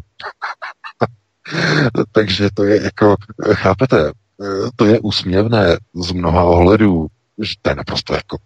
[2.12, 3.16] Takže to je jako,
[3.54, 4.12] chápete,
[4.76, 7.08] to je úsměvné z mnoha ohledů,
[7.42, 8.38] že to je naprosto jako,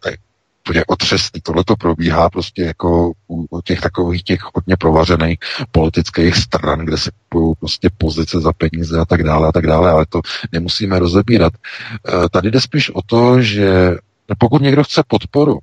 [0.67, 1.41] to je otřesný.
[1.41, 5.37] Tohle to probíhá prostě jako u těch takových těch hodně provařených
[5.71, 9.91] politických stran, kde se kupují prostě pozice za peníze a tak dále a tak dále,
[9.91, 11.53] ale to nemusíme rozebírat.
[11.53, 13.97] Eh, tady jde spíš o to, že
[14.37, 15.59] pokud někdo chce podporu,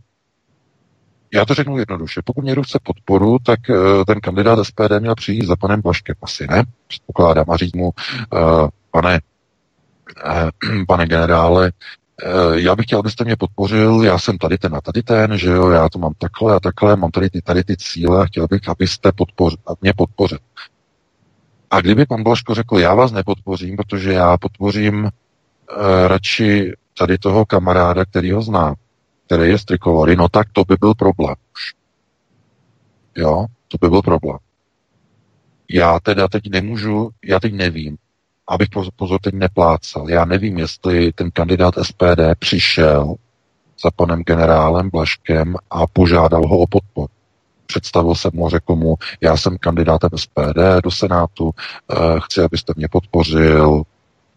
[1.32, 2.20] já to řeknu jednoduše.
[2.24, 6.16] Pokud někdo chce podporu, tak uh, ten kandidát SPD měl přijít za panem Blaškem.
[6.22, 7.86] Asi ne, předpokládám, a říct mu,
[8.32, 9.20] uh, pane,
[10.26, 11.72] uh, pane generále,
[12.24, 15.50] Eh, já bych chtěl, abyste mě podpořil, já jsem tady ten a tady ten, že
[15.50, 18.46] jo, já to mám takhle a takhle, mám tady ty, tady ty cíle a chtěl
[18.46, 20.38] bych, abyste podpořil, mě podpořil.
[21.70, 25.10] A kdyby pan Blaško řekl, já vás nepodpořím, protože já podpořím uh,
[26.06, 28.74] radši tady toho kamaráda, který ho znám,
[29.32, 31.74] který je z Trikolory, no tak to by byl problém už.
[33.16, 34.38] Jo, to by byl problém.
[35.70, 37.96] Já teda teď nemůžu, já teď nevím,
[38.48, 40.10] abych pozor teď neplácal.
[40.10, 43.14] Já nevím, jestli ten kandidát SPD přišel
[43.84, 47.08] za panem generálem Blaškem a požádal ho o podporu.
[47.66, 51.50] Představil jsem mu, řekl mu, já jsem kandidátem SPD do Senátu,
[51.92, 53.82] eh, chci, abyste mě podpořil,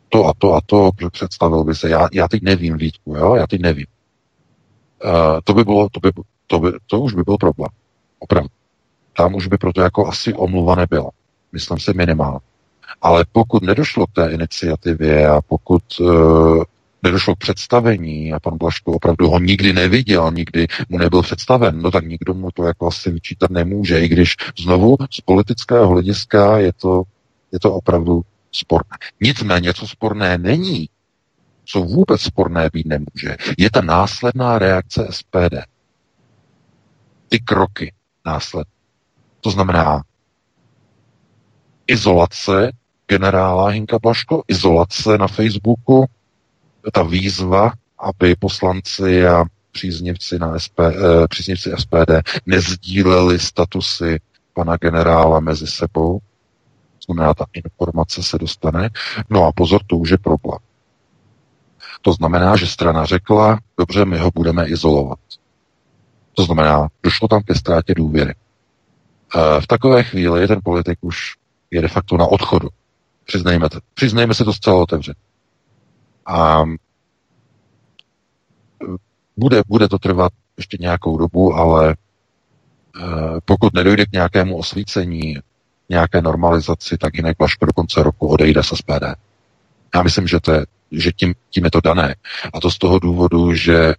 [0.09, 1.89] to a to a to, představil by se.
[1.89, 3.85] Já, já teď nevím, Vítku, jo, já teď nevím.
[5.05, 6.11] Uh, to by bylo, to by,
[6.47, 7.69] to by, to už by byl problém.
[8.19, 8.49] Opravdu.
[9.17, 11.09] Tam už by proto jako asi omluva nebyla.
[11.51, 12.39] Myslím si minimálně.
[13.01, 16.63] Ale pokud nedošlo k té iniciativě a pokud uh,
[17.03, 21.91] nedošlo k představení a pan Blaško opravdu ho nikdy neviděl, nikdy mu nebyl představen, no
[21.91, 26.73] tak nikdo mu to jako asi vyčítat nemůže, i když znovu z politického hlediska je
[26.73, 27.03] to,
[27.51, 28.21] je to opravdu
[28.51, 28.97] sporné.
[29.21, 30.89] Nicméně, co sporné není,
[31.65, 35.55] co vůbec sporné být nemůže, je ta následná reakce SPD.
[37.27, 37.93] Ty kroky
[38.25, 38.71] následné.
[39.41, 40.03] To znamená
[41.87, 42.71] izolace
[43.07, 46.05] generála Hinka Blaško, izolace na Facebooku,
[46.93, 52.11] ta výzva, aby poslanci a příznivci, na SP, eh, příznivci SPD
[52.45, 54.19] nezdíleli statusy
[54.53, 56.19] pana generála mezi sebou.
[57.05, 58.89] Znamená, ta informace se dostane.
[59.29, 60.59] No a pozor, to už je problém.
[62.05, 65.19] To znamená, že strana řekla, dobře, my ho budeme izolovat.
[66.33, 68.35] To znamená, došlo tam ke ztrátě důvěry.
[69.59, 71.35] V takové chvíli ten politik už
[71.71, 72.69] je de facto na odchodu.
[73.25, 73.79] Přiznejme, to.
[73.93, 75.15] Přiznejme se to zcela otevřeně.
[76.25, 76.65] A e,
[79.37, 81.95] bude, bude to trvat ještě nějakou dobu, ale e,
[83.45, 85.37] pokud nedojde k nějakému osvícení,
[85.89, 89.03] nějaké normalizaci, tak jinak Blaško do konce roku odejde se SPD.
[89.95, 90.65] Já myslím, že, to je,
[90.99, 92.15] že tím, tím je to dané.
[92.53, 93.93] A to z toho důvodu, že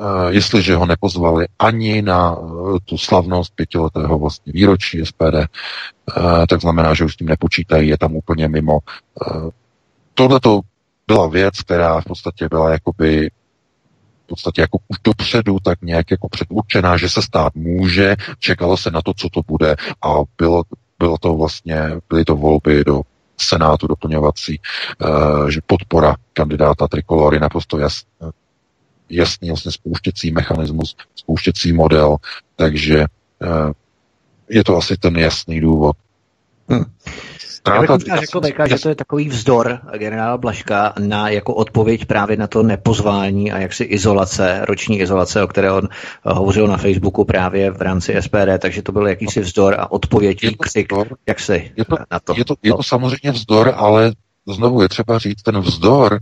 [0.00, 6.60] Uh, jestliže ho nepozvali ani na uh, tu slavnost pětiletého vlastně výročí SPD, uh, tak
[6.60, 8.78] znamená, že už s tím nepočítají, je tam úplně mimo.
[10.14, 10.60] Tohle to
[11.06, 13.30] byla věc, která v podstatě byla jakoby
[14.24, 18.90] v podstatě jako už dopředu tak nějak jako předurčená, že se stát může, čekalo se
[18.90, 20.62] na to, co to bude a bylo,
[20.98, 23.02] bylo to vlastně, byly to volby do
[23.42, 24.60] Senátu doplňovací,
[25.48, 28.10] že podpora kandidáta Trikolory naprosto jasně
[29.10, 32.16] jasný vlastně spouštěcí mechanismus, spouštěcí model,
[32.56, 33.72] takže eh,
[34.48, 35.96] je to asi ten jasný důvod.
[36.68, 36.84] Hmm.
[37.68, 42.04] Já bych možná řekl, Beka, že to je takový vzdor generála Blaška na jako odpověď
[42.04, 46.76] právě na to nepozvání a jaksi izolace, roční izolace, o které on eh, hovořil na
[46.76, 50.92] Facebooku právě v rámci SPD, takže to byl jakýsi vzdor a odpověď, výkřik,
[51.26, 52.34] jak se je to, na to.
[52.36, 54.12] Je to, je to samozřejmě vzdor, ale
[54.48, 56.18] znovu je třeba říct, ten vzdor,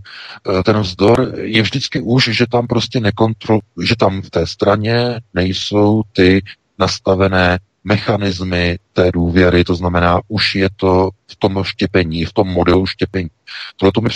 [0.58, 5.20] eh, ten vzdor je vždycky už, že tam prostě nekontrol, že tam v té straně
[5.34, 6.42] nejsou ty
[6.78, 7.58] nastavené
[7.88, 13.28] mechanismy té důvěry, to znamená, už je to v tom štěpení, v tom modelu štěpení.
[13.76, 14.08] Tohle to mi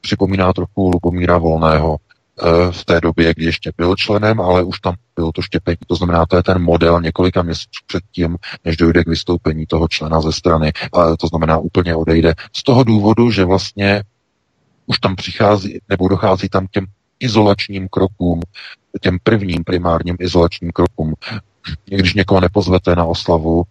[0.00, 1.96] připomíná trochu Lubomíra Volného,
[2.42, 5.76] Eh, v té době, kdy ještě byl členem, ale už tam bylo to štěpení.
[5.86, 10.20] To znamená, to je ten model několika měsíců předtím, než dojde k vystoupení toho člena
[10.20, 10.72] ze strany.
[10.92, 12.34] Ale to znamená, úplně odejde.
[12.52, 14.02] Z toho důvodu, že vlastně
[14.86, 16.86] už tam přichází, nebo dochází tam k těm
[17.20, 18.40] izolačním krokům,
[19.00, 21.14] těm prvním primárním izolačním krokům.
[21.84, 23.64] Když někoho nepozvete na oslavu,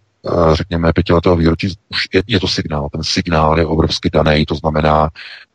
[0.52, 2.88] řekněme, pětiletého výročí, už je, je to signál.
[2.92, 5.10] Ten signál je obrovsky daný, to znamená,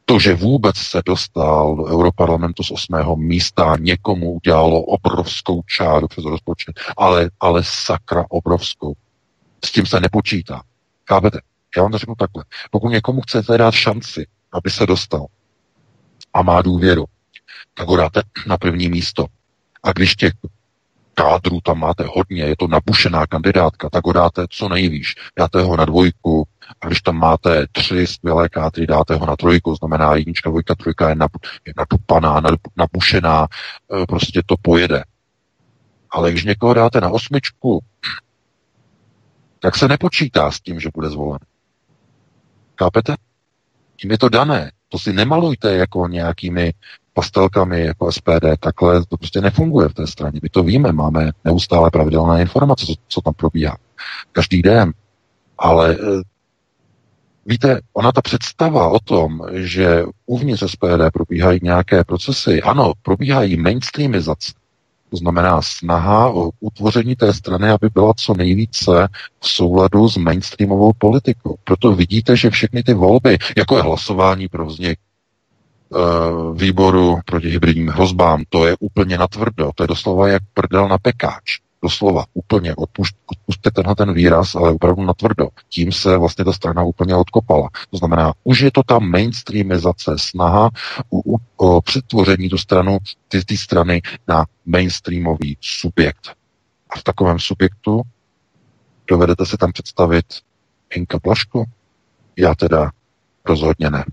[0.06, 6.26] to, že vůbec se dostal do Europarlamentu z osmého místa, někomu udělalo obrovskou čáru přes
[6.26, 8.94] rozpočet, ale, ale sakra obrovskou.
[9.66, 10.62] S tím se nepočítá.
[11.10, 11.40] Chápete?
[11.78, 12.44] Já vám to řeknu takhle.
[12.72, 15.26] Pokud někomu chcete dát šanci, aby se dostal
[16.34, 17.06] a má důvěru,
[17.74, 19.26] tak ho dáte na první místo.
[19.84, 20.34] A když těch
[21.20, 25.16] kádrů tam máte hodně, je to nabušená kandidátka, tak ho dáte co nejvíš.
[25.38, 26.48] Dáte ho na dvojku,
[26.82, 31.10] a když tam máte tři skvělé kádry, dáte ho na trojku, znamená jednička, dvojka, trojka
[31.10, 31.32] je, nap,
[31.66, 32.42] je natupaná,
[32.78, 33.48] nabušená,
[34.02, 35.04] e, prostě to pojede.
[36.10, 37.80] Ale když někoho dáte na osmičku,
[39.60, 41.40] tak se nepočítá s tím, že bude zvolen.
[42.80, 43.16] Chápete?
[43.96, 44.72] Tím je to dané.
[44.90, 46.74] To si nemalujte jako nějakými
[47.20, 50.40] pastelkami jako SPD, takhle to prostě nefunguje v té straně.
[50.44, 53.78] My to víme, máme neustále pravidelné informace, co, co tam probíhá.
[54.32, 54.94] Každý den.
[55.58, 56.22] Ale eh,
[57.46, 64.54] Víte, ona ta představa o tom, že uvnitř SPD probíhají nějaké procesy, ano, probíhají mainstreamizace,
[65.10, 69.08] to znamená snaha o utvoření té strany, aby byla co nejvíce
[69.40, 71.56] v souladu s mainstreamovou politikou.
[71.64, 75.00] Proto vidíte, že všechny ty volby, jako je hlasování pro vznik
[76.54, 81.60] výboru proti hybridním hrozbám, to je úplně natvrdo, to je doslova jak prdel na pekáč.
[81.84, 85.48] Doslova, úplně, odpustte tenhle ten výraz, ale opravdu natvrdo.
[85.70, 87.70] Tím se vlastně ta strana úplně odkopala.
[87.90, 90.70] To znamená, už je to ta mainstreamizace, snaha
[91.10, 92.98] u, u, o přetvoření tu stranu,
[93.28, 96.36] ty, ty strany na mainstreamový subjekt.
[96.90, 98.02] A v takovém subjektu
[99.08, 100.26] dovedete si tam představit
[100.96, 101.66] Inka Plašku?
[102.38, 102.92] Já teda
[103.46, 104.06] rozhodně ne.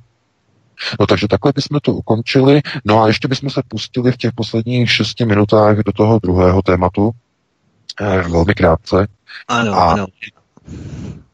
[1.01, 2.63] No takže takhle bychom to ukončili.
[2.85, 7.11] No a ještě bychom se pustili v těch posledních šesti minutách do toho druhého tématu,
[8.01, 9.07] eh, velmi krátce.
[9.49, 9.93] Ano, a...
[9.93, 10.07] ano.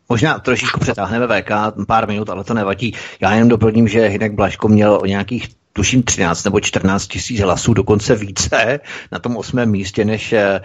[0.09, 1.51] Možná trošičku přetáhneme VK,
[1.86, 2.94] pár minut, ale to nevadí.
[3.20, 7.74] Já jenom doplním, že Hinek Blaško měl o nějakých tuším 13 nebo 14 tisíc hlasů,
[7.74, 8.81] dokonce více
[9.12, 10.60] na tom osmém místě než eh,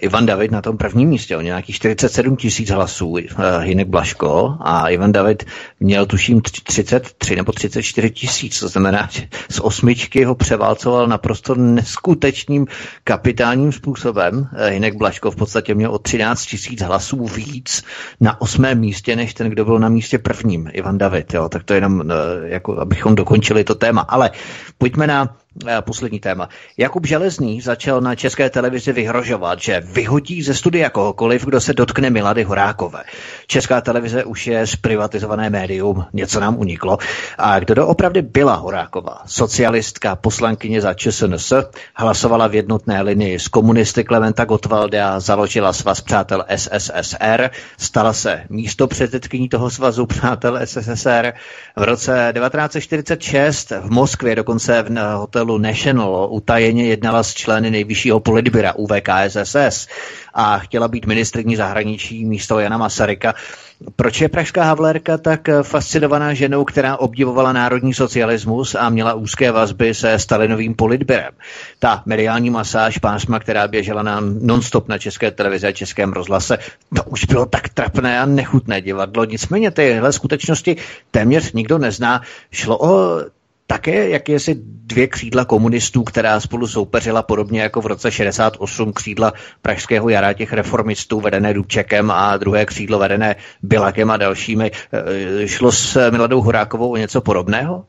[0.00, 4.88] Ivan David na tom prvním místě, o nějakých 47 tisíc hlasů, eh, Hinek Blaško, a
[4.88, 5.44] Ivan David
[5.80, 12.66] měl tuším 33 nebo 34 tisíc, to znamená, že z osmičky ho převálcoval naprosto neskutečným
[13.04, 14.48] kapitálním způsobem.
[14.52, 17.84] Eh, Hinek Blaško v podstatě měl o 13 tisíc hlasů víc
[18.20, 21.34] na osmém místě, než ten, kdo byl na místě prvním, Ivan David.
[21.34, 21.48] Jo.
[21.48, 22.02] Tak to jenom,
[22.44, 24.00] jako, abychom dokončili to téma.
[24.00, 24.30] Ale
[24.78, 25.36] pojďme na
[25.80, 26.48] poslední téma.
[26.76, 32.10] Jakub Železný začal na české televizi vyhrožovat, že vyhodí ze studia kohokoliv, kdo se dotkne
[32.10, 33.02] Milady Horákové.
[33.46, 36.98] Česká televize už je zprivatizované médium, něco nám uniklo.
[37.38, 39.22] A kdo doopravdy byla Horáková?
[39.26, 41.52] Socialistka, poslankyně za ČSNS,
[41.94, 48.86] hlasovala v jednotné linii s komunisty Klementa Gottwalda, založila svaz přátel SSSR, stala se místo
[48.86, 51.32] předsedkyní toho svazu přátel SSSR.
[51.76, 58.72] V roce 1946 v Moskvě dokonce v hotelu National utajeně jednala s členy nejvyššího politbira
[58.72, 59.88] UVKSSR ODS
[60.34, 63.34] a chtěla být ministrní zahraničí místo Jana Masaryka.
[63.96, 69.94] Proč je pražská Havlérka tak fascinovaná ženou, která obdivovala národní socialismus a měla úzké vazby
[69.94, 71.32] se Stalinovým politběrem?
[71.78, 76.58] Ta mediální masáž pásma, která běžela nám nonstop na české televizi a českém rozhlase,
[76.96, 79.24] to už bylo tak trapné a nechutné divadlo.
[79.24, 80.76] Nicméně tyhle skutečnosti
[81.10, 82.22] téměř nikdo nezná.
[82.50, 83.20] Šlo o
[83.66, 89.32] také jakési dvě křídla komunistů, která spolu soupeřila podobně jako v roce 68 křídla
[89.62, 94.70] pražského jara těch reformistů vedené Dubčekem a druhé křídlo vedené Bilakem a dalšími.
[95.42, 97.84] E, šlo s Miladou Horákovou o něco podobného?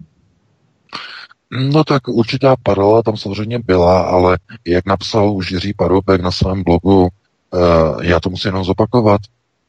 [1.51, 4.37] No tak určitá paralela tam samozřejmě byla, ale
[4.67, 9.21] jak napsal už Jiří Paroubek na svém blogu, uh, já to musím jenom zopakovat,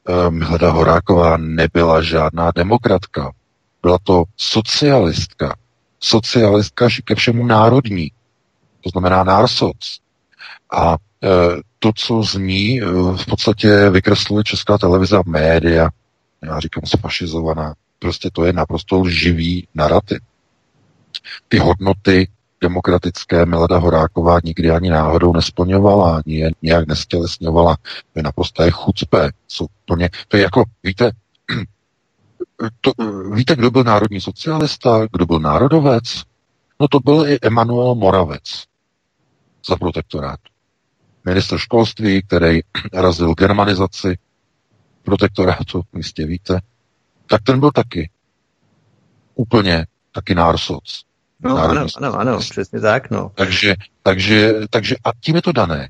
[0.09, 3.31] uh, Milada Horáková nebyla žádná demokratka,
[3.81, 5.55] byla to socialistka,
[5.99, 8.11] socialistka ke všemu národní.
[8.81, 9.99] To znamená nársoc.
[10.71, 10.97] A e,
[11.79, 15.89] to, co z ní e, v podstatě vykresluje česká televize a média,
[16.43, 20.19] já říkám sfašizovaná, prostě to je naprosto živý narrativ.
[21.47, 22.27] Ty hodnoty
[22.61, 27.75] demokratické Milada Horáková nikdy ani náhodou nesplňovala, ani je nějak nestělesňovala.
[28.13, 29.29] To je naprosté chucpe.
[29.47, 29.65] Jsou
[29.97, 31.11] ně, to je jako, víte,
[32.81, 32.91] to,
[33.33, 36.23] víte, kdo byl národní socialista, kdo byl národovec?
[36.79, 38.63] No to byl i Emanuel Moravec
[39.67, 40.39] za protektorát.
[41.25, 42.59] Ministr školství, který
[42.93, 44.17] razil germanizaci
[45.03, 46.61] protektorátu, jistě víte,
[47.29, 48.09] tak ten byl taky
[49.35, 51.03] úplně taky nársoc.
[51.39, 53.31] No, ano, ano, ano, přesně tak, no.
[53.35, 55.89] Takže, takže, takže a tím je to dané.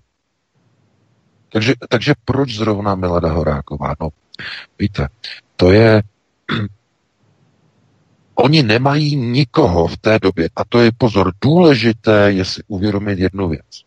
[1.50, 3.96] Takže, takže proč zrovna Milada Horáková?
[4.02, 4.10] No,
[4.80, 5.08] víte,
[5.56, 6.04] to je...
[8.36, 13.50] Oni nemají nikoho v té době, a to je pozor důležité, je si uvědomit jednu
[13.50, 13.84] věc.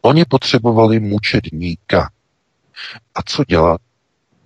[0.00, 2.10] Oni potřebovali mučedníka.
[3.14, 3.80] A co dělat,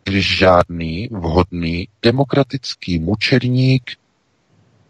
[0.05, 3.91] když žádný vhodný demokratický mučedník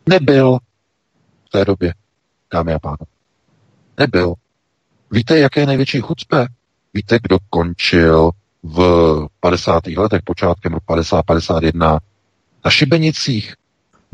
[0.09, 0.59] nebyl
[1.47, 1.95] v té době,
[2.53, 3.07] dámy a pánové.
[3.99, 4.35] Nebyl.
[5.11, 6.47] Víte, jaké je největší chucpe?
[6.95, 8.31] Víte, kdo končil
[8.63, 9.87] v 50.
[9.87, 11.99] letech, počátkem 50-51
[12.67, 13.55] na Šibenicích?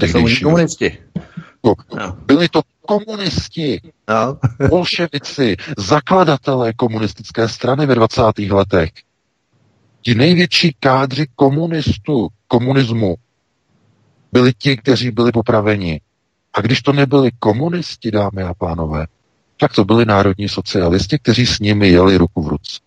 [0.01, 0.45] Tehdejší.
[0.45, 0.99] komunisti.
[1.65, 4.39] No, byli to komunisti, no.
[4.69, 8.23] bolševici, zakladatelé komunistické strany ve 20.
[8.51, 8.91] letech.
[10.03, 13.15] Ti největší kádři komunistů, komunismu,
[14.33, 16.01] byli ti, kteří byli popraveni.
[16.55, 19.07] A když to nebyli komunisti, dámy a pánové,
[19.57, 22.81] tak to byli národní socialisti, kteří s nimi jeli ruku v ruce.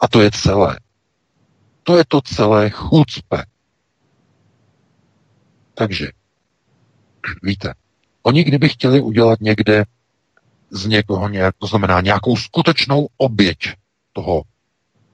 [0.00, 0.78] A to je celé.
[1.82, 3.44] To je to celé chucpe.
[5.78, 6.08] Takže,
[7.42, 7.74] víte,
[8.22, 9.84] oni kdyby chtěli udělat někde
[10.70, 13.58] z někoho nějak, to znamená nějakou skutečnou oběť
[14.12, 14.42] toho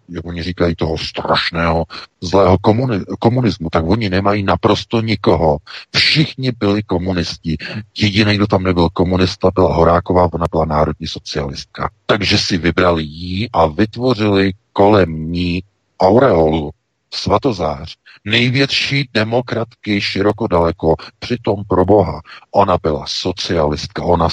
[0.09, 1.85] jak oni říkají, toho strašného
[2.21, 5.59] zlého komuni- komunismu, tak oni nemají naprosto nikoho.
[5.97, 7.57] Všichni byli komunisti.
[7.99, 11.91] Jediný, kdo tam nebyl komunista, byla Horáková, ona byla národní socialistka.
[12.07, 15.63] Takže si vybrali jí a vytvořili kolem ní
[16.01, 16.71] aureolu,
[17.15, 22.21] svatozář, největší demokratky široko daleko, přitom pro Boha.
[22.51, 24.29] Ona byla socialistka, ona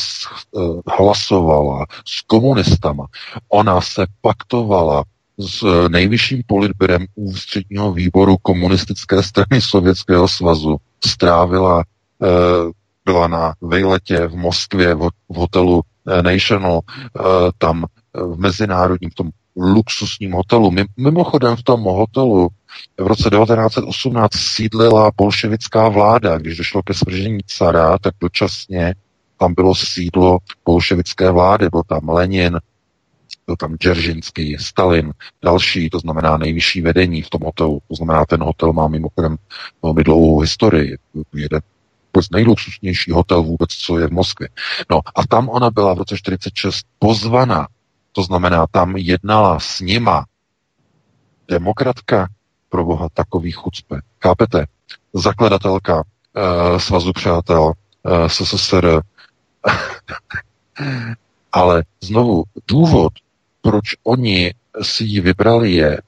[0.51, 3.05] uh, hlasovala s komunistama,
[3.49, 5.03] ona se paktovala
[5.41, 11.83] s eh, nejvyšším politběrem ústředního výboru komunistické strany Sovětského svazu strávila,
[12.23, 12.27] eh,
[13.05, 16.81] byla na vejletě v Moskvě v hotelu eh, National,
[17.57, 20.71] tam v mezinárodním, v tom luxusním hotelu.
[20.97, 22.49] Mimochodem v tom hotelu
[22.97, 26.37] v roce 1918 sídlila bolševická vláda.
[26.37, 28.95] Když došlo ke svržení cara, tak dočasně
[29.39, 31.69] tam bylo sídlo bolševické vlády.
[31.69, 32.59] Byl tam Lenin,
[33.45, 35.13] byl tam Džeržinský, Stalin,
[35.43, 37.81] další, to znamená nejvyšší vedení v tom hotelu.
[37.87, 39.37] To znamená, ten hotel má mimochodem
[39.83, 40.97] velmi dlouhou historii.
[41.35, 41.61] Jeden
[42.21, 44.49] z nejluxusnější hotel vůbec, co je v Moskvě.
[44.89, 47.67] No a tam ona byla v roce 46 pozvaná.
[48.11, 50.25] To znamená, tam jednala s nima
[51.47, 52.27] demokratka
[52.69, 53.99] pro boha takový chucpe.
[54.23, 54.65] Chápete?
[55.13, 57.73] Zakladatelka uh, Svazu přátel uh,
[58.05, 59.01] eh, SSSR.
[61.51, 63.13] Ale znovu, důvod,
[63.61, 66.01] proč oni si ji vybrali, je,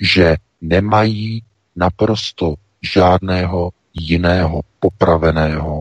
[0.00, 1.42] že nemají
[1.76, 5.80] naprosto žádného jiného popraveného,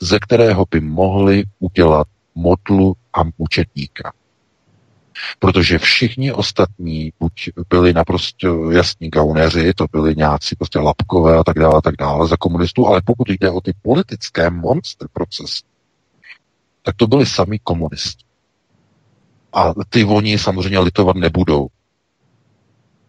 [0.00, 4.12] ze kterého by mohli udělat modlu a mučetníka.
[5.38, 11.58] Protože všichni ostatní buď byli naprosto jasní gauneři, to byli nějací prostě lapkové a tak
[11.58, 15.62] dále, a tak dále za komunistů, ale pokud jde o ty politické monster procesy,
[16.82, 18.24] tak to byli sami komunisti.
[19.52, 21.68] A ty oni samozřejmě litovat nebudou.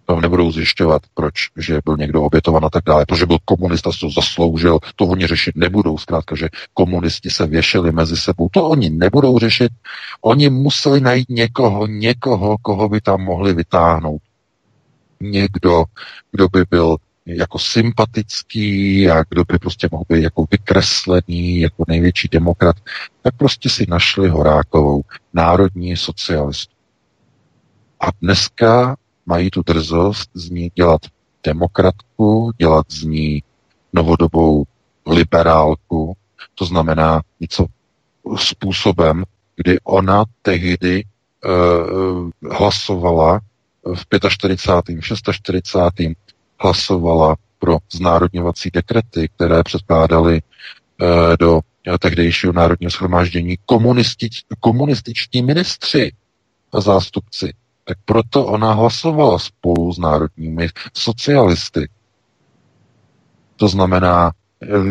[0.09, 4.09] Tam nebudou zjišťovat, proč, že byl někdo obětovan a tak dále, protože byl komunista, to
[4.09, 5.97] zasloužil, to oni řešit nebudou.
[5.97, 9.71] Zkrátka, že komunisti se věšeli mezi sebou, to oni nebudou řešit.
[10.21, 14.21] Oni museli najít někoho, někoho, koho by tam mohli vytáhnout.
[15.21, 15.84] Někdo,
[16.31, 22.27] kdo by byl jako sympatický a kdo by prostě mohl být jako vykreslený, jako největší
[22.27, 22.75] demokrat,
[23.21, 25.01] tak prostě si našli Horákovou,
[25.34, 26.69] národní socialist.
[27.99, 28.95] A dneska
[29.27, 31.01] mají tu drzost z ní dělat
[31.43, 33.43] demokratku, dělat z ní
[33.93, 34.63] novodobou
[35.07, 36.17] liberálku,
[36.55, 37.65] to znamená něco
[38.37, 39.23] způsobem,
[39.55, 43.39] kdy ona tehdy uh, hlasovala
[43.95, 45.01] v 45.
[45.01, 46.17] 46
[46.59, 50.41] hlasovala pro znárodňovací dekrety, které předkládaly
[51.01, 51.61] eh, do
[51.99, 56.11] tehdejšího národního schromáždění komunistič, komunističní ministři
[56.73, 57.53] a zástupci.
[57.88, 61.89] Tak proto ona hlasovala spolu s národními socialisty.
[63.55, 64.31] To znamená,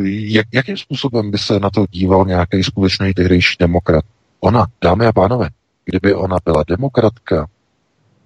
[0.04, 4.04] jak, jakým způsobem by se na to díval nějaký skutečný tehdejší demokrat?
[4.40, 5.48] Ona, dámy a pánové,
[5.84, 7.46] kdyby ona byla demokratka,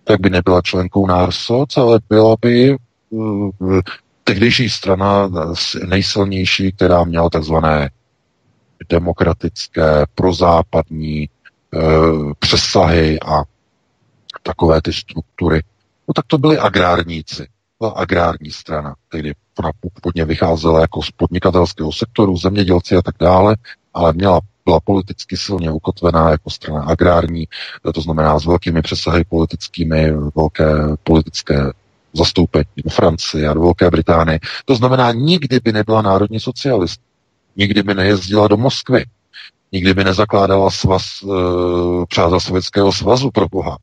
[0.04, 2.76] tak by nebyla členkou NARSOC, ale byla by
[3.12, 3.80] Eh,
[4.24, 5.30] tehdejší strana
[5.86, 7.90] nejsilnější, která měla takzvané
[8.88, 11.28] demokratické, prozápadní e,
[12.38, 13.42] přesahy a
[14.42, 15.62] takové ty struktury.
[16.08, 17.46] No tak to byli agrárníci.
[17.78, 23.56] Byla agrární strana, tedy ona původně vycházela jako z podnikatelského sektoru, zemědělci a tak dále,
[23.94, 27.48] ale měla byla politicky silně ukotvená jako strana agrární,
[27.94, 31.72] to znamená s velkými přesahy politickými, velké politické
[32.12, 34.38] zastoupení do Francie a do Velké Británie.
[34.64, 37.00] To znamená, nikdy by nebyla národní socialist.
[37.56, 39.04] Nikdy by nejezdila do Moskvy.
[39.72, 41.26] Nikdy by nezakládala svaz e,
[42.06, 43.78] přátel Sovětského svazu pro Boha.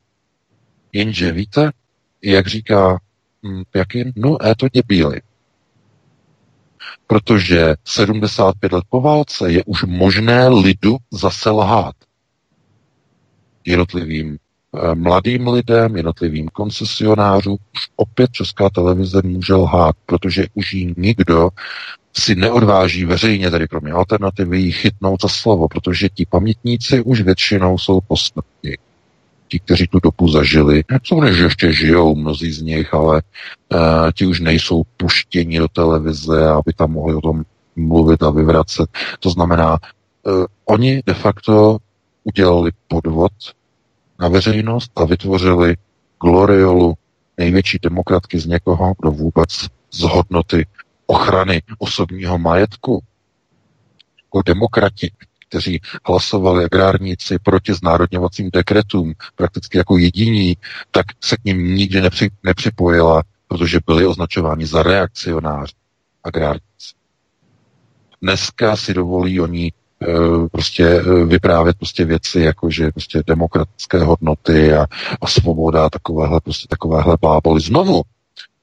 [0.92, 1.70] Jenže víte,
[2.22, 2.98] jak říká
[3.46, 5.20] hm, Pjakin, no je to děbíli.
[7.06, 11.94] Protože 75 let po válce je už možné lidu zase lhát.
[13.64, 20.94] Jednotlivým e, mladým lidem, jednotlivým koncesionářům, už opět Česká televize může lhát, protože už jí
[20.96, 21.48] nikdo
[22.18, 27.78] si neodváží veřejně, tedy pro mě alternativy, chytnout za slovo, protože ti pamětníci už většinou
[27.78, 28.74] jsou posmrtní.
[29.48, 33.22] Ti, kteří tu dobu zažili, jsou než ještě žijou, mnozí z nich, ale
[33.72, 33.78] uh,
[34.14, 37.42] ti už nejsou puštěni do televize, aby tam mohli o tom
[37.76, 38.90] mluvit a vyvracet.
[39.20, 41.78] To znamená, uh, oni de facto
[42.24, 43.32] udělali podvod
[44.20, 45.76] na veřejnost a vytvořili
[46.22, 46.94] gloriolu
[47.38, 49.50] největší demokratky z někoho, kdo vůbec
[49.90, 50.66] z hodnoty
[51.06, 53.02] ochrany osobního majetku,
[54.24, 55.12] jako demokrati,
[55.48, 60.56] kteří hlasovali agrárníci proti znárodňovacím dekretům, prakticky jako jediní,
[60.90, 65.72] tak se k ním nikdy nepři, nepřipojila, protože byli označováni za reakcionáři
[66.24, 66.94] agrárníci.
[68.22, 70.06] Dneska si dovolí oni e,
[70.52, 74.86] prostě e, vyprávět prostě věci, jako že prostě demokratické hodnoty a,
[75.20, 77.60] a svoboda a takovéhle, prostě takovéhle báboli.
[77.60, 78.02] Znovu,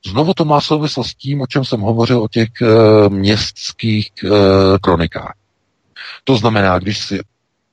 [0.06, 4.30] Znovu to má souvislost s tím, o čem jsem hovořil o těch e, městských e,
[4.82, 5.34] kronikách.
[6.28, 7.20] To znamená, když si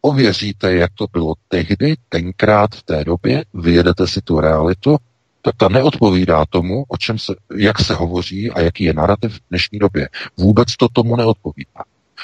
[0.01, 4.97] ověříte, jak to bylo tehdy, tenkrát v té době, vyjedete si tu realitu,
[5.43, 9.41] tak ta neodpovídá tomu, o čem se, jak se hovoří a jaký je narrativ v
[9.51, 10.09] dnešní době.
[10.37, 11.83] Vůbec to tomu neodpovídá.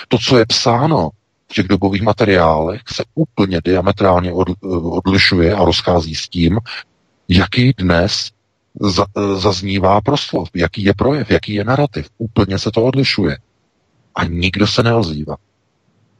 [0.08, 1.10] To, co je psáno
[1.50, 4.32] v těch dobových materiálech, se úplně diametrálně
[4.72, 6.58] odlišuje a rozchází s tím,
[7.28, 8.30] jaký dnes
[8.80, 9.06] za,
[9.36, 12.08] zaznívá proslov, jaký je projev, jaký je narrativ.
[12.18, 13.38] Úplně se to odlišuje.
[14.14, 15.36] A nikdo se neozývá.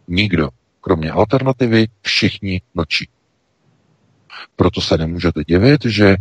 [0.09, 0.48] Nikdo.
[0.80, 3.09] Kromě alternativy všichni mlčí.
[4.56, 6.16] Proto se nemůžete divit, že e,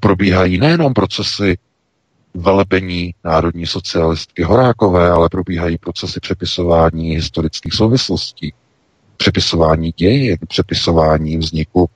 [0.00, 1.58] probíhají nejenom procesy
[2.34, 8.52] velebení národní socialistky Horákové, ale probíhají procesy přepisování historických souvislostí,
[9.16, 11.90] přepisování dějin, přepisování vzniku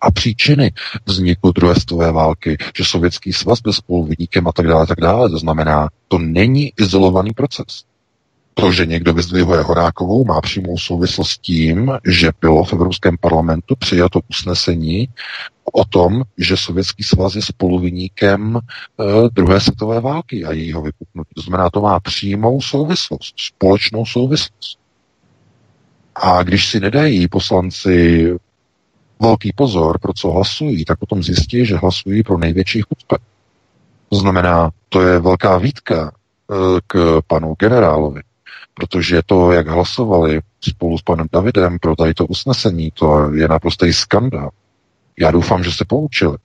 [0.00, 0.72] a příčiny
[1.06, 5.30] vzniku druhé světové války, že sovětský svaz byl spoluvidníkem a tak dále, tak dále.
[5.30, 7.84] To znamená, to není izolovaný proces.
[8.54, 13.74] To, že někdo vyzdvihuje Horákovou, má přímou souvislost s tím, že bylo v Evropském parlamentu
[13.78, 15.08] přijato usnesení
[15.72, 18.60] o tom, že Sovětský svaz je spoluviníkem e,
[19.32, 21.30] druhé světové války a jejího vypuknutí.
[21.34, 24.78] To znamená, to má přímou souvislost, společnou souvislost.
[26.14, 28.30] A když si nedají poslanci
[29.20, 33.16] velký pozor, pro co hlasují, tak potom zjistí, že hlasují pro největší chucpe.
[34.08, 38.20] To znamená, to je velká výtka eh, k panu generálovi,
[38.74, 43.92] protože to, jak hlasovali spolu s panem Davidem pro tady to usnesení, to je naprostý
[43.92, 44.50] skandál.
[45.18, 46.36] Já doufám, že se poučili,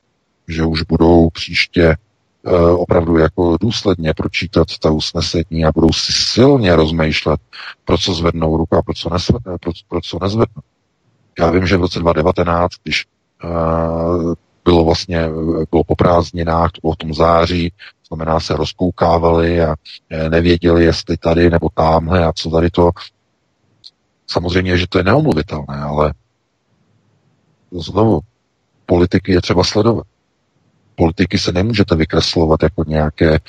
[0.47, 6.75] že už budou příště eh, opravdu jako důsledně pročítat ta usnesení a budou si silně
[6.75, 7.39] rozmýšlet,
[7.85, 10.61] pro co zvednou ruku a pro co, nesvednou, pro, pro co nezvednou.
[11.39, 13.05] Já vím, že v roce 2019, když
[13.43, 14.33] uh,
[14.65, 15.29] bylo vlastně
[15.71, 17.73] bylo po prázdninách, to bylo v tom září,
[18.13, 19.75] znamená se rozkoukávali a
[20.09, 22.91] eh, nevěděli, jestli tady nebo tamhle a co tady to.
[24.27, 26.13] Samozřejmě, že to je neomluvitelné, ale
[27.71, 28.19] znovu,
[28.85, 30.07] politiky je třeba sledovat.
[30.95, 33.39] Politiky se nemůžete vykreslovat jako nějaké e,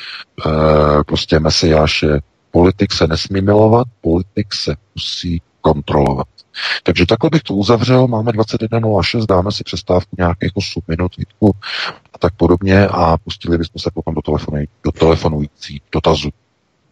[1.07, 2.21] prostě mesiáše.
[2.51, 6.27] Politik se nesmí milovat, politik se musí kontrolovat.
[6.83, 11.51] Takže takhle bych to uzavřel, máme 21.06, dáme si přestávku nějakých 8 minut, Vítku
[12.21, 16.31] tak podobně a pustili bychom se potom do, telefonu, do telefonující dotazu.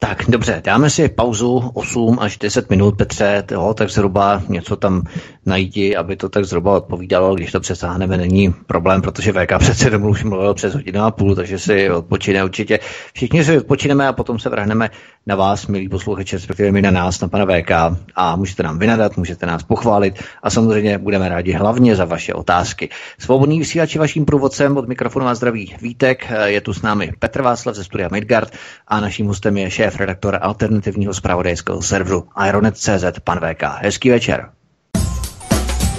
[0.01, 5.03] Tak dobře, dáme si pauzu 8 až 10 minut, Petře, toho, tak zhruba něco tam
[5.47, 10.09] najdi, aby to tak zhruba odpovídalo, když to přesáhneme, není problém, protože VK přece domů
[10.09, 12.79] už mluvil přes hodinu a půl, takže si odpočine určitě.
[13.12, 14.91] Všichni si odpočineme a potom se vrhneme
[15.27, 17.70] na vás, milí posluchači, respektive my na nás, na pana VK
[18.15, 22.89] a můžete nám vynadat, můžete nás pochválit a samozřejmě budeme rádi hlavně za vaše otázky.
[23.19, 27.75] Svobodný vysílač vaším průvodcem od mikrofonu a zdraví Vítek, je tu s námi Petr Václav
[27.75, 28.53] ze studia Midgard
[28.89, 33.62] a naším hostem je šéf redaktor alternativního zpravodajského serveru Ironet.cz, pan VK.
[33.82, 34.48] Hezký večer.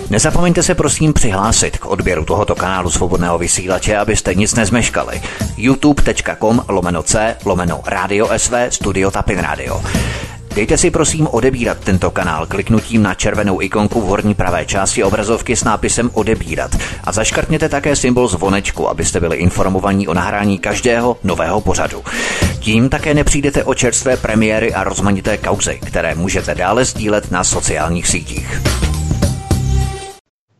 [0.09, 5.21] Nezapomeňte se prosím přihlásit k odběru tohoto kanálu svobodného vysílače, abyste nic nezmeškali.
[5.57, 9.81] youtube.com lomeno c lomeno radio sv studio tapin radio.
[10.59, 15.55] Dejte si prosím odebírat tento kanál kliknutím na červenou ikonku v horní pravé části obrazovky
[15.55, 21.61] s nápisem odebírat a zaškrtněte také symbol zvonečku, abyste byli informovaní o nahrání každého nového
[21.61, 22.03] pořadu.
[22.59, 28.07] Tím také nepřijdete o čerstvé premiéry a rozmanité kauzy, které můžete dále sdílet na sociálních
[28.07, 28.61] sítích.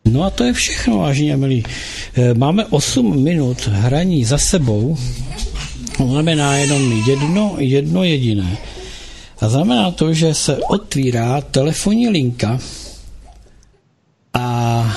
[0.04, 1.64] No a to je všechno, vážení a milí.
[2.14, 4.96] Eh, máme 8 minut hraní za sebou.
[6.08, 8.58] Znamená jenom jedno, jedno jediné.
[9.40, 12.58] A znamená to, že se otvírá telefonní linka
[14.34, 14.96] a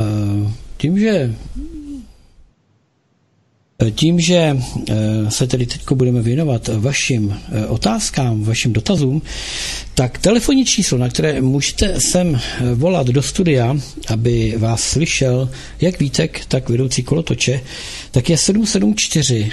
[0.00, 1.34] eh, tím, že
[3.94, 4.34] tím, že
[4.90, 4.94] eh,
[5.28, 9.22] se tedy teď budeme věnovat vašim eh, otázkám, vašim dotazům,
[9.94, 12.40] tak telefonní číslo, na které můžete sem
[12.74, 13.76] volat do studia,
[14.08, 15.50] aby vás slyšel
[15.80, 17.60] jak Vítek, tak vedoucí kolotoče,
[18.10, 19.52] tak je 774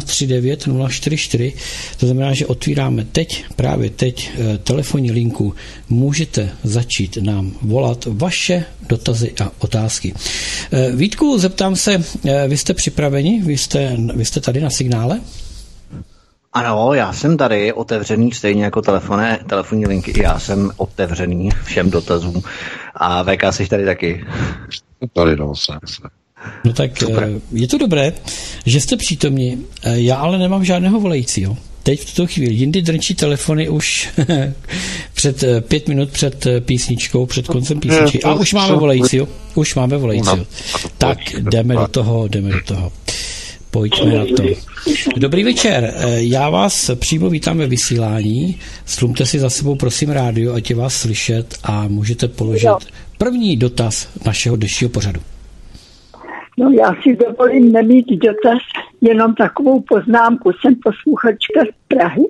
[0.00, 1.52] 139 044.
[1.96, 4.30] To znamená, že otvíráme teď, právě teď,
[4.64, 5.54] telefonní linku.
[5.88, 10.14] Můžete začít nám volat vaše dotazy a otázky.
[10.94, 12.04] Vítku, zeptám se,
[12.48, 13.42] vy jste připraveni?
[13.42, 15.20] Vy jste, vy jste tady na signále?
[16.52, 22.42] Ano, já jsem tady otevřený, stejně jako telefone, telefonní linky, já jsem otevřený všem dotazům.
[22.94, 24.24] A VK jsi tady taky.
[25.12, 26.02] Tady no, jsem se.
[26.64, 27.28] No tak Super.
[27.36, 28.12] Eh, je to dobré,
[28.66, 29.66] že jste přítomní.
[29.82, 31.56] Eh, já ale nemám žádného volajícího.
[31.84, 32.54] Teď v tuto chvíli.
[32.54, 34.08] Jindy drnčí telefony už
[35.14, 38.22] před eh, pět minut před písničkou, před koncem písničky.
[38.22, 39.28] A už máme volajícího.
[39.54, 40.46] Už máme volajícího.
[40.98, 42.92] Tak jdeme do toho, jdeme do toho.
[43.70, 44.42] Pojďme na to.
[45.16, 48.58] Dobrý večer, já vás přímo vítám ve vysílání.
[48.86, 52.68] Slumte si za sebou prosím rádio, ať je vás slyšet a můžete položit
[53.18, 55.20] první dotaz našeho dnešního pořadu.
[56.58, 58.58] No já si dovolím nemít dotaz,
[59.00, 60.52] jenom takovou poznámku.
[60.52, 62.24] Jsem posluchačka z Prahy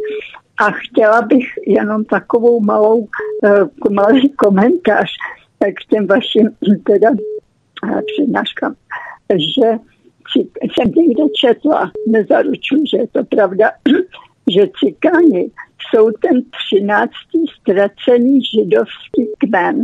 [0.60, 5.10] a chtěla bych jenom takovou malou, uh, malý komentář
[5.59, 6.51] k těm vašim
[6.86, 8.74] teda uh, přednáškám,
[9.30, 9.78] že
[10.60, 13.70] jsem někde četla, nezaručuji, že je to pravda,
[14.51, 15.51] že cikáni
[15.90, 19.82] jsou ten třináctý ztracený židovský kmen,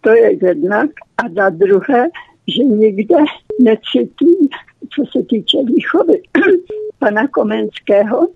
[0.00, 2.08] to je jednak, a za druhé,
[2.50, 3.16] že nikde
[3.60, 4.48] necitují,
[4.94, 6.22] co se týče výchovy
[6.98, 8.28] pana Komenského,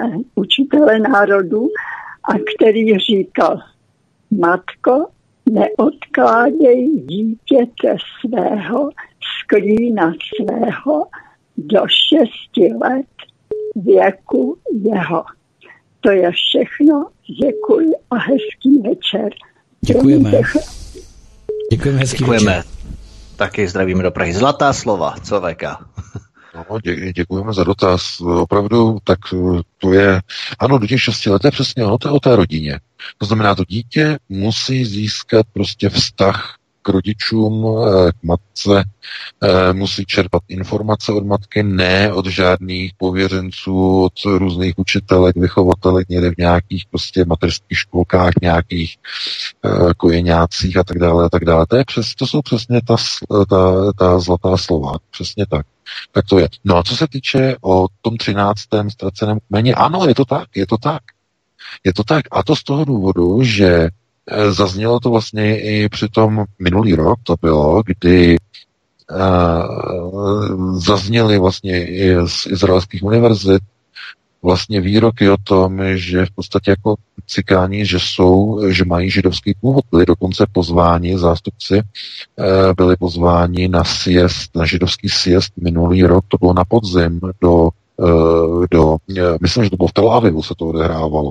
[0.00, 1.68] eh, učitele národu,
[2.24, 3.60] a který říkal,
[4.30, 5.06] matko,
[5.50, 8.90] neodkládej dítěte svého
[9.40, 11.06] sklína svého
[11.56, 13.06] do šesti let
[13.76, 15.24] věku jeho.
[16.00, 17.06] To je všechno.
[17.44, 19.30] Děkuji a hezký večer.
[19.80, 20.30] Děkujeme.
[21.70, 22.56] Děkujeme, hezký Děkujeme.
[22.56, 22.77] Večer.
[23.38, 24.32] Taky zdravíme do Prahy.
[24.32, 25.62] Zlatá slova, co VK?
[26.54, 28.20] No, dě, děkujeme za dotaz.
[28.20, 29.18] Opravdu, tak
[29.78, 30.20] to je,
[30.58, 32.80] ano, do těch šesti let je přesně ono, to je o té rodině.
[33.18, 38.84] To znamená, to dítě musí získat prostě vztah k rodičům, eh, k matce,
[39.42, 46.30] eh, musí čerpat informace od matky, ne od žádných pověřenců, od různých učitelek, vychovatelek, někde
[46.30, 48.96] v nějakých prostě mateřských školkách, nějakých
[49.64, 51.66] eh, kojeňácích a tak dále a tak dále.
[51.66, 52.96] To, je přes, to jsou přesně ta,
[53.50, 55.66] ta, ta zlatá slova, přesně tak.
[56.12, 56.48] Tak to je.
[56.64, 60.66] No a co se týče o tom třináctém ztraceném kmeni, ano, je to tak, je
[60.66, 61.02] to tak.
[61.84, 62.24] Je to tak.
[62.30, 63.88] A to z toho důvodu, že
[64.50, 68.36] zaznělo to vlastně i při tom minulý rok, to bylo, kdy
[69.10, 73.62] uh, zazněly vlastně i z izraelských univerzit
[74.42, 76.94] vlastně výroky o tom, že v podstatě jako
[77.26, 82.44] cikáni, že jsou, že mají židovský původ, byli dokonce pozváni, zástupci uh,
[82.76, 87.68] byli pozváni na siest, na židovský siest minulý rok, to bylo na podzim do
[88.70, 88.96] do,
[89.40, 91.30] myslím, že to bylo v Tel Avivu se to odehrávalo.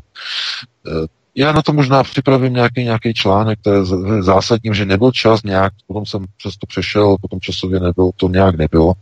[1.39, 3.85] Já na to možná připravím nějaký, nějaký článek, to je
[4.22, 8.55] zásadním, že nebyl čas nějak, potom jsem přes to přešel, potom časově nebyl, to nějak
[8.55, 8.93] nebylo.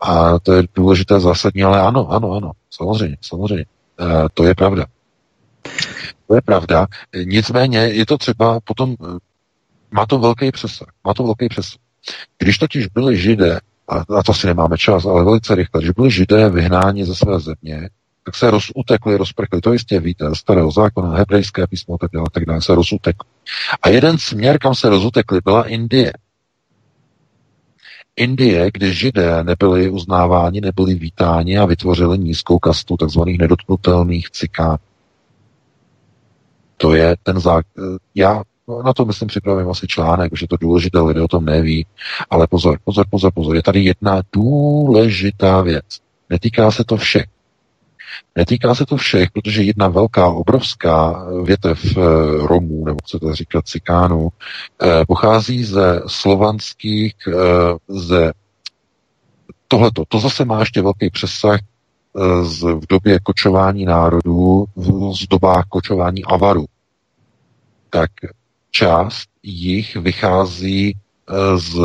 [0.00, 3.64] A to je důležité zásadní, ale ano, ano, ano, samozřejmě, samozřejmě.
[4.00, 4.86] E, to je pravda.
[6.28, 6.86] To je pravda.
[7.24, 8.94] Nicméně je to třeba potom, e,
[9.90, 10.88] má to velký přesah.
[11.04, 11.80] Má to velký přesah.
[12.38, 16.10] Když totiž byli židé, a na to si nemáme čas, ale velice rychle, když byli
[16.10, 17.88] židé vyhnáni ze své země,
[18.26, 19.60] tak se rozutekli, rozprkli.
[19.60, 23.28] To jistě víte, starého zákona, hebrejské písmo tak dále, tak dále se rozutekli.
[23.82, 26.12] A jeden směr, kam se rozutekli, byla Indie.
[28.16, 33.20] Indie, kde židé nebyli uznáváni, nebyli vítáni a vytvořili nízkou kastu tzv.
[33.38, 34.78] nedotknutelných cikánů.
[36.76, 37.98] To je ten zákon.
[38.14, 38.42] Já
[38.84, 41.86] na to myslím připravím asi článek, že to důležité, lidé o tom neví.
[42.30, 43.56] Ale pozor, pozor, pozor, pozor.
[43.56, 45.84] Je tady jedna důležitá věc.
[46.30, 47.35] Netýká se to všech.
[48.36, 51.96] Netýká se to všech, protože jedna velká, obrovská větev
[52.38, 54.28] Romů, nebo chcete říkat Cikánů,
[55.08, 57.14] pochází ze slovanských,
[57.88, 58.32] ze
[59.68, 61.60] tohleto, to zase má ještě velký přesah
[62.42, 64.64] z, v době kočování národů,
[65.12, 66.66] z dobách kočování avaru.
[67.90, 68.10] Tak
[68.70, 71.78] část jich vychází eh, z,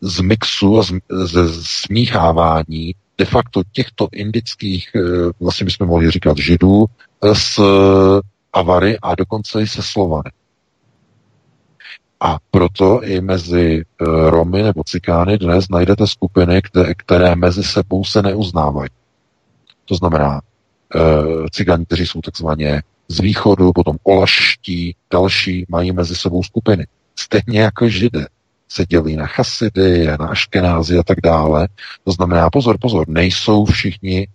[0.00, 5.00] z mixu z, ze smíchávání de facto těchto indických, eh,
[5.40, 6.84] vlastně bychom mohli říkat židů,
[7.24, 7.60] eh, s
[8.52, 10.30] avary a dokonce i se Slovany.
[12.20, 13.84] A proto i mezi
[14.28, 18.90] Romy nebo Cikány dnes najdete skupiny, které, které mezi sebou se neuznávají.
[19.84, 20.40] To znamená,
[21.50, 26.86] cigáni, kteří jsou takzvaně z východu, potom olaští, další mají mezi sebou skupiny.
[27.16, 28.26] Stejně jako židé
[28.72, 31.68] se dělí na chasidy, na aškenázy a tak dále.
[32.04, 34.28] To znamená, pozor, pozor, nejsou všichni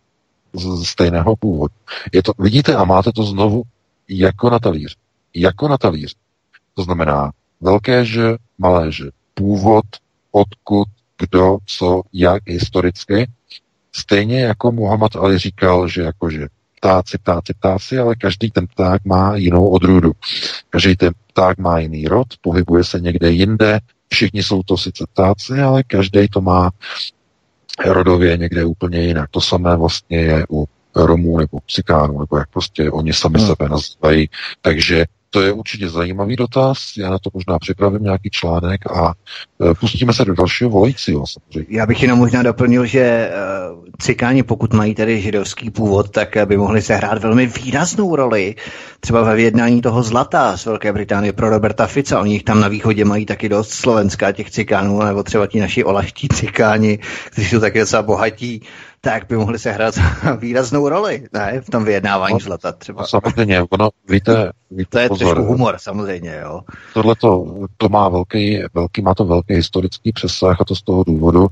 [0.54, 1.74] z stejného původu.
[2.14, 3.64] Je to, vidíte a máte to znovu
[4.10, 4.96] jako na talíř.
[5.34, 6.16] Jako na talíř.
[6.74, 7.32] To znamená
[7.62, 9.06] velké že, malé že.
[9.34, 9.86] Původ,
[10.32, 10.88] odkud,
[11.20, 13.30] kdo, co, jak historicky.
[13.92, 16.48] Stejně jako Muhammad Ali říkal, že jakože
[16.78, 20.12] ptáci, ptáci, ptáci, ale každý ten pták má jinou odrůdu.
[20.70, 23.80] Každý ten pták má jiný rod, pohybuje se někde jinde,
[24.10, 26.72] všichni jsou to sice ptáci, ale každý to má
[27.86, 29.30] rodově někde úplně jinak.
[29.30, 30.66] To samé vlastně je u
[30.96, 33.48] Romů nebo Cikánů, nebo jak prostě oni sami hmm.
[33.48, 34.30] sebe nazývají.
[34.62, 39.14] Takže to je určitě zajímavý dotaz, já na to možná připravím nějaký článek a
[39.72, 41.24] e, pustíme se do dalšího volajícího.
[41.70, 43.32] Já bych jenom možná doplnil, že
[43.72, 48.56] uh, cikáni, pokud mají tedy židovský původ, tak by mohli sehrát velmi výraznou roli
[49.00, 52.20] třeba ve vyjednání toho zlata z Velké Británie pro Roberta Fica.
[52.22, 55.84] Oni jich tam na východě mají taky dost Slovenská těch cikánů, nebo třeba ti naši
[55.84, 57.00] olaští cikáni,
[57.30, 58.62] kteří jsou taky docela bohatí
[59.08, 59.96] tak by mohli sehrát
[60.40, 61.62] výraznou roli, ne?
[61.62, 63.02] V tom vyjednávání no, zlata třeba.
[63.02, 66.62] No, samozřejmě, ono, víte, víte to je pozor, trošku humor, samozřejmě, jo.
[66.94, 67.16] Tohle
[67.78, 71.48] to má velký, velký, má to velký historický přesah a to z toho důvodu,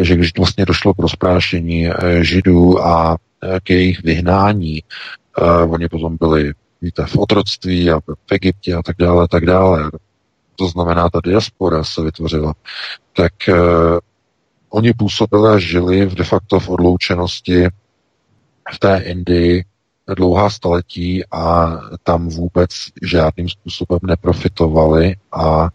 [0.00, 4.82] že když vlastně došlo k rozprášení eh, židů a eh, k jejich vyhnání,
[5.40, 6.52] uh, oni potom byli,
[6.82, 9.90] víte, v otroctví a v Egyptě a tak dále, tak dále.
[10.56, 12.54] To znamená, ta diaspora se vytvořila.
[13.16, 13.32] Tak
[14.70, 17.68] Oni působili a žili v de facto v odloučenosti
[18.72, 19.64] v té Indii
[20.14, 22.70] dlouhá staletí a tam vůbec
[23.02, 25.70] žádným způsobem neprofitovali a e,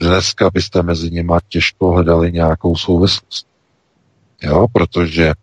[0.00, 3.46] dneska byste mezi nimi těžko hledali nějakou souvislost.
[4.42, 5.34] Jo, protože e,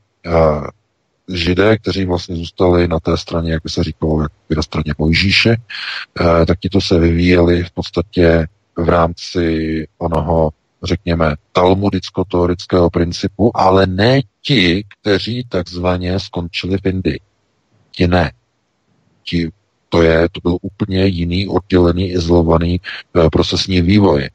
[1.34, 4.94] židé, kteří vlastně zůstali na té straně, jak by se říkalo, jak by na straně
[4.98, 10.52] Mojžíše, e, tak ti to se vyvíjeli v podstatě v rámci onoho
[10.84, 17.20] řekněme, talmudicko-teorického principu, ale ne ti, kteří takzvaně skončili v Indii.
[17.92, 18.32] Ti ne.
[19.24, 19.50] Ti,
[19.90, 24.30] to, je, to byl úplně jiný, oddělený, izolovaný e, procesní vývoj.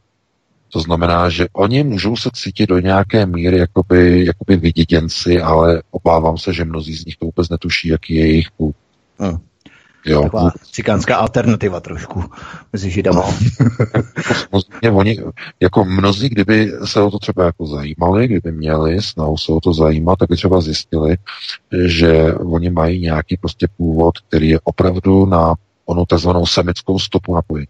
[0.69, 6.39] To znamená, že oni můžou se cítit do nějaké míry jakoby, jakoby vyděděnci, ale obávám
[6.39, 8.77] se, že mnozí z nich to vůbec netuší, jaký je jejich půd.
[9.19, 9.39] Hmm.
[10.05, 10.23] Jo.
[10.23, 12.25] Taková cikánská alternativa trošku
[12.73, 13.23] mezi židama.
[14.53, 14.61] No,
[14.93, 15.19] oni,
[15.61, 19.73] jako mnozí, kdyby se o to třeba jako zajímali, kdyby měli snahu se o to
[19.73, 21.17] zajímat, tak by třeba zjistili,
[21.87, 25.55] že oni mají nějaký prostě původ, který je opravdu na
[25.85, 27.69] onu takzvanou semickou stopu napojení.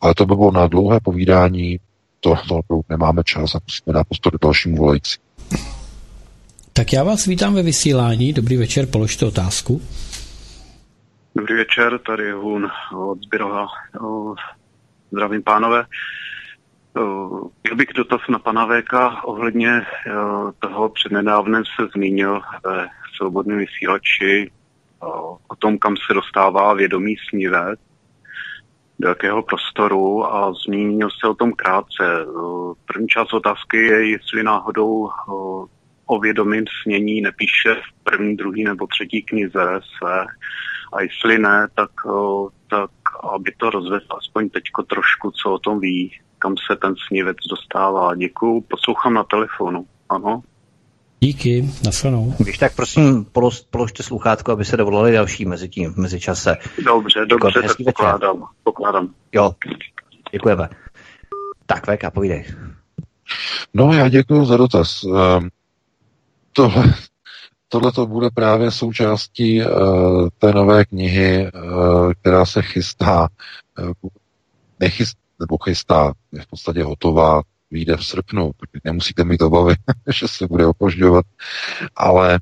[0.00, 1.78] Ale to by bylo na dlouhé povídání,
[2.20, 5.16] to, to nemáme čas a musíme dát prostor do dalšímu volající.
[6.72, 8.32] Tak já vás vítám ve vysílání.
[8.32, 9.80] Dobrý večer, položte otázku.
[11.36, 13.66] Dobrý večer, tady Hun od Zbyrova.
[15.10, 15.86] Zdravím pánové.
[17.64, 19.86] Měl bych dotaz na pana Véka ohledně
[20.58, 24.50] toho přednedávnem se zmínil ve svobodném vysílači
[25.48, 27.80] o tom, kam se dostává vědomí snívec,
[28.98, 32.26] do jakého prostoru a zmínil se o tom krátce.
[32.84, 35.10] První část otázky je, jestli náhodou
[36.06, 40.26] o vědomím snění nepíše v první, druhý nebo třetí knize své
[40.94, 41.90] a jestli ne, tak,
[42.70, 42.90] tak
[43.34, 48.14] aby to rozvedl aspoň teďko trošku, co o tom ví, kam se ten snívec dostává.
[48.14, 49.86] Děkuju, poslouchám na telefonu.
[50.08, 50.42] Ano.
[51.20, 52.34] Díky, nasledanou.
[52.38, 56.56] Když tak prosím polož, položte sluchátko, aby se dovolali další mezi tím, v mezičase.
[56.84, 59.14] Dobře, dobře, tak pokládám, pokládám.
[59.32, 59.54] Jo,
[60.32, 60.68] děkujeme.
[61.66, 62.44] Tak, VK, povídej.
[63.74, 65.04] No, já děkuji za dotaz.
[65.04, 65.50] Um,
[66.52, 66.94] tohle,
[67.74, 73.28] tohle to bude právě součástí uh, té nové knihy, uh, která se chystá,
[73.78, 74.10] uh,
[74.80, 79.74] nechyst, nebo chystá, je v podstatě hotová, vyjde v srpnu, tak nemusíte mít obavy,
[80.12, 81.24] že se bude opožďovat,
[81.96, 82.38] ale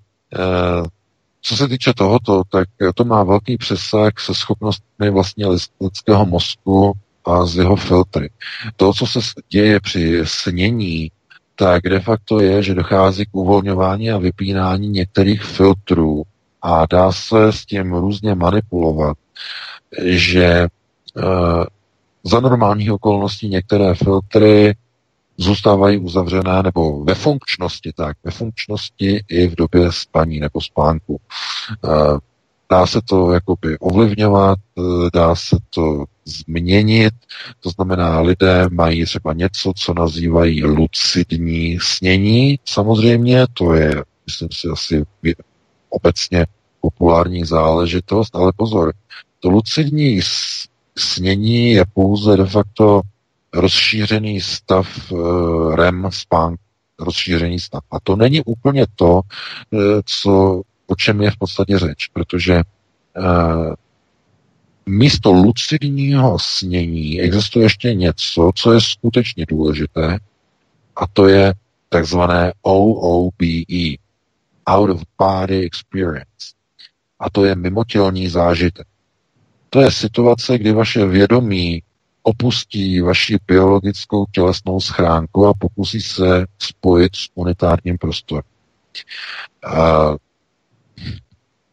[1.43, 5.47] co se týče tohoto, tak to má velký přesah se schopnostmi vlastně
[5.81, 6.93] lidského mozku
[7.25, 8.31] a z jeho filtry.
[8.77, 11.11] To, co se děje při snění,
[11.63, 16.23] tak de facto je, že dochází k uvolňování a vypínání některých filtrů
[16.63, 19.17] a dá se s tím různě manipulovat,
[20.05, 20.69] že e,
[22.25, 24.75] za normálních okolností některé filtry
[25.37, 31.21] zůstávají uzavřené nebo ve funkčnosti, tak ve funkčnosti i v době spaní nebo spánku.
[31.85, 31.89] E,
[32.73, 34.83] dá se to jakoby ovlivňovat, e,
[35.13, 37.15] dá se to změnit,
[37.61, 44.69] to znamená, lidé mají třeba něco, co nazývají lucidní snění, samozřejmě, to je, myslím si,
[44.69, 45.05] asi
[45.91, 46.47] obecně
[46.81, 48.93] populární záležitost, ale pozor,
[49.41, 50.21] to lucidní
[50.99, 53.01] snění je pouze de facto
[53.55, 56.63] rozšířený stav uh, REM spánku,
[56.99, 57.83] rozšířený stav.
[57.91, 59.21] A to není úplně to, uh,
[60.05, 62.63] co, o čem je v podstatě řeč, protože
[63.17, 63.75] uh,
[64.87, 70.19] místo lucidního snění existuje ještě něco, co je skutečně důležité,
[70.97, 71.55] a to je
[71.89, 73.97] takzvané OOBE,
[74.67, 76.55] Out of Body Experience.
[77.19, 78.87] A to je mimotělní zážitek.
[79.71, 81.83] To je situace, kdy vaše vědomí
[82.23, 88.43] opustí vaši biologickou tělesnou schránku a pokusí se spojit s unitárním prostorem.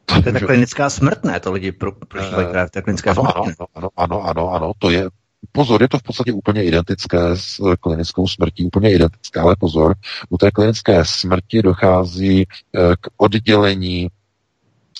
[0.06, 1.40] To je ta klinická smrt, ne?
[1.40, 3.56] To lidi pro, prožívají uh, právě ta klinická ano, smrt.
[3.60, 5.10] Ano, ano, ano, ano, ano, to je,
[5.52, 9.96] pozor, je to v podstatě úplně identické s klinickou smrtí, úplně identické, ale pozor,
[10.30, 12.46] u té klinické smrti dochází
[13.02, 14.08] k oddělení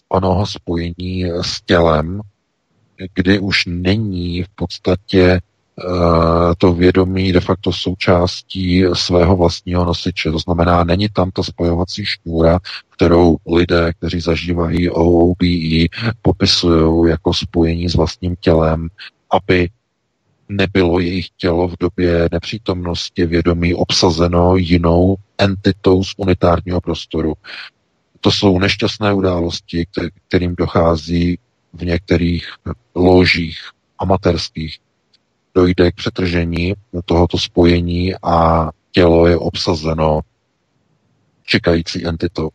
[0.10, 2.22] onoho spojení s tělem,
[3.14, 5.42] kdy už není v podstatě
[6.58, 10.32] to vědomí de facto součástí svého vlastního nosiče.
[10.32, 15.86] To znamená, není tam ta spojovací šňůra, kterou lidé, kteří zažívají OOBE,
[16.22, 18.88] popisují jako spojení s vlastním tělem,
[19.32, 19.70] aby
[20.50, 27.34] nebylo jejich tělo v době nepřítomnosti vědomí obsazeno jinou entitou z unitárního prostoru.
[28.22, 29.86] To jsou nešťastné události,
[30.28, 31.40] kterým dochází
[31.74, 32.48] v některých
[32.96, 33.60] ložích
[34.00, 34.78] amatérských.
[35.56, 36.74] Dojde k přetržení
[37.06, 40.20] tohoto spojení a tělo je obsazeno
[41.46, 42.50] čekající entitou.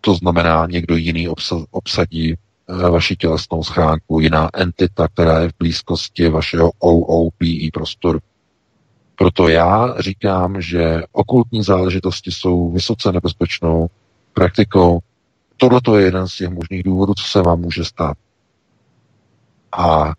[0.00, 1.28] To znamená, někdo jiný
[1.70, 8.18] obsadí eh, vaši tělesnou schránku, jiná entita, která je v blízkosti vašeho OOPE prostoru.
[9.16, 13.86] Proto já říkám, že okultní záležitosti jsou vysoce nebezpečnou
[14.32, 14.98] praktikou.
[15.56, 18.16] Tohle je jeden z těch možných důvodů, co se vám může stát.
[19.72, 20.12] A e,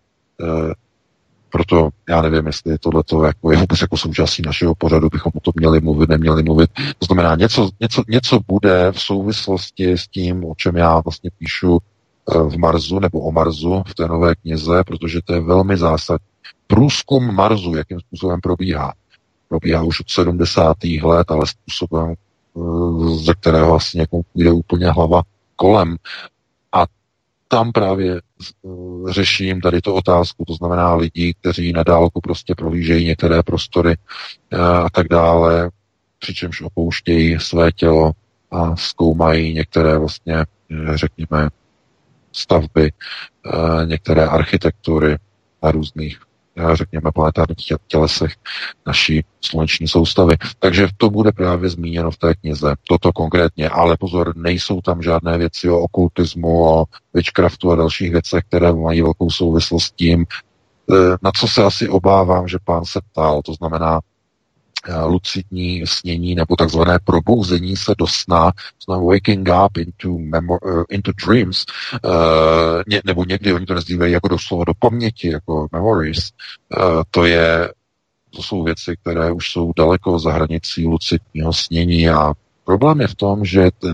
[1.50, 5.54] proto já nevím, jestli tohle jako je vůbec jako součástí našeho pořadu, bychom o tom
[5.56, 6.70] měli mluvit, neměli mluvit.
[6.98, 11.78] To znamená, něco, něco, něco bude v souvislosti s tím, o čem já vlastně píšu
[11.78, 16.28] e, v Marzu nebo o Marzu v té nové knize, protože to je velmi zásadní
[16.68, 18.94] průzkum Marsu, jakým způsobem probíhá.
[19.50, 20.78] Probíhá už od 70.
[21.04, 25.22] let, ale způsobem, eh, ze kterého vlastně jako jde úplně hlava
[25.56, 25.96] kolem.
[27.48, 28.22] Tam právě eh,
[29.14, 33.96] řeším tady to otázku, to znamená lidí, kteří na dálku prostě prohlížejí některé prostory
[34.52, 35.70] eh, a tak dále,
[36.20, 38.12] přičemž opouštějí své tělo
[38.52, 40.46] a zkoumají některé vlastně,
[40.96, 41.50] řekněme,
[42.32, 42.92] stavby,
[43.86, 45.18] některé architektury
[45.62, 46.27] a různých
[46.74, 47.58] řekněme, planetárních
[47.88, 48.34] tělesech
[48.88, 50.36] naší sluneční soustavy.
[50.60, 52.76] Takže to bude právě zmíněno v té knize.
[52.90, 58.44] Toto konkrétně, ale pozor, nejsou tam žádné věci o okultismu, o witchcraftu a dalších věcech,
[58.48, 60.26] které mají velkou souvislost s tím,
[60.92, 64.00] eh, na co se asi obávám, že pán se ptal, to znamená
[65.06, 68.52] lucidní snění nebo takzvané probouzení se do sna,
[68.86, 71.66] znamená waking up into, memor, uh, into dreams,
[72.06, 76.32] uh, ně, nebo někdy oni to nazývají jako doslova do paměti, jako memories,
[76.78, 77.74] uh, to je,
[78.30, 82.34] to jsou věci, které už jsou daleko za hranicí lucidního snění a
[82.64, 83.94] problém je v tom, že ten,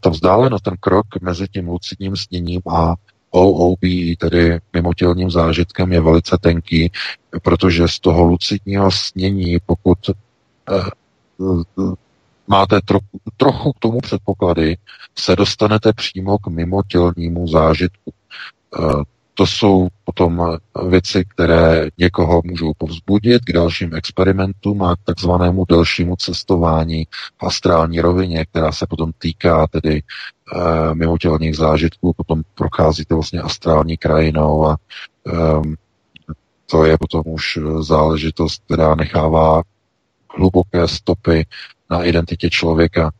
[0.00, 2.94] ta vzdálenost, ten krok mezi tím lucidním sněním a
[3.34, 3.80] OOB,
[4.18, 6.90] tedy mimotělním zážitkem, je velice tenký,
[7.42, 10.12] protože z toho lucidního snění, pokud eh,
[12.46, 14.76] máte trochu, trochu k tomu předpoklady,
[15.18, 18.12] se dostanete přímo k mimotělnímu zážitku.
[18.78, 19.04] Eh,
[19.34, 20.56] to jsou potom
[20.88, 27.06] věci, které někoho můžou povzbudit k dalším experimentům a k takzvanému delšímu cestování
[27.42, 33.96] v astrální rovině, která se potom týká tedy e, mimotělních zážitků, potom procházíte vlastně astrální
[33.96, 34.76] krajinou a
[35.26, 35.32] e,
[36.70, 39.62] to je potom už záležitost, která nechává
[40.36, 41.46] hluboké stopy
[41.90, 43.10] na identitě člověka.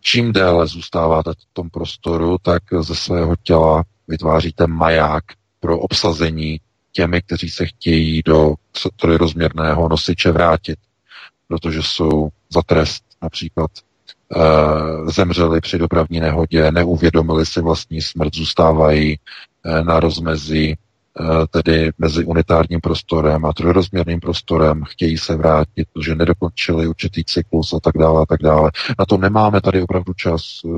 [0.00, 5.24] čím déle zůstáváte v tom prostoru, tak ze svého těla vytváříte maják
[5.60, 6.60] pro obsazení
[6.92, 8.54] těmi, kteří se chtějí do
[8.96, 10.78] trojrozměrného nosiče vrátit,
[11.48, 19.12] protože jsou za trest například e, zemřeli při dopravní nehodě, neuvědomili si vlastní smrt, zůstávají
[19.12, 20.76] e, na rozmezí Eh,
[21.50, 27.80] tedy mezi unitárním prostorem a trojrozměrným prostorem, chtějí se vrátit, protože nedokončili určitý cyklus a
[27.80, 28.70] tak dále a tak dále.
[28.98, 30.68] Na to nemáme tady opravdu čas, eh,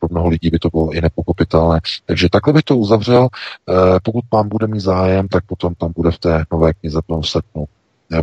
[0.00, 1.80] pro mnoho lidí by to bylo i nepokopitelné.
[2.06, 3.28] Takže takhle bych to uzavřel.
[3.68, 3.72] Eh,
[4.02, 7.64] pokud vám bude mít zájem, tak potom tam bude v té nové knize plnou srpnu.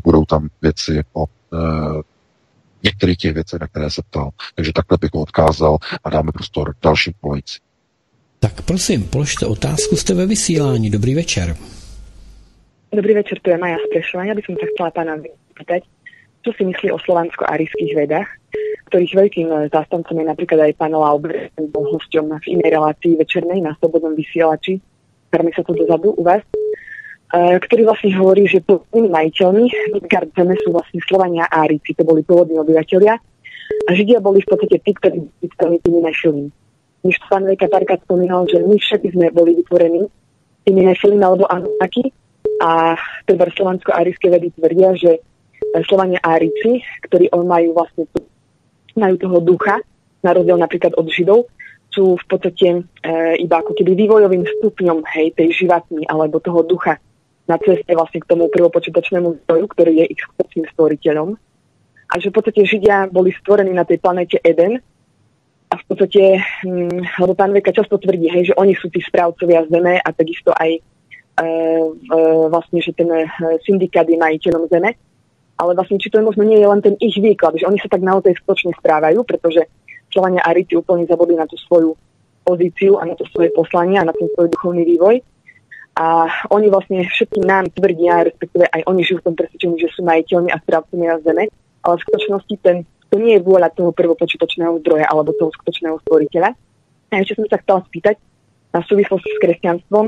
[0.03, 1.25] Budou tam věci o
[2.83, 4.29] některých těch věcí, na které se ptal.
[4.55, 7.68] Takže takhle bych ho odkázal a dáme prostor dalším kolejcím.
[8.39, 10.89] Tak prosím, položte otázku, jste ve vysílání.
[10.89, 11.55] Dobrý večer.
[12.95, 14.23] Dobrý večer, tu je Maja z Prešova.
[14.25, 14.89] Ja by som sa chcela
[16.41, 18.31] čo si myslí o slovansko-arijských vedách,
[18.87, 23.19] ktorých veľkým eh, zástancom je napríklad aj pán Lauber, ktorý bol hosťom v inej relácii
[23.19, 24.79] večernej na Slobodnom vysielači,
[25.29, 26.41] pár to dozadu u vás,
[27.35, 32.25] ktorý vlastne hovorí, že pôvodnými majiteľmi Midgard zeme sú vlastne Slovania a Árici, to boli
[32.25, 33.13] pôvodní obyvateľia.
[33.85, 36.49] A Židia boli v podstate tí, ktorí byli tými našimi
[37.03, 40.07] než pán Vejka párkrát spomínal, že my všetci sme boli vytvorení
[40.67, 42.11] tými nefilmi alebo Anunnaki
[42.59, 45.23] a teda slovansko-árijské vedy tvrdia, že
[45.87, 48.09] Slovania Árici, ktorí on majú vlastne
[48.97, 49.79] majú toho ducha,
[50.19, 51.47] na rozdiel napríklad od Židov,
[51.89, 52.79] sú v podstate e,
[53.39, 56.99] iba ako keby vývojovým stupňom hej, tej živatní alebo toho ducha
[57.49, 61.33] na ceste vlastne k tomu prvopočítačnému zdroju, ktorý je ich skutočným stvoriteľom.
[62.09, 64.77] A že v podstate Židia boli stvorení na tej planete Eden,
[65.69, 69.69] a v podstate, hm, lebo pán Veka často tvrdí, hej, že oni sú tí správcovia
[69.69, 71.45] zeme a takisto aj e, e,
[72.49, 73.29] vlastne, že ten e,
[73.61, 74.97] syndikát je majiteľom zeme.
[75.59, 77.91] Ale vlastne, či to je možno nie je len ten ich výklad, že oni sa
[77.91, 79.67] tak naozaj skutočne správajú, pretože
[80.09, 81.93] Slovania a Riti úplne zabudli na tú svoju
[82.41, 85.21] pozíciu a na to svoje poslanie a na ten svoj duchovný vývoj.
[85.99, 90.01] A oni vlastne všetkým nám tvrdia, respektíve aj oni žijú v tom presvedčení, že sú
[90.07, 91.43] majiteľmi a správcami na zeme,
[91.83, 92.77] ale v skutočnosti ten
[93.09, 96.49] to nie je vôľa toho prvopočítačného zdroja alebo toho skutočného stvoriteľa.
[97.09, 98.15] A ešte som sa chcela spýtať
[98.69, 100.05] na súvislosti s kresťanstvom,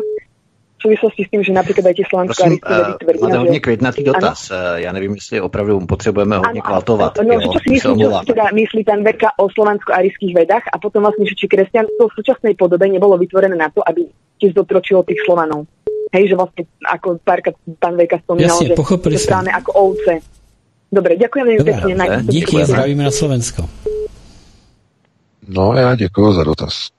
[0.82, 4.52] v souvislosti s tím, že například aj tie slovanské uh, tvrdí, máte hodně kvitnatý dotaz.
[4.52, 4.78] Ano?
[4.78, 7.14] Já nevím, jestli opravdu potřebujeme hodně kvaltovat.
[7.22, 10.82] No, jo, čo si myslím, čo si teda myslí ten Veka o slovansko-arijských vedách a
[10.82, 14.10] potom vlastne, že či kresťanstvo v súčasnej podobe nebolo vytvorené na to, aby
[14.42, 15.70] tiež dotročilo tých Slovanov.
[16.18, 20.14] Hej, že vlastne, ako párkrát pán Veka spomínal, Jasne, že, že ako ovce
[20.92, 21.94] Dobre, ďakujem veľmi pekne.
[22.28, 23.64] Díky a zdravíme na Slovensko.
[25.48, 26.90] No, já děkuji za dotaz.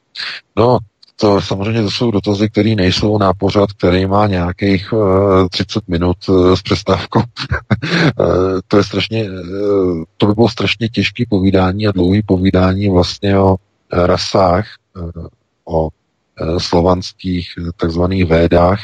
[0.57, 0.79] No,
[1.17, 6.17] to samozřejmě to jsou dotazy, které nejsou na pořad, který má nějakých uh, 30 minut
[6.29, 7.21] uh, s přestávkou.
[7.21, 13.39] uh, to je strašně, uh, to by bylo strašně těžké povídání a dlouhé povídání vlastně
[13.39, 13.57] o uh,
[13.91, 14.67] rasách,
[14.97, 15.27] uh,
[15.65, 18.81] o uh, slovanských takzvaných védách,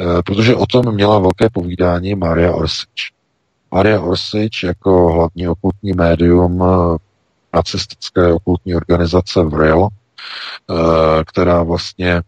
[0.00, 3.14] uh, protože o tom měla velké povídání Maria Orsič.
[3.74, 6.98] Maria Orsič jako hlavní okultní médium eh,
[7.54, 10.74] nacistické okultní organizace VRIL, eh,
[11.24, 12.22] která vlastně eh,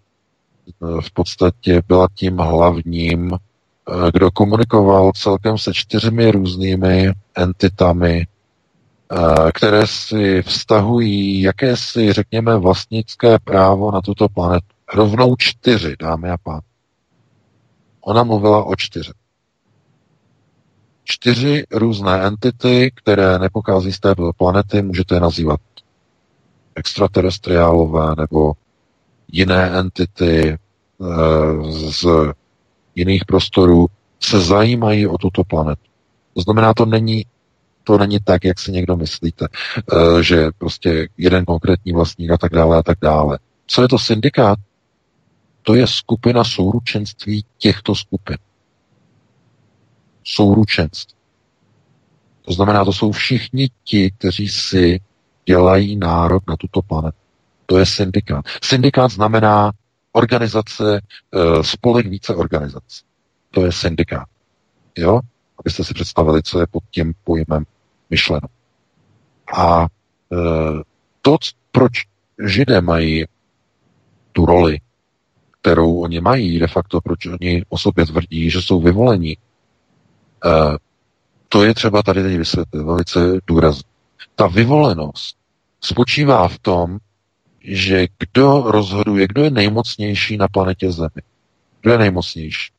[1.00, 3.30] v podstatě byla tím hlavním,
[4.12, 8.26] kdo komunikoval celkem se čtyřmi různými entitami,
[9.54, 14.66] které si vztahují jakési, řekněme, vlastnické právo na tuto planetu.
[14.94, 16.60] Rovnou čtyři, dámy a pán.
[18.00, 19.14] Ona mluvila o čtyřech
[21.06, 25.60] čtyři různé entity, které nepochází z té planety, můžete je nazývat
[26.74, 28.52] extraterestriálové nebo
[29.32, 30.56] jiné entity e,
[31.72, 32.06] z
[32.94, 33.86] jiných prostorů,
[34.20, 35.82] se zajímají o tuto planetu.
[36.34, 37.26] To znamená, to není,
[37.84, 42.52] to není tak, jak si někdo myslíte, e, že prostě jeden konkrétní vlastník a tak
[42.52, 43.38] dále a tak dále.
[43.66, 44.58] Co je to syndikát?
[45.62, 48.36] To je skupina souručenství těchto skupin
[50.26, 51.16] souručenství.
[52.42, 55.00] To znamená, to jsou všichni ti, kteří si
[55.44, 57.18] dělají nárok na tuto planetu.
[57.66, 58.44] To je syndikát.
[58.62, 59.72] Syndikát znamená
[60.12, 63.04] organizace, eh, spolek více organizací.
[63.50, 64.26] To je syndikát.
[64.98, 65.20] Jo?
[65.58, 67.64] Abyste si představili, co je pod tím pojmem
[68.10, 68.48] myšleno.
[69.58, 69.86] A e,
[71.22, 71.36] to,
[71.72, 71.92] proč
[72.46, 73.24] židé mají
[74.32, 74.80] tu roli,
[75.60, 79.45] kterou oni mají, de facto, proč oni o sobě tvrdí, že jsou vyvolení, Eh,
[81.48, 83.82] to je třeba tady teď vysvětlit velice důrazně.
[84.34, 85.36] Ta vyvolenost
[85.80, 86.98] spočívá v tom,
[87.60, 91.22] že kdo rozhoduje, kdo je nejmocnější na planetě Zemi.
[91.80, 92.72] Kdo je nejmocnější?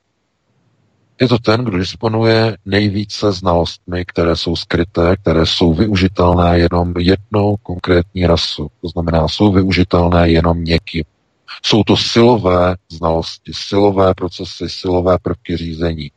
[1.22, 7.58] Je to ten, kdo disponuje nejvíce znalostmi, které jsou skryté, které jsou využitelné jenom jednou
[7.58, 8.72] konkrétní rasu.
[8.82, 11.04] To znamená, jsou využitelné jenom někým.
[11.64, 16.12] Jsou to silové znalosti, silové procesy, silové prvky řízení.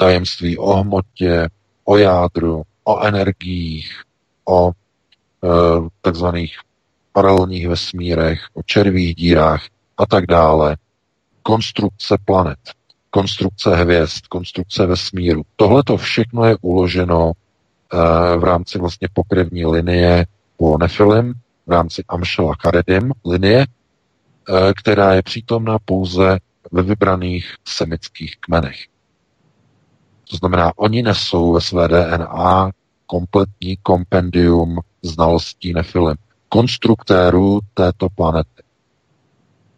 [0.00, 1.48] Tajemství o hmotě,
[1.84, 4.02] o jádru, o energiích,
[4.44, 4.72] o e,
[6.00, 6.58] takzvaných
[7.12, 9.62] paralelních vesmírech, o červých dírách
[9.98, 10.76] a tak dále.
[11.42, 12.58] Konstrukce planet,
[13.10, 15.42] konstrukce hvězd, konstrukce vesmíru.
[15.56, 17.36] Tohle to všechno je uloženo e,
[18.36, 20.26] v rámci vlastně pokrevní linie
[20.56, 21.34] po Nefilim,
[21.66, 23.66] v rámci Amšela Karedim linie, e,
[24.74, 26.38] která je přítomna pouze
[26.72, 28.78] ve vybraných semických kmenech.
[30.30, 32.70] To znamená, oni nesou ve své DNA
[33.06, 36.16] kompletní kompendium znalostí nefilim.
[36.48, 38.62] Konstruktérů této planety.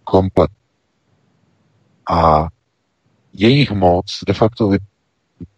[0.04, 0.50] Komplet.
[2.10, 2.48] A
[3.32, 4.70] jejich moc de facto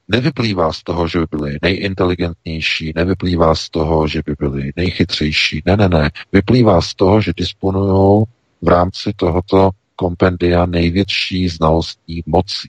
[0.09, 5.63] nevyplývá z toho, že by byli nejinteligentnější, nevyplývá z toho, že by byli nejchytřejší.
[5.67, 6.11] Ne, ne, ne.
[6.33, 8.25] Vyplývá z toho, že disponují
[8.63, 12.69] v rámci tohoto kompendia největší znalostní moci.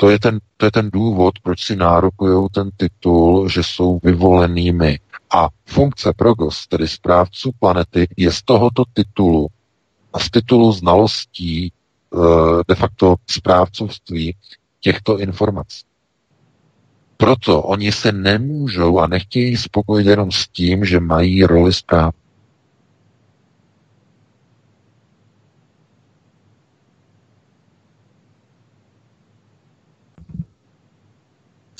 [0.00, 4.98] To je ten, to je ten důvod, proč si nárokují ten titul, že jsou vyvolenými.
[5.30, 9.48] A funkce progos, tedy správců planety, je z tohoto titulu
[10.12, 12.18] a z titulu znalostí eh,
[12.68, 14.36] de facto správcovství
[14.80, 15.84] těchto informací.
[17.16, 22.14] Proto oni se nemůžou a nechtějí spokojit jenom s tím, že mají roli zpráv.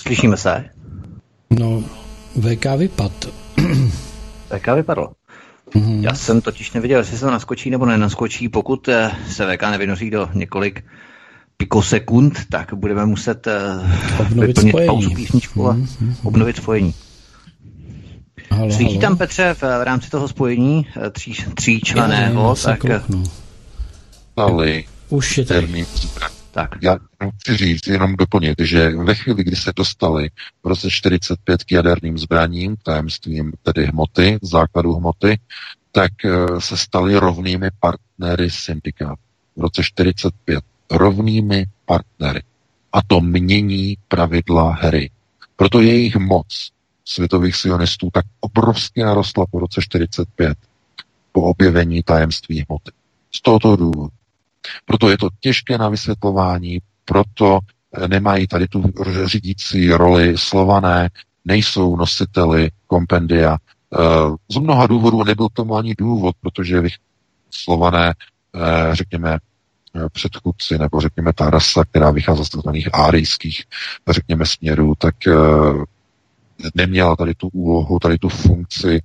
[0.00, 0.64] Slyšíme se?
[1.50, 1.84] No,
[2.40, 3.12] VK vypad.
[4.56, 5.12] VK vypadlo.
[5.74, 6.00] Mm-hmm.
[6.00, 8.48] Já jsem totiž neviděl, jestli se to naskočí nebo nenaskočí.
[8.48, 10.84] Pokud eh, se VK nevynoří do několik
[11.56, 13.52] pikosekund, tak budeme muset eh,
[14.20, 14.88] obnovit vyplnit spojení.
[14.88, 16.14] pauzu písničku a mm-hmm.
[16.22, 16.94] obnovit spojení.
[18.50, 19.00] Halo, Svítí halo.
[19.00, 22.80] tam Petře v, v rámci toho spojení eh, tří, tří členého, tak...
[24.36, 25.86] Ale Už je tady.
[26.50, 26.70] Tak.
[26.82, 26.98] Já
[27.40, 30.30] chci říct, jenom doplnit, že ve chvíli, kdy se dostali
[30.62, 35.38] v roce 45 k jaderným zbraním, tajemstvím tedy hmoty, základu hmoty,
[35.92, 39.22] tak eh, se stali rovnými partnery syndikátu.
[39.56, 42.42] V roce 45 rovnými partnery.
[42.92, 45.10] A to mění pravidla hry.
[45.56, 46.70] Proto jejich moc
[47.04, 50.58] světových sionistů tak obrovsky narostla po roce 45
[51.32, 52.90] po objevení tajemství hmoty.
[53.32, 54.19] Z tohoto důvodu.
[54.84, 57.58] Proto je to těžké na vysvětlování, proto
[57.94, 58.84] eh, nemají tady tu
[59.24, 61.08] řídící roli slované,
[61.44, 63.56] nejsou nositeli kompendia.
[63.56, 63.98] Eh,
[64.50, 66.82] z mnoha důvodů nebyl tomu ani důvod, protože
[67.50, 68.14] slované,
[68.54, 69.38] eh, řekněme,
[70.12, 73.64] předchůdci, nebo řekněme ta rasa, která vychází z takzvaných árijských,
[74.10, 75.14] řekněme, směrů, tak
[76.74, 79.02] neměla tady tu úlohu, tady tu funkci.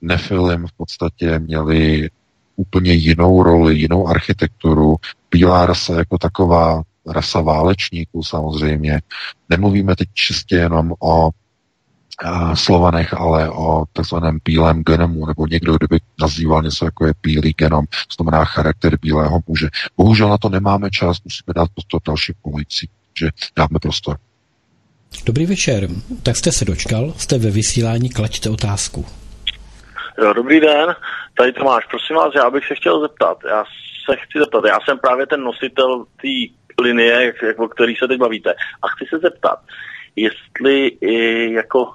[0.00, 2.10] Nefilim v podstatě měli
[2.60, 4.96] úplně jinou roli, jinou architekturu.
[5.30, 9.00] Bílá rasa jako taková, rasa válečníků samozřejmě.
[9.48, 11.30] Nemluvíme teď čistě jenom o
[12.54, 17.86] Slovanech, ale o takzvaném bílém genomu, nebo někdo, kdyby nazýval něco jako je bílý genom,
[17.86, 19.68] to znamená charakter bílého muže.
[19.96, 22.88] Bohužel na to nemáme čas, musíme dát prostor další pomocí,
[23.18, 24.16] že dáme prostor.
[25.24, 25.88] Dobrý večer,
[26.22, 29.06] tak jste se dočkal, jste ve vysílání, klaďte otázku.
[30.22, 30.86] Jo, dobrý den,
[31.40, 33.64] tady Tomáš, prosím vás, já bych se chtěl zeptat, já
[34.10, 36.28] se chci zeptat, já jsem právě ten nositel té
[36.82, 39.58] linie, jak, jak, o který se teď bavíte, a chci se zeptat,
[40.16, 41.92] jestli i jako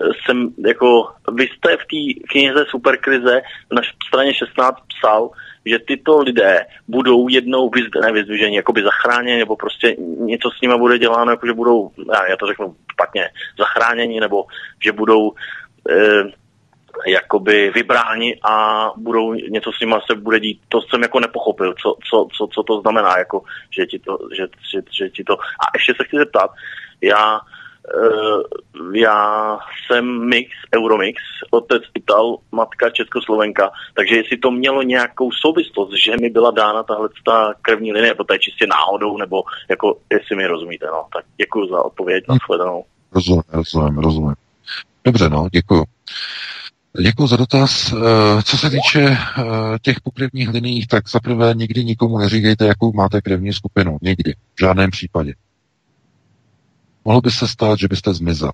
[0.00, 3.42] jsem, jako vy jste v té knize Superkrize
[3.72, 5.30] na straně 16 psal,
[5.66, 7.70] že tyto lidé budou jednou
[8.12, 12.36] vyzdvižení, jakoby zachráněni, nebo prostě něco s nimi bude děláno, jako že budou, já, já
[12.36, 14.44] to řeknu špatně, zachráněni, nebo
[14.84, 15.32] že budou
[15.90, 16.40] eh,
[17.06, 20.60] jakoby vybráni a budou něco s nimi se bude dít.
[20.68, 24.46] To jsem jako nepochopil, co, co, co, co to znamená, jako, že, ti to, že,
[24.72, 25.34] že, že ti to...
[25.38, 26.50] A ještě se chci zeptat,
[27.00, 35.30] já, uh, já jsem mix, Euromix, otec Ital, matka Českoslovenka, takže jestli to mělo nějakou
[35.32, 39.98] souvislost, že mi byla dána tahle ta krevní linie, to je čistě náhodou, nebo jako,
[40.12, 42.84] jestli mi rozumíte, no, tak děkuji za odpověď, na shledanou.
[43.12, 44.34] Rozumím, rozumím, rozumím.
[45.04, 45.84] Dobře, no, děkuji.
[46.98, 47.92] Děkuji za dotaz.
[47.92, 49.16] Eh, co se týče eh,
[49.82, 53.98] těch pokrevních liní, tak zaprvé nikdy nikomu neříkejte, jakou máte krevní skupinu.
[54.02, 54.34] Nikdy.
[54.54, 55.34] V žádném případě.
[57.04, 58.52] Mohlo by se stát, že byste zmizel.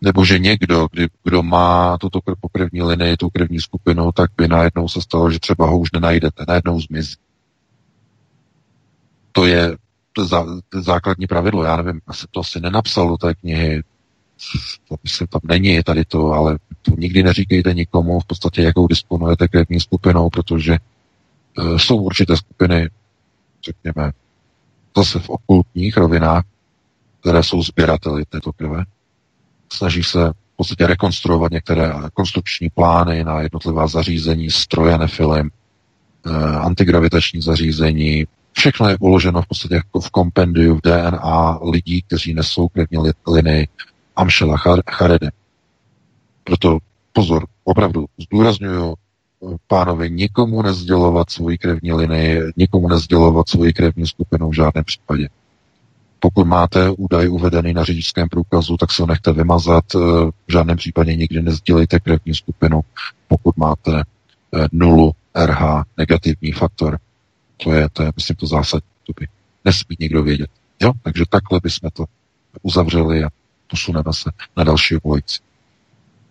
[0.00, 4.88] Nebo že někdo, kdy, kdo má tuto pokrevní linii, tu krevní skupinu, tak by najednou
[4.88, 7.16] se stalo, že třeba ho už nenajdete, najednou zmizí.
[9.32, 9.76] To je
[10.12, 13.82] to, za, to základní pravidlo, já nevím, asi to asi nenapsal do té knihy,
[14.88, 19.48] to myslím, tam není tady to, ale to nikdy neříkejte nikomu v podstatě, jakou disponujete
[19.48, 22.88] krevní skupinou, protože e, jsou určité skupiny,
[23.64, 24.12] řekněme,
[24.96, 26.44] zase v okultních rovinách,
[27.20, 28.84] které jsou sběrateli této krve.
[29.72, 35.50] Snaží se v podstatě rekonstruovat některé konstrukční plány na jednotlivá zařízení, stroje nefilim,
[36.26, 38.26] eh, antigravitační zařízení.
[38.52, 43.68] Všechno je uloženo v podstatě jako v kompendiu, v DNA lidí, kteří nesou krevní linii
[44.16, 44.56] Amšela
[44.90, 45.30] Charede.
[46.44, 46.78] Proto
[47.12, 48.94] pozor, opravdu zdůraznuju
[49.66, 55.28] pánovi nikomu nezdělovat svoji krevní linii, nikomu nezdělovat svoji krevní skupinu v žádném případě.
[56.20, 59.84] Pokud máte údaj uvedený na řidičském průkazu, tak se ho nechte vymazat.
[59.94, 59.98] Eh,
[60.46, 62.80] v žádném případě nikdy nezdělejte krevní skupinu,
[63.28, 65.12] pokud máte eh, nulu
[65.44, 66.98] RH, negativní faktor.
[67.56, 68.88] To je, to je myslím, to zásadní.
[69.06, 69.26] To by
[69.64, 70.50] nesmí někdo vědět.
[70.82, 70.92] Jo?
[71.02, 72.04] Takže takhle bychom to
[72.62, 73.28] uzavřeli a
[73.72, 75.38] posuneme se na další volající.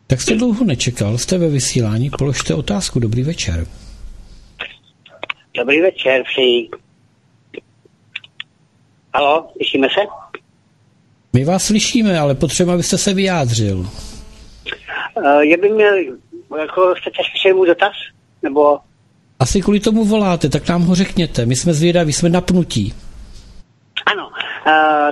[0.08, 3.00] Tak jste dlouho nečekal, jste ve vysílání, položte otázku.
[3.00, 3.68] Dobrý večer.
[5.58, 6.70] Dobrý večer, přeji.
[9.14, 10.02] Halo, slyšíme se?
[11.34, 13.78] My vás slyšíme, ale potřeba, abyste se vyjádřil.
[13.78, 15.96] Uh, já bych měl,
[16.60, 17.94] jako chcete slyšet můj dotaz?
[18.42, 18.80] Nebo...
[19.40, 21.46] Asi kvůli tomu voláte, tak nám ho řekněte.
[21.46, 22.94] My jsme zvědaví, jsme napnutí.
[24.06, 24.30] Ano,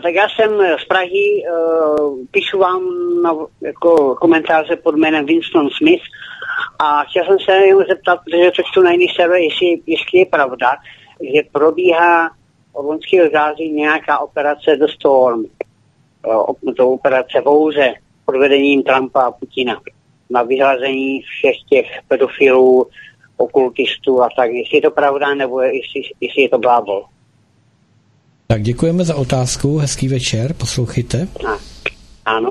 [0.04, 1.44] tak já jsem z Prahy,
[2.00, 2.82] uh, píšu vám
[3.22, 6.02] na, jako komentáře pod jménem Winston Smith
[6.80, 10.26] a chtěl jsem se jenom zeptat, protože to čtu na jiný server, jestli, jestli je
[10.26, 10.76] pravda,
[11.34, 12.30] že probíhá
[12.74, 15.46] od loňského září nějaká operace The Storm,
[16.28, 17.94] uh, to operace Vouze
[18.26, 19.82] pod vedením Trumpa a Putina
[20.30, 22.88] na vyhlazení všech těch pedofilů,
[23.38, 24.52] okultistů a tak.
[24.52, 27.06] Jestli je to pravda, nebo jestli, jestli je to blábol.
[28.52, 31.28] Tak děkujeme za otázku, hezký večer, poslouchejte.
[32.26, 32.50] Ano.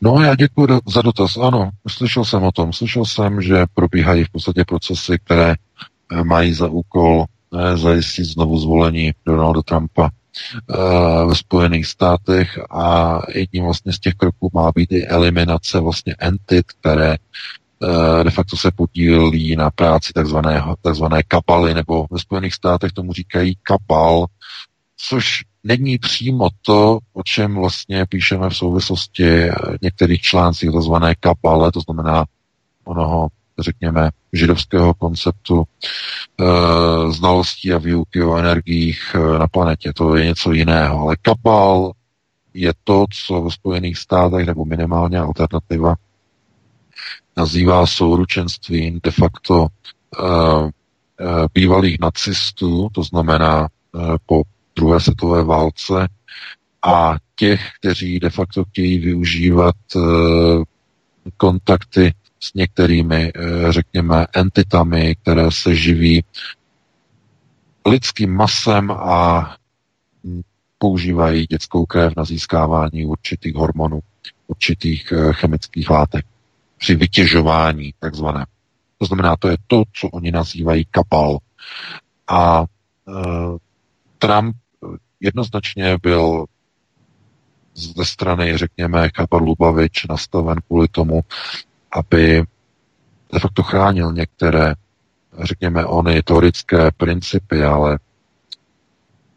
[0.00, 1.36] No já děkuji za dotaz.
[1.36, 2.72] Ano, slyšel jsem o tom.
[2.72, 8.58] Slyšel jsem, že probíhají v podstatě procesy, které eh, mají za úkol eh, zajistit znovu
[8.58, 10.76] zvolení Donalda Trumpa eh,
[11.26, 16.66] ve Spojených státech a jedním vlastně z těch kroků má být i eliminace vlastně entit,
[16.66, 17.16] které
[18.22, 23.56] de facto se podílí na práci takzvané, takzvané kapaly, nebo ve Spojených státech tomu říkají
[23.62, 24.26] kapal,
[24.96, 29.48] což není přímo to, o čem vlastně píšeme v souvislosti
[29.82, 32.24] některých článcích takzvané kapale, to znamená
[32.84, 33.28] onoho,
[33.58, 39.92] řekněme, židovského konceptu e, znalostí a výuky o energiích eh, na planetě.
[39.92, 41.00] To je něco jiného.
[41.00, 41.92] Ale kapal
[42.54, 45.94] je to, co ve Spojených státech, nebo minimálně alternativa,
[47.36, 49.66] nazývá souručenstvím de facto uh,
[50.22, 50.70] uh,
[51.54, 53.60] bývalých nacistů, to znamená
[53.92, 54.42] uh, po
[54.76, 56.08] druhé světové válce,
[56.84, 59.74] a těch, kteří de facto chtějí využívat
[61.36, 63.32] kontakty s některými,
[63.70, 66.24] řekněme, entitami, které se živí
[67.86, 69.56] lidským masem a
[70.78, 74.00] používají dětskou krev na získávání určitých hormonů,
[74.46, 76.26] určitých chemických látek
[76.82, 78.46] při vytěžování takzvané.
[78.98, 81.38] To znamená, to je to, co oni nazývají kapal.
[82.28, 82.64] A e,
[84.18, 84.56] Trump
[85.20, 86.46] jednoznačně byl
[87.74, 91.20] ze strany, řekněme, kapal Lubavič nastaven kvůli tomu,
[91.92, 92.42] aby
[93.32, 94.74] de facto chránil některé,
[95.42, 97.98] řekněme, ony teorické principy, ale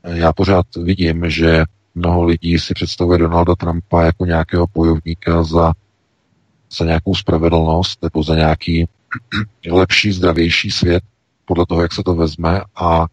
[0.04, 1.64] já pořád vidím, že
[1.96, 5.74] mnoho lidí si představuje Donalda Trumpa jako nějakého bojovníka za
[6.78, 8.88] za nějakou spravedlnost nebo za nějaký
[9.72, 11.04] lepší, zdravější svět,
[11.46, 13.06] podle toho, jak se to vezme a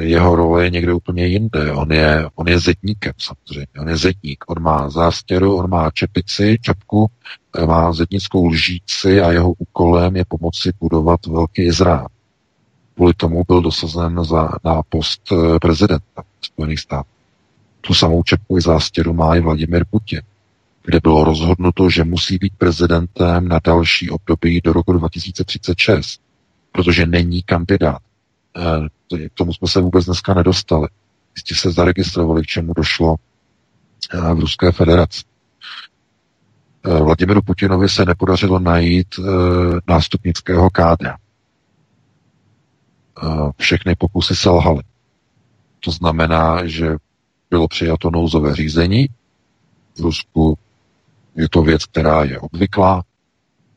[0.00, 1.72] jeho role je někde úplně jinde.
[1.72, 3.66] On je, on je zedníkem samozřejmě.
[3.80, 4.44] On je zedník.
[4.46, 7.06] On má zástěru, on má čepici, čapku,
[7.66, 12.06] má zednickou lžíci a jeho úkolem je pomoci budovat velký Izrael.
[12.94, 17.08] Kvůli tomu byl dosazen za, na post eh, prezidenta Spojených států.
[17.80, 20.20] Tu samou čepku i zástěru má i Vladimir Putin
[20.86, 26.20] kde bylo rozhodnuto, že musí být prezidentem na další období do roku 2036,
[26.72, 28.02] protože není kandidát.
[28.56, 30.88] Eh, k tomu jsme se vůbec dneska nedostali.
[31.36, 33.16] Jistě se zaregistrovali, k čemu došlo
[34.14, 35.22] eh, v Ruské federaci.
[36.84, 39.08] Eh, Vladimiru Putinovi se nepodařilo najít
[39.88, 41.16] nástupnického kádra.
[43.56, 44.82] Všechny pokusy selhaly.
[45.80, 46.96] To znamená, že
[47.50, 49.06] bylo přijato nouzové řízení.
[49.96, 50.58] V Rusku
[51.36, 53.02] je to věc, která je obvyklá.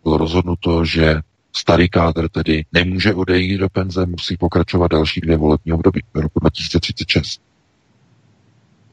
[0.04, 1.22] Bylo rozhodnuto, že
[1.56, 6.40] starý kádr tedy nemůže odejít do penze, musí pokračovat další dvě volební období do roku
[6.40, 7.42] 2036.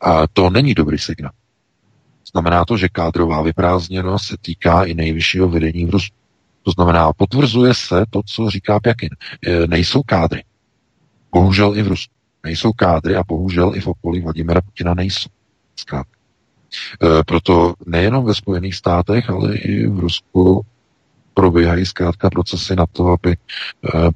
[0.00, 1.32] A to není dobrý signál.
[2.32, 6.16] Znamená to, že kádrová vyprázdněnost se týká i nejvyššího vedení v Rusku.
[6.62, 9.08] To znamená, potvrzuje se to, co říká Pjakin.
[9.46, 10.44] E, nejsou kádry.
[11.32, 12.14] Bohužel i v Rusku.
[12.44, 15.28] Nejsou kádry a bohužel i v okolí Vladimira Putina nejsou.
[15.76, 16.15] Zkrátka.
[17.02, 20.66] E, proto nejenom ve Spojených státech, ale i v Rusku
[21.34, 23.36] probíhají zkrátka procesy na to, aby e,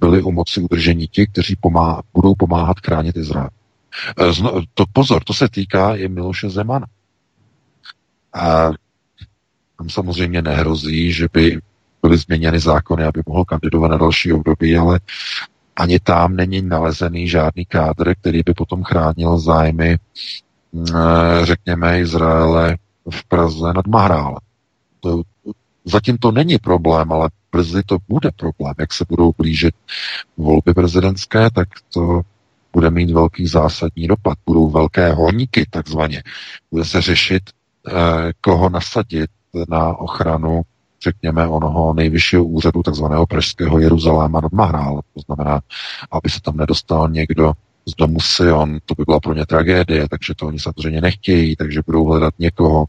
[0.01, 3.51] byli u moci udržení ti, kteří pomá- budou pomáhat chránit Izrael.
[4.20, 4.32] E,
[4.74, 6.86] to pozor, to se týká i Miloše Zemana.
[8.32, 8.70] A
[9.78, 11.60] tam samozřejmě nehrozí, že by
[12.02, 15.01] byly změněny zákony, aby mohl kandidovat na další období, ale
[15.77, 19.97] ani tam není nalezený žádný kádr, který by potom chránil zájmy,
[21.43, 22.77] řekněme, Izraele
[23.11, 24.39] v Praze nad Mahrálem.
[25.01, 25.23] To,
[25.85, 28.75] zatím to není problém, ale brzy to bude problém.
[28.79, 29.75] Jak se budou blížit
[30.37, 32.21] volby prezidentské, tak to
[32.73, 34.39] bude mít velký zásadní dopad.
[34.47, 36.23] Budou velké honíky, takzvaně.
[36.71, 37.43] Bude se řešit,
[37.89, 37.93] eh,
[38.41, 39.31] koho nasadit
[39.69, 40.63] na ochranu
[41.03, 45.01] řekněme, onoho nejvyššího úřadu, takzvaného Pražského Jeruzaléma nad Mahrál.
[45.15, 45.61] To znamená,
[46.11, 47.53] aby se tam nedostal někdo
[47.89, 51.82] z domu Sion, to by byla pro ně tragédie, takže to oni samozřejmě nechtějí, takže
[51.86, 52.85] budou hledat někoho,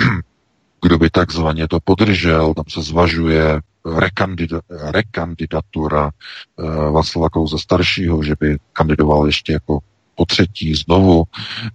[0.82, 3.60] kdo by takzvaně to podržel, tam se zvažuje
[3.96, 6.10] rekandida, rekandidatura
[6.56, 9.78] uh, Václava Kouze staršího, že by kandidoval ještě jako
[10.14, 11.24] po třetí znovu.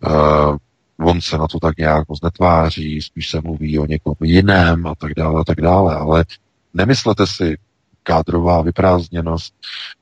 [0.08, 0.58] Uh,
[1.00, 4.96] on se na to tak nějak moc netváří, spíš se mluví o někom jiném a
[4.96, 6.26] tak dále a tak dále, ale
[6.74, 7.58] nemyslete si,
[8.04, 9.54] kádrová vyprázdněnost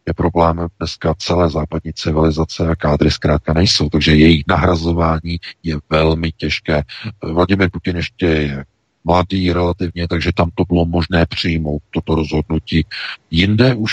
[0.07, 6.31] je problém dneska celé západní civilizace a kádry zkrátka nejsou, takže jejich nahrazování je velmi
[6.31, 6.83] těžké.
[7.23, 8.65] Vladimir Putin ještě je
[9.03, 12.85] mladý relativně, takže tam to bylo možné přijmout, toto rozhodnutí.
[13.31, 13.91] Jinde už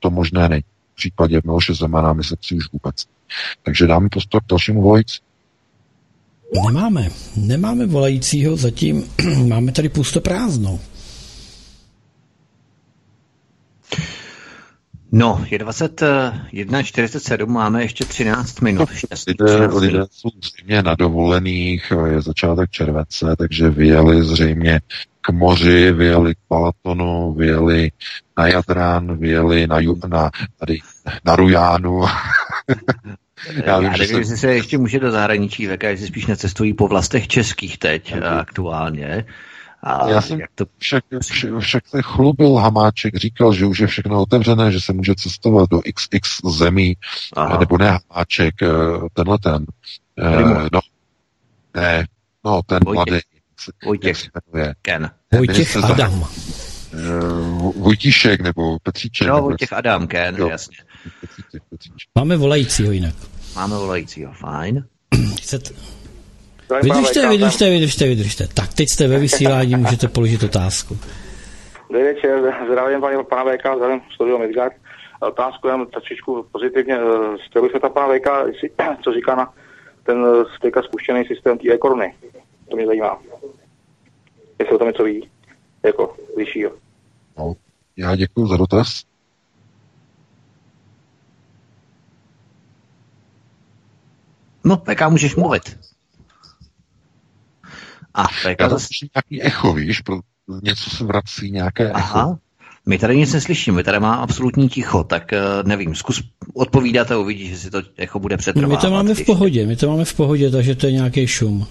[0.00, 0.64] to možné není.
[0.92, 3.04] V případě Miloše Zemana myslím si už vůbec.
[3.62, 5.18] Takže dáme prostor k dalšímu volající.
[6.66, 7.08] Nemáme.
[7.36, 9.04] Nemáme volajícího, zatím
[9.48, 10.80] máme tady pusto prázdno.
[15.16, 18.88] No, je 21.47, máme ještě 13 minut.
[19.26, 24.80] lidé, lidé jsou zřejmě na dovolených, je začátek července, takže vyjeli zřejmě
[25.20, 27.90] k moři, vyjeli k Palatonu, vyjeli
[28.38, 29.78] na Jadran, vyjeli na,
[30.08, 30.78] na, tady,
[31.24, 32.02] na Rujánu.
[33.46, 36.88] Já, vím, Já nevím, jestli se ještě může do zahraničí veka, jestli spíš necestují po
[36.88, 38.38] vlastech českých teď okay.
[38.38, 39.24] aktuálně.
[39.82, 40.64] A Já jsem jak to...
[40.78, 45.14] však, však, však se chlubil Hamáček, říkal, že už je všechno otevřené, že se může
[45.14, 46.94] cestovat do XX zemí,
[47.36, 47.58] Aha.
[47.58, 48.68] nebo ne Hamáček, eh,
[49.12, 49.66] tenhle ten.
[50.18, 50.80] Eh, no,
[51.76, 52.06] ne,
[52.44, 52.94] no, ten Vojtěch.
[52.94, 53.20] mladý.
[53.84, 54.16] Vojtěch.
[54.16, 54.74] se jmenuje?
[54.82, 55.10] Ken.
[55.32, 56.20] Vojtěch Adam.
[56.20, 56.28] Uh,
[57.76, 59.28] Vojtíšek nebo Petříček.
[59.28, 60.48] No, Vojtěch Adam, Ken, jo.
[60.48, 60.76] jasně.
[61.20, 62.08] Petříček, Petříček.
[62.14, 63.14] Máme volajícího jinak.
[63.56, 64.84] Máme volajícího, fajn.
[65.42, 65.70] Chcete...
[66.82, 68.46] Vydržte, vydržte, vydržte, vydržte.
[68.54, 70.98] Tak, teď jste ve vysílání, můžete položit otázku.
[71.90, 74.72] Dobrý večer, zdravím paní pana VK, zdravím studio Midgard.
[75.20, 76.98] Otázku jenom trošičku pozitivně.
[77.46, 78.28] Chtěl bych se ta pana VK,
[79.04, 79.52] co říká na
[80.02, 80.24] ten
[80.60, 82.14] teďka spuštěný systém té e-koruny.
[82.70, 83.18] To mě zajímá.
[84.58, 85.30] Jestli o tom něco ví,
[85.82, 86.83] jako vyššího.
[87.38, 87.54] No,
[87.96, 89.04] já děkuji za dotaz.
[94.64, 95.78] No, PK můžeš mluvit.
[98.14, 98.88] A PK Já zase...
[99.14, 100.20] nějaký echo, víš, pro
[100.62, 102.20] něco se vrací, nějaké Aha.
[102.20, 102.38] echo.
[102.86, 106.22] My tady nic neslyšíme, my tady má absolutní ticho, tak uh, nevím, zkus
[106.54, 108.70] odpovídat a uvidíš, že si to echo bude přetrvávat.
[108.70, 111.66] My to máme v pohodě, my to máme v pohodě, takže to je nějaký šum.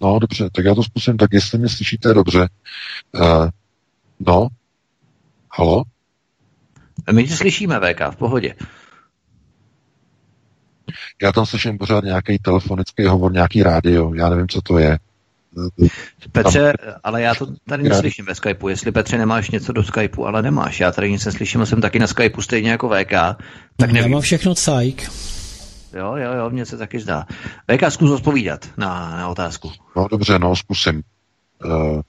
[0.00, 2.48] No, dobře, tak já to zkusím, tak jestli mě slyšíte dobře.
[4.26, 4.48] No,
[5.58, 5.82] halo?
[7.12, 8.54] My tě slyšíme, VK, v pohodě.
[11.22, 14.98] Já tam slyším pořád nějaký telefonický hovor, nějaký rádio, já nevím, co to je.
[16.32, 16.72] Petře,
[17.04, 18.68] ale já to tady neslyším ve Skypeu.
[18.68, 20.80] Jestli Petře nemáš něco do Skypeu, ale nemáš.
[20.80, 23.12] Já tady nic neslyším, jsem taky na Skypeu stejně jako VK.
[23.76, 23.96] Tak nevím.
[23.96, 25.10] Já mám všechno cajk.
[25.96, 27.26] Jo, jo, jo, mně se taky zdá.
[27.72, 29.72] VK, zkus odpovídat na, na otázku.
[29.96, 31.02] No dobře, no, zkusím.
[31.64, 32.00] Uh,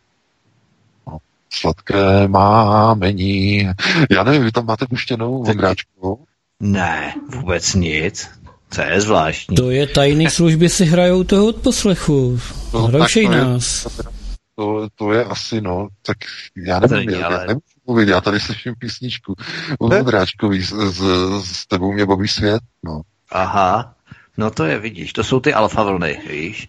[1.53, 3.69] sladké mámení.
[4.09, 6.25] Já nevím, vy tam máte puštěnou vondráčku?
[6.59, 8.29] Ne, vůbec nic.
[8.75, 9.55] To je zvláštní.
[9.55, 12.39] To je tajný služby si hrajou toho od poslechu.
[12.73, 13.85] No, Hraušej to nás.
[13.85, 14.03] Je,
[14.55, 16.17] to, to je asi, no, tak
[16.57, 17.35] já nevím, já, ale...
[17.35, 19.35] já nemůžu mluvit, já tady slyším písničku
[19.79, 21.01] od Vondráčkový, s, s,
[21.45, 23.01] s tebou mě baví svět, no.
[23.31, 23.95] Aha,
[24.37, 26.67] no to je, vidíš, to jsou ty alfa vlny, víš.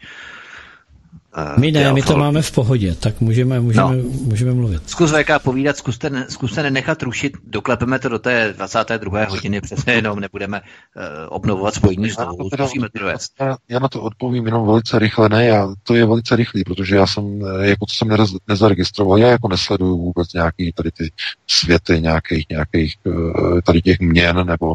[1.59, 4.03] My ne, my to máme v pohodě, tak můžeme, můžeme, no.
[4.03, 4.91] můžeme mluvit.
[4.91, 9.25] Zkus VK povídat, zkuste, ne, zkuste nenechat rušit, doklepeme to do té 22.
[9.25, 13.33] hodiny, přesně jenom nebudeme uh, obnovovat spojení znovu, zkusíme to dovést.
[13.41, 16.97] Já, já na to odpovím jenom velice rychle, ne, já, to je velice rychlý, protože
[16.97, 21.13] já jsem, eh, jako to jsem nerez, nezaregistroval, já jako nesleduju vůbec nějaký tady ty
[21.47, 24.75] světy nějakých, nějakých eh, tady těch měn, nebo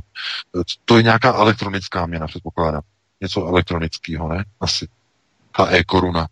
[0.85, 2.82] to je nějaká elektronická měna, předpokládám.
[3.22, 4.45] Něco elektronického, ne?
[4.59, 4.88] Asi.
[5.53, 6.27] A e-koruna.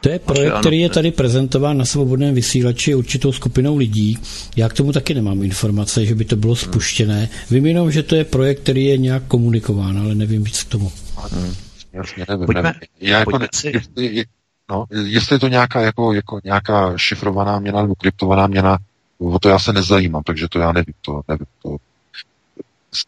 [0.00, 4.18] To je projekt, který je tady prezentován na svobodném vysílači určitou skupinou lidí.
[4.56, 7.28] Já k tomu taky nemám informace, že by to bylo spuštěné.
[7.50, 10.92] Vím jenom, že to je projekt, který je nějak komunikován, ale nevím víc k tomu.
[11.16, 11.54] Hmm,
[11.92, 12.46] jasně, nevím.
[12.46, 12.80] Pojďme, nevím.
[13.00, 14.24] Já jako jestli,
[14.70, 18.78] no, jestli je to nějaká, jako, jako nějaká šifrovaná měna nebo kryptovaná měna,
[19.18, 20.94] o to já se nezajímám, takže to já nevím.
[21.02, 21.76] To, nevím to.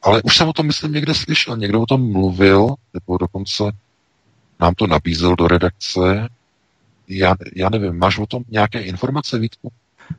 [0.02, 1.56] Ale už jsem o tom, myslím, někde slyšel.
[1.56, 3.64] Někdo o tom mluvil, nebo dokonce
[4.60, 6.28] nám to nabízel do redakce,
[7.10, 9.68] já, já nevím, máš o tom nějaké informace, Vítku?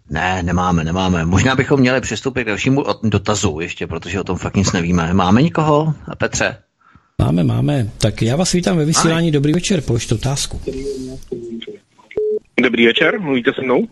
[0.09, 1.25] Ne, nemáme, nemáme.
[1.25, 5.13] Možná bychom měli přistoupit k dalšímu dotazu ještě, protože o tom fakt nic nevíme.
[5.13, 6.57] Máme nikoho, Petře?
[7.19, 7.89] Máme, máme.
[7.97, 9.27] Tak já vás vítám ve vysílání.
[9.27, 9.31] Aj.
[9.31, 10.61] Dobrý večer, položte otázku.
[12.63, 13.87] Dobrý večer, mluvíte se mnou?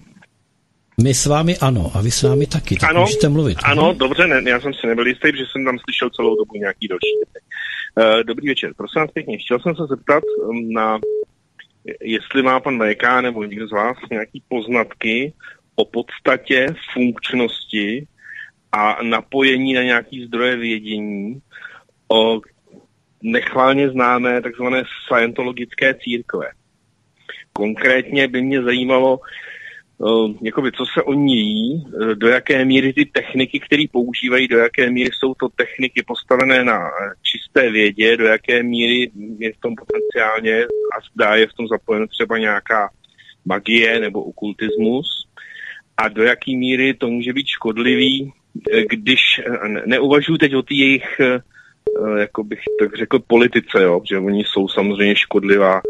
[1.03, 3.57] My s vámi ano, a vy s námi taky, tak ano, můžete mluvit.
[3.63, 6.87] Ano, dobře, ne, já jsem si nebyl jistý, že jsem tam slyšel celou dobu nějaký
[6.87, 7.15] další.
[7.95, 10.99] Uh, dobrý večer, prosím vás pěkně, chtěl jsem se zeptat um, na
[12.01, 15.33] jestli má pan VK nebo někdo z vás nějaký poznatky
[15.75, 18.07] o podstatě, funkčnosti
[18.71, 21.39] a napojení na nějaký zdroje vědění
[22.11, 22.41] o
[23.23, 26.51] nechválně známé takzvané scientologické církve.
[27.53, 29.19] Konkrétně by mě zajímalo,
[30.41, 34.89] jakoby, co se oni jí, eh, do jaké míry ty techniky, které používají, do jaké
[34.89, 39.75] míry jsou to techniky postavené na eh, čisté vědě, do jaké míry je v tom
[39.75, 42.89] potenciálně a zdá je v tom zapojeno třeba nějaká
[43.45, 45.07] magie nebo okultismus
[45.97, 48.33] a do jaké míry to může být škodlivý,
[48.73, 49.19] eh, když
[49.85, 51.21] neuvažuji teď o té jejich,
[52.19, 55.81] jako bych tak řekl, politice, jo, že oni jsou samozřejmě škodlivá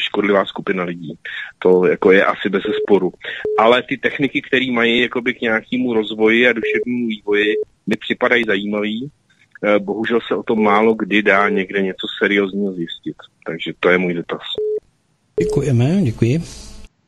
[0.00, 1.14] škodlivá skupina lidí.
[1.58, 3.12] To jako je asi bez sporu.
[3.58, 7.54] Ale ty techniky, které mají jakoby k nějakému rozvoji a duševnímu vývoji,
[7.86, 9.10] mi připadají zajímavý.
[9.64, 13.16] Eh, bohužel se o tom málo kdy dá někde něco seriózního zjistit.
[13.46, 14.42] Takže to je můj dotaz.
[15.40, 16.42] Děkujeme, děkuji.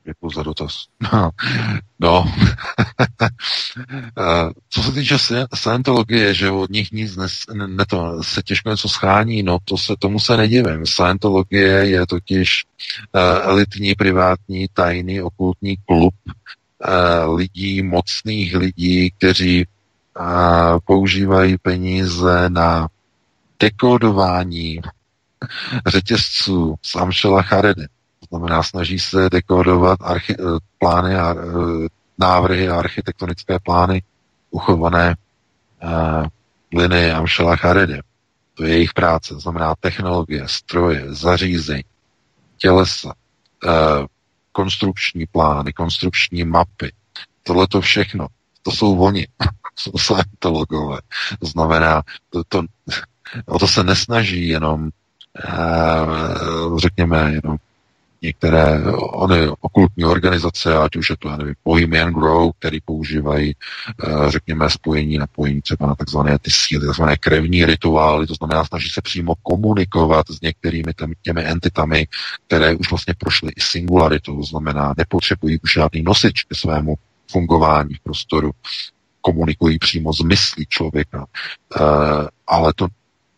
[0.05, 0.75] Děkuji za dotaz.
[2.01, 2.25] No,
[4.19, 5.17] eh, co se týče
[5.55, 7.27] Scientologie, že od nich nic ne,
[7.67, 10.87] ne to, se těžko něco schání, no to se, tomu se nedivím.
[10.87, 12.65] Scientologie je totiž
[13.13, 19.67] uh, elitní, privátní, tajný, okultní klub uh, lidí, mocných lidí, kteří
[20.21, 22.89] uh, používají peníze na
[23.61, 24.81] dekodování
[25.87, 27.87] řetězců z Amšela Charedy
[28.29, 31.37] znamená, snaží se dekodovat archi- eh, plány a e,
[32.19, 34.03] návrhy a architektonické plány
[34.51, 35.17] uchované e,
[36.77, 38.01] linie Amšela Charedy.
[38.55, 41.85] To je jejich práce, znamená technologie, stroje, zařízení,
[42.59, 43.69] tělesa, e,
[44.53, 46.93] konstrukční plány, konstrukční mapy.
[47.43, 48.27] Tohle to všechno,
[48.63, 49.27] to jsou oni,
[49.77, 50.99] jsou scientologové.
[51.41, 52.63] To znamená, to, to,
[53.47, 54.91] o to se nesnaží jenom,
[56.77, 57.57] řekněme, jenom
[58.23, 64.31] některé ony okultní organizace, ať už je to, já nevím, Bohemian Grow, který používají, eh,
[64.31, 69.01] řekněme, spojení, napojení třeba na takzvané ty síly, takzvané krevní rituály, to znamená, snaží se
[69.01, 70.93] přímo komunikovat s některými
[71.23, 72.07] těmi, entitami,
[72.47, 76.95] které už vlastně prošly i singularitou, to znamená, nepotřebují už žádný nosič ke svému
[77.31, 78.51] fungování v prostoru,
[79.21, 81.19] komunikují přímo z myslí člověka.
[81.81, 82.87] Uh, ale to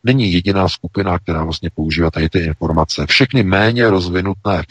[0.05, 3.07] není jediná skupina, která vlastně používá tady ty informace.
[3.07, 4.63] Všechny méně rozvinuté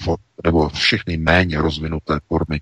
[0.44, 2.62] nebo všechny méně rozvinuté formy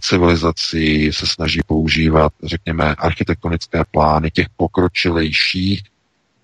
[0.00, 5.82] civilizací se snaží používat, řekněme, architektonické plány těch pokročilejších,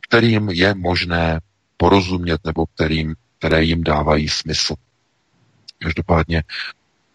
[0.08, 1.40] kterým je možné
[1.76, 4.74] porozumět nebo kterým, které jim dávají smysl.
[5.78, 6.42] Každopádně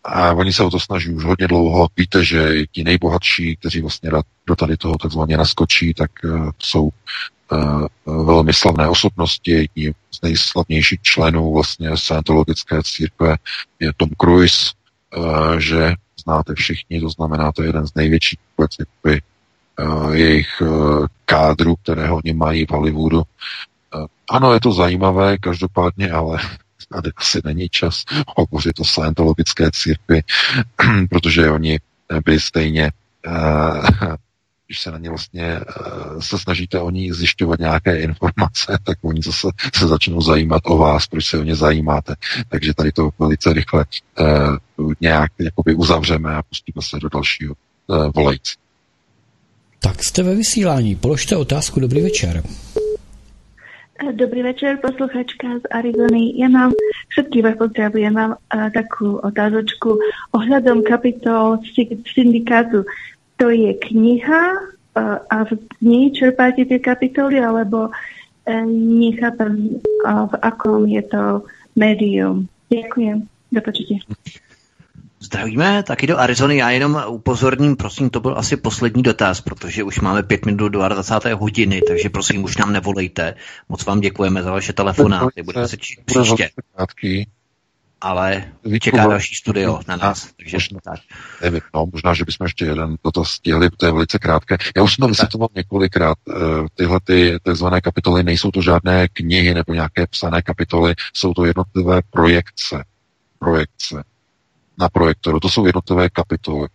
[0.03, 1.87] a oni se o to snaží už hodně dlouho.
[1.97, 4.11] Víte, že ti nejbohatší, kteří vlastně
[4.47, 6.89] do tady toho takzvaně naskočí, tak uh, jsou
[8.05, 9.51] velmi slavné osobnosti.
[9.51, 13.35] Jedním z nejslavnějších členů vlastně Scientologické církve
[13.79, 14.71] je Tom Cruise,
[15.17, 20.61] uh, že znáte všichni, to znamená, to je jeden z největších vůbec uh, jejich
[21.25, 23.23] kádru, kterého oni mají v Hollywoodu.
[24.29, 26.39] Ano, je to zajímavé, každopádně, ale
[26.93, 30.21] tady asi není čas hovořit o scientologické církvi,
[31.09, 31.79] protože oni
[32.25, 32.91] by stejně
[34.67, 35.59] když se na ně vlastně
[36.19, 41.07] se snažíte o ní zjišťovat nějaké informace, tak oni zase se začnou zajímat o vás,
[41.07, 42.15] proč se o ně zajímáte.
[42.49, 43.85] Takže tady to velice rychle
[45.01, 47.55] nějak jakoby uzavřeme a pustíme se do dalšího
[48.15, 48.55] volající.
[49.79, 52.43] Tak jste ve vysílání, položte otázku, dobrý večer.
[54.11, 56.35] Dobrý večer, posluchačka z Arizony.
[56.35, 56.75] Ja mám,
[57.15, 59.95] všetky vás pozdravujem, mám uh, takú otázočku
[60.35, 61.63] ohľadom kapitol
[62.11, 62.83] syndikátu.
[63.37, 64.43] To je kniha
[65.29, 67.89] a v nej čerpáte tie kapitoly, alebo
[68.69, 72.45] nechápam, uh, v akom je to médium.
[72.69, 73.25] Ďakujem.
[73.53, 73.99] Do počutia.
[75.19, 76.57] Zdravíme taky do Arizony.
[76.57, 80.69] Já jenom upozorním, prosím, to byl asi poslední dotaz, protože už máme pět minut do
[80.69, 81.25] 20.
[81.25, 83.35] hodiny, takže prosím, už nám nevolejte.
[83.69, 85.43] Moc vám děkujeme za vaše telefonáty.
[85.43, 86.49] Budete se čít příště.
[88.03, 88.51] Ale
[88.81, 90.33] čeká další studio na nás.
[90.37, 90.99] Takže možná, tak.
[91.41, 94.57] Nevím, no, možná, že bychom ještě jeden toto stihli, to je velice krátké.
[94.75, 96.17] Já už jsem to vysvětloval několikrát.
[96.29, 96.33] Eh,
[96.75, 102.01] tyhle ty takzvané kapitoly nejsou to žádné knihy nebo nějaké psané kapitoly, jsou to jednotlivé
[102.11, 102.83] projekce.
[103.39, 104.03] Projekce
[104.77, 105.39] na projektoru.
[105.39, 106.67] To jsou jednotlivé kapitoly.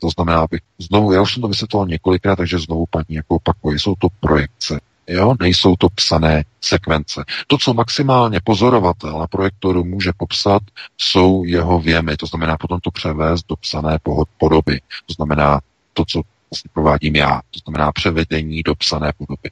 [0.00, 3.78] To znamená, abych znovu, já už jsem to vysvětloval několikrát, takže znovu paní jako opakuji,
[3.78, 4.80] jsou to projekce.
[5.08, 7.24] Jo, nejsou to psané sekvence.
[7.46, 10.62] To, co maximálně pozorovatel na projektoru může popsat,
[10.98, 12.16] jsou jeho věmy.
[12.16, 13.98] To znamená potom to převést do psané
[14.38, 14.80] podoby.
[15.06, 15.60] To znamená
[15.92, 17.40] to, co vlastně provádím já.
[17.50, 19.50] To znamená převedení do psané podoby.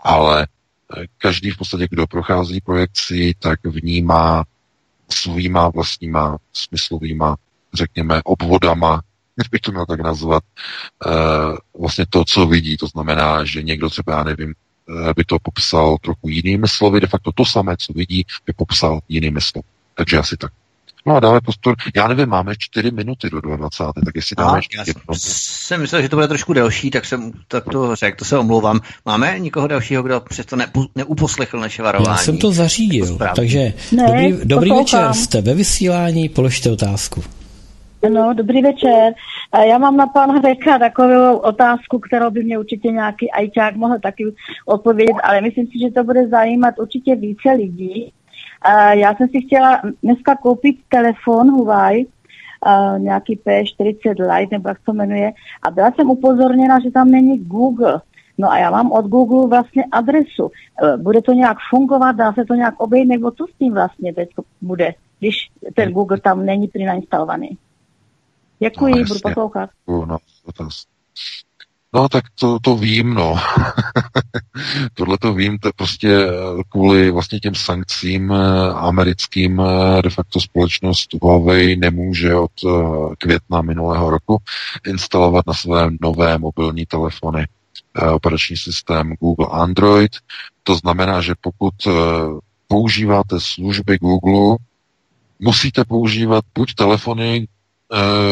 [0.00, 0.46] Ale
[0.96, 4.44] eh, každý v podstatě, kdo prochází projekci, tak vnímá
[5.08, 7.36] svýma vlastníma smyslovýma,
[7.74, 9.02] řekněme, obvodama,
[9.50, 10.42] bych to měl tak nazvat,
[11.06, 12.76] uh, vlastně to, co vidí.
[12.76, 14.54] To znamená, že někdo třeba, já nevím, eh,
[15.16, 19.40] by to popsal trochu jinými slovy, de facto to samé, co vidí, by popsal jinými
[19.40, 19.66] slovy.
[19.94, 20.52] Takže asi tak.
[21.06, 21.74] No a dáme prostor.
[21.96, 23.92] Já nevím, máme čtyři minuty do 22.
[24.04, 27.64] Tak jestli dáme ještě já jsem myslel, že to bude trošku delší, tak jsem tak
[27.64, 28.80] to řekl, to se omlouvám.
[29.06, 32.18] Máme nikoho dalšího, kdo přesto ne, neuposlechl naše varování?
[32.18, 37.24] Já jsem to zařídil, to takže ne, dobrý, dobrý večer, jste ve vysílání, položte otázku.
[38.10, 39.14] No, dobrý večer.
[39.68, 44.34] Já mám na pana Hreka takovou otázku, kterou by mě určitě nějaký ajťák mohl taky
[44.66, 48.12] odpovědět, ale myslím si, že to bude zajímat určitě více lidí.
[48.90, 52.06] Já jsem si chtěla dneska koupit telefon Huawei,
[52.98, 55.32] nějaký P40 Lite, nebo jak to jmenuje,
[55.62, 58.00] a byla jsem upozorněna, že tam není Google.
[58.38, 60.44] No a já mám od Google vlastně adresu.
[60.44, 64.14] Uh, bude to nějak fungovat, dá se to nějak obejít, nebo co s tím vlastně
[64.14, 64.28] teď
[64.60, 67.58] bude, když ten Google tam není nainstallovaný.
[68.62, 69.70] Děkuji, no, budu poslouchat.
[69.88, 70.06] No,
[71.94, 73.36] No, tak to, to vím, no.
[74.94, 76.26] Tohle to vím, to prostě
[76.68, 82.70] kvůli vlastně těm sankcím eh, americkým eh, de facto společnost Huawei nemůže od eh,
[83.18, 84.38] května minulého roku
[84.86, 87.46] instalovat na své nové mobilní telefony
[88.12, 90.16] operační systém Google Android.
[90.62, 91.74] To znamená, že pokud
[92.68, 94.56] používáte služby Google,
[95.38, 97.61] musíte používat buď telefony, Eh,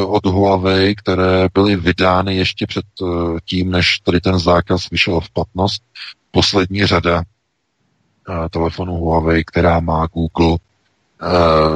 [0.06, 3.06] od Huawei, které byly vydány ještě před eh,
[3.44, 5.82] tím, než tady ten zákaz vyšel v platnost.
[6.30, 10.56] Poslední řada eh, telefonů Huawei, která má Google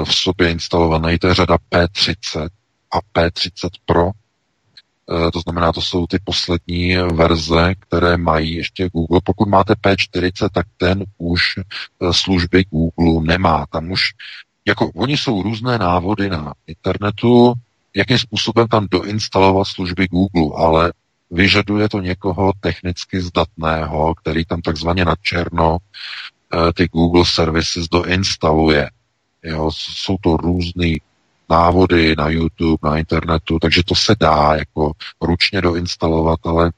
[0.05, 2.49] v sobě instalovaný, to je řada P30
[2.93, 4.11] a P30 Pro.
[5.33, 9.21] To znamená, to jsou ty poslední verze, které mají ještě Google.
[9.25, 11.43] Pokud máte P40, tak ten už
[12.13, 13.67] služby Google nemá.
[13.71, 14.01] Tam už
[14.67, 17.55] jako oni jsou různé návody na internetu,
[17.97, 20.93] jakým způsobem tam doinstalovat služby Google, ale
[21.31, 28.91] vyžaduje to někoho technicky zdatného, který tam takzvaně na černo eh, ty Google Services doinstaluje.
[29.43, 30.89] Jo, jsou to různé
[31.51, 36.73] návody na YouTube, na internetu, takže to se dá jako ručně doinstalovat, ale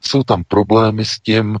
[0.00, 1.58] jsou tam problémy s tím,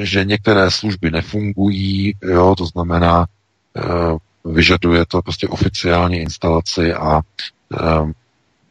[0.00, 3.26] že některé služby nefungují, jo, to znamená,
[3.76, 8.12] eh, vyžaduje to prostě oficiální instalaci a eh,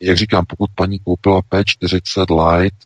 [0.01, 2.77] jak říkám, pokud paní koupila P40 Lite,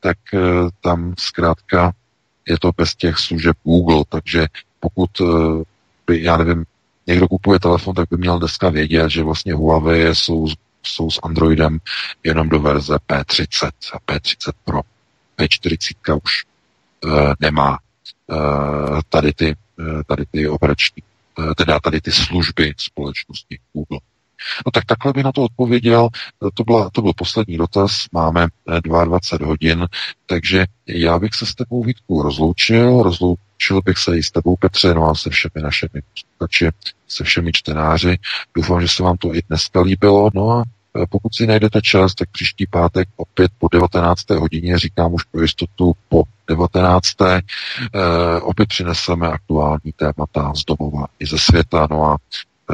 [0.00, 0.38] tak eh,
[0.80, 1.92] tam zkrátka
[2.48, 4.46] je to bez těch služeb Google, takže
[4.80, 5.64] pokud eh,
[6.06, 6.64] by, já nevím,
[7.06, 10.46] někdo kupuje telefon, tak by měl dneska vědět, že vlastně Huawei jsou,
[10.82, 11.78] jsou s Androidem
[12.24, 14.80] jenom do verze P30 a P30 Pro.
[15.38, 16.44] P40 už
[17.04, 17.78] uh, nemá
[18.26, 21.02] uh, tady ty, uh, tady ty operační,
[21.38, 23.98] uh, teda tady ty služby společnosti Google.
[24.66, 26.08] No tak takhle by na to odpověděl.
[26.54, 27.92] To, byla, to byl poslední dotaz.
[28.12, 28.46] Máme
[28.94, 29.86] 22 eh, hodin,
[30.26, 33.02] takže já bych se s tebou Vítku rozloučil.
[33.02, 36.70] Rozloučil bych se i s tebou Petře, no a se všemi našimi posluchači,
[37.08, 38.18] se všemi čtenáři.
[38.54, 40.30] Doufám, že se vám to i dneska líbilo.
[40.34, 40.62] No a
[41.10, 44.30] pokud si najdete čas, tak příští pátek opět po 19.
[44.30, 47.08] hodině, říkám už pro jistotu po 19.
[48.42, 51.88] opět přineseme aktuální témata z domova i ze světa.
[51.90, 52.16] No a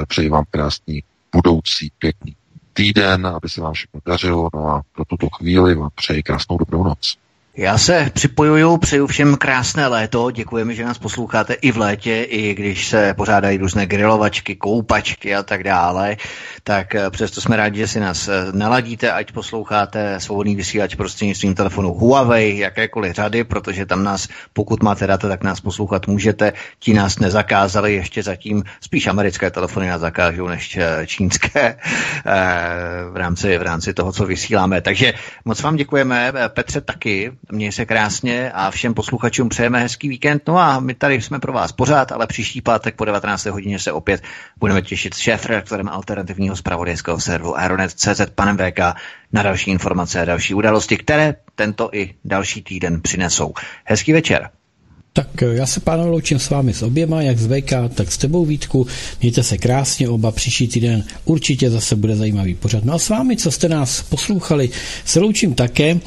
[0.07, 1.03] přeji vám krásný
[1.35, 2.36] budoucí pěkný
[2.73, 4.51] týden, aby se vám všechno dařilo.
[4.55, 7.17] No a pro tuto chvíli vám přeji krásnou dobrou noc.
[7.57, 12.55] Já se připojuju, přeju všem krásné léto, děkujeme, že nás posloucháte i v létě, i
[12.55, 16.17] když se pořádají různé grilovačky, koupačky a tak dále,
[16.65, 21.55] tak eh, přesto jsme rádi, že si nás eh, naladíte, ať posloucháte svobodný vysílač prostřednictvím
[21.55, 26.53] telefonu Huawei, jakékoliv řady, protože tam nás, pokud máte data, tak nás poslouchat můžete.
[26.79, 31.79] Ti nás nezakázali, ještě zatím spíš americké telefony nás zakážou než eh, čínské
[33.11, 34.81] v rámci, v rámci toho, co vysíláme.
[34.81, 35.13] Takže
[35.45, 40.43] moc vám děkujeme, Petře taky, Měj se krásně a všem posluchačům přejeme hezký víkend.
[40.49, 43.45] No a my tady jsme pro vás pořád, ale příští pátek po 19.
[43.45, 44.23] hodině se opět
[44.57, 48.81] budeme těšit s šéf-redaktorem alternativního zpravodajského serveru Aeronet.cz panem VK
[49.33, 53.55] na další informace a další události, které tento i další týden přinesou.
[53.85, 54.51] Hezký večer.
[55.15, 58.19] Tak eh, já se pánové loučím s vámi s oběma, jak z VK, tak s
[58.19, 58.87] tebou Vítku.
[59.21, 62.85] Mějte se krásně oba, příští týden určitě zase bude zajímavý pořad.
[62.85, 64.71] No a s vámi, co jste nás poslouchali,
[65.05, 66.01] se loučím také.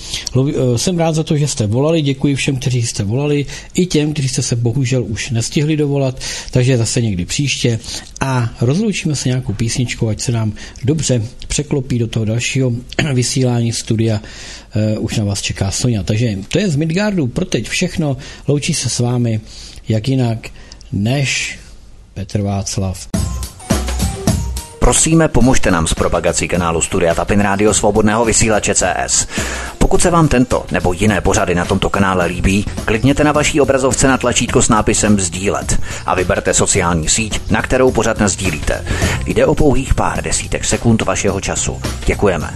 [0.49, 4.13] Eh, jsem rád za to, že jste volali, děkuji všem, kteří jste volali, i těm,
[4.13, 6.19] kteří jste se bohužel už nestihli dovolat,
[6.51, 7.79] takže zase někdy příště.
[8.19, 10.53] A rozloučíme se nějakou písničkou, ať se nám
[10.83, 12.71] dobře překlopí do toho dalšího
[13.13, 14.21] vysílání studia
[14.99, 16.03] už na vás čeká Sonja.
[16.03, 18.17] Takže to je z Midgardu pro teď všechno.
[18.47, 19.41] Loučí se s vámi
[19.87, 20.49] jak jinak
[20.91, 21.59] než
[22.13, 23.07] Petr Václav.
[24.79, 29.27] Prosíme, pomožte nám s propagací kanálu Studia Tapin Rádio Svobodného vysílače CS.
[29.77, 34.07] Pokud se vám tento nebo jiné pořady na tomto kanále líbí, klikněte na vaší obrazovce
[34.07, 38.85] na tlačítko s nápisem Sdílet a vyberte sociální síť, na kterou pořád sdílíte.
[39.25, 41.81] Jde o pouhých pár desítek sekund vašeho času.
[42.05, 42.53] Děkujeme.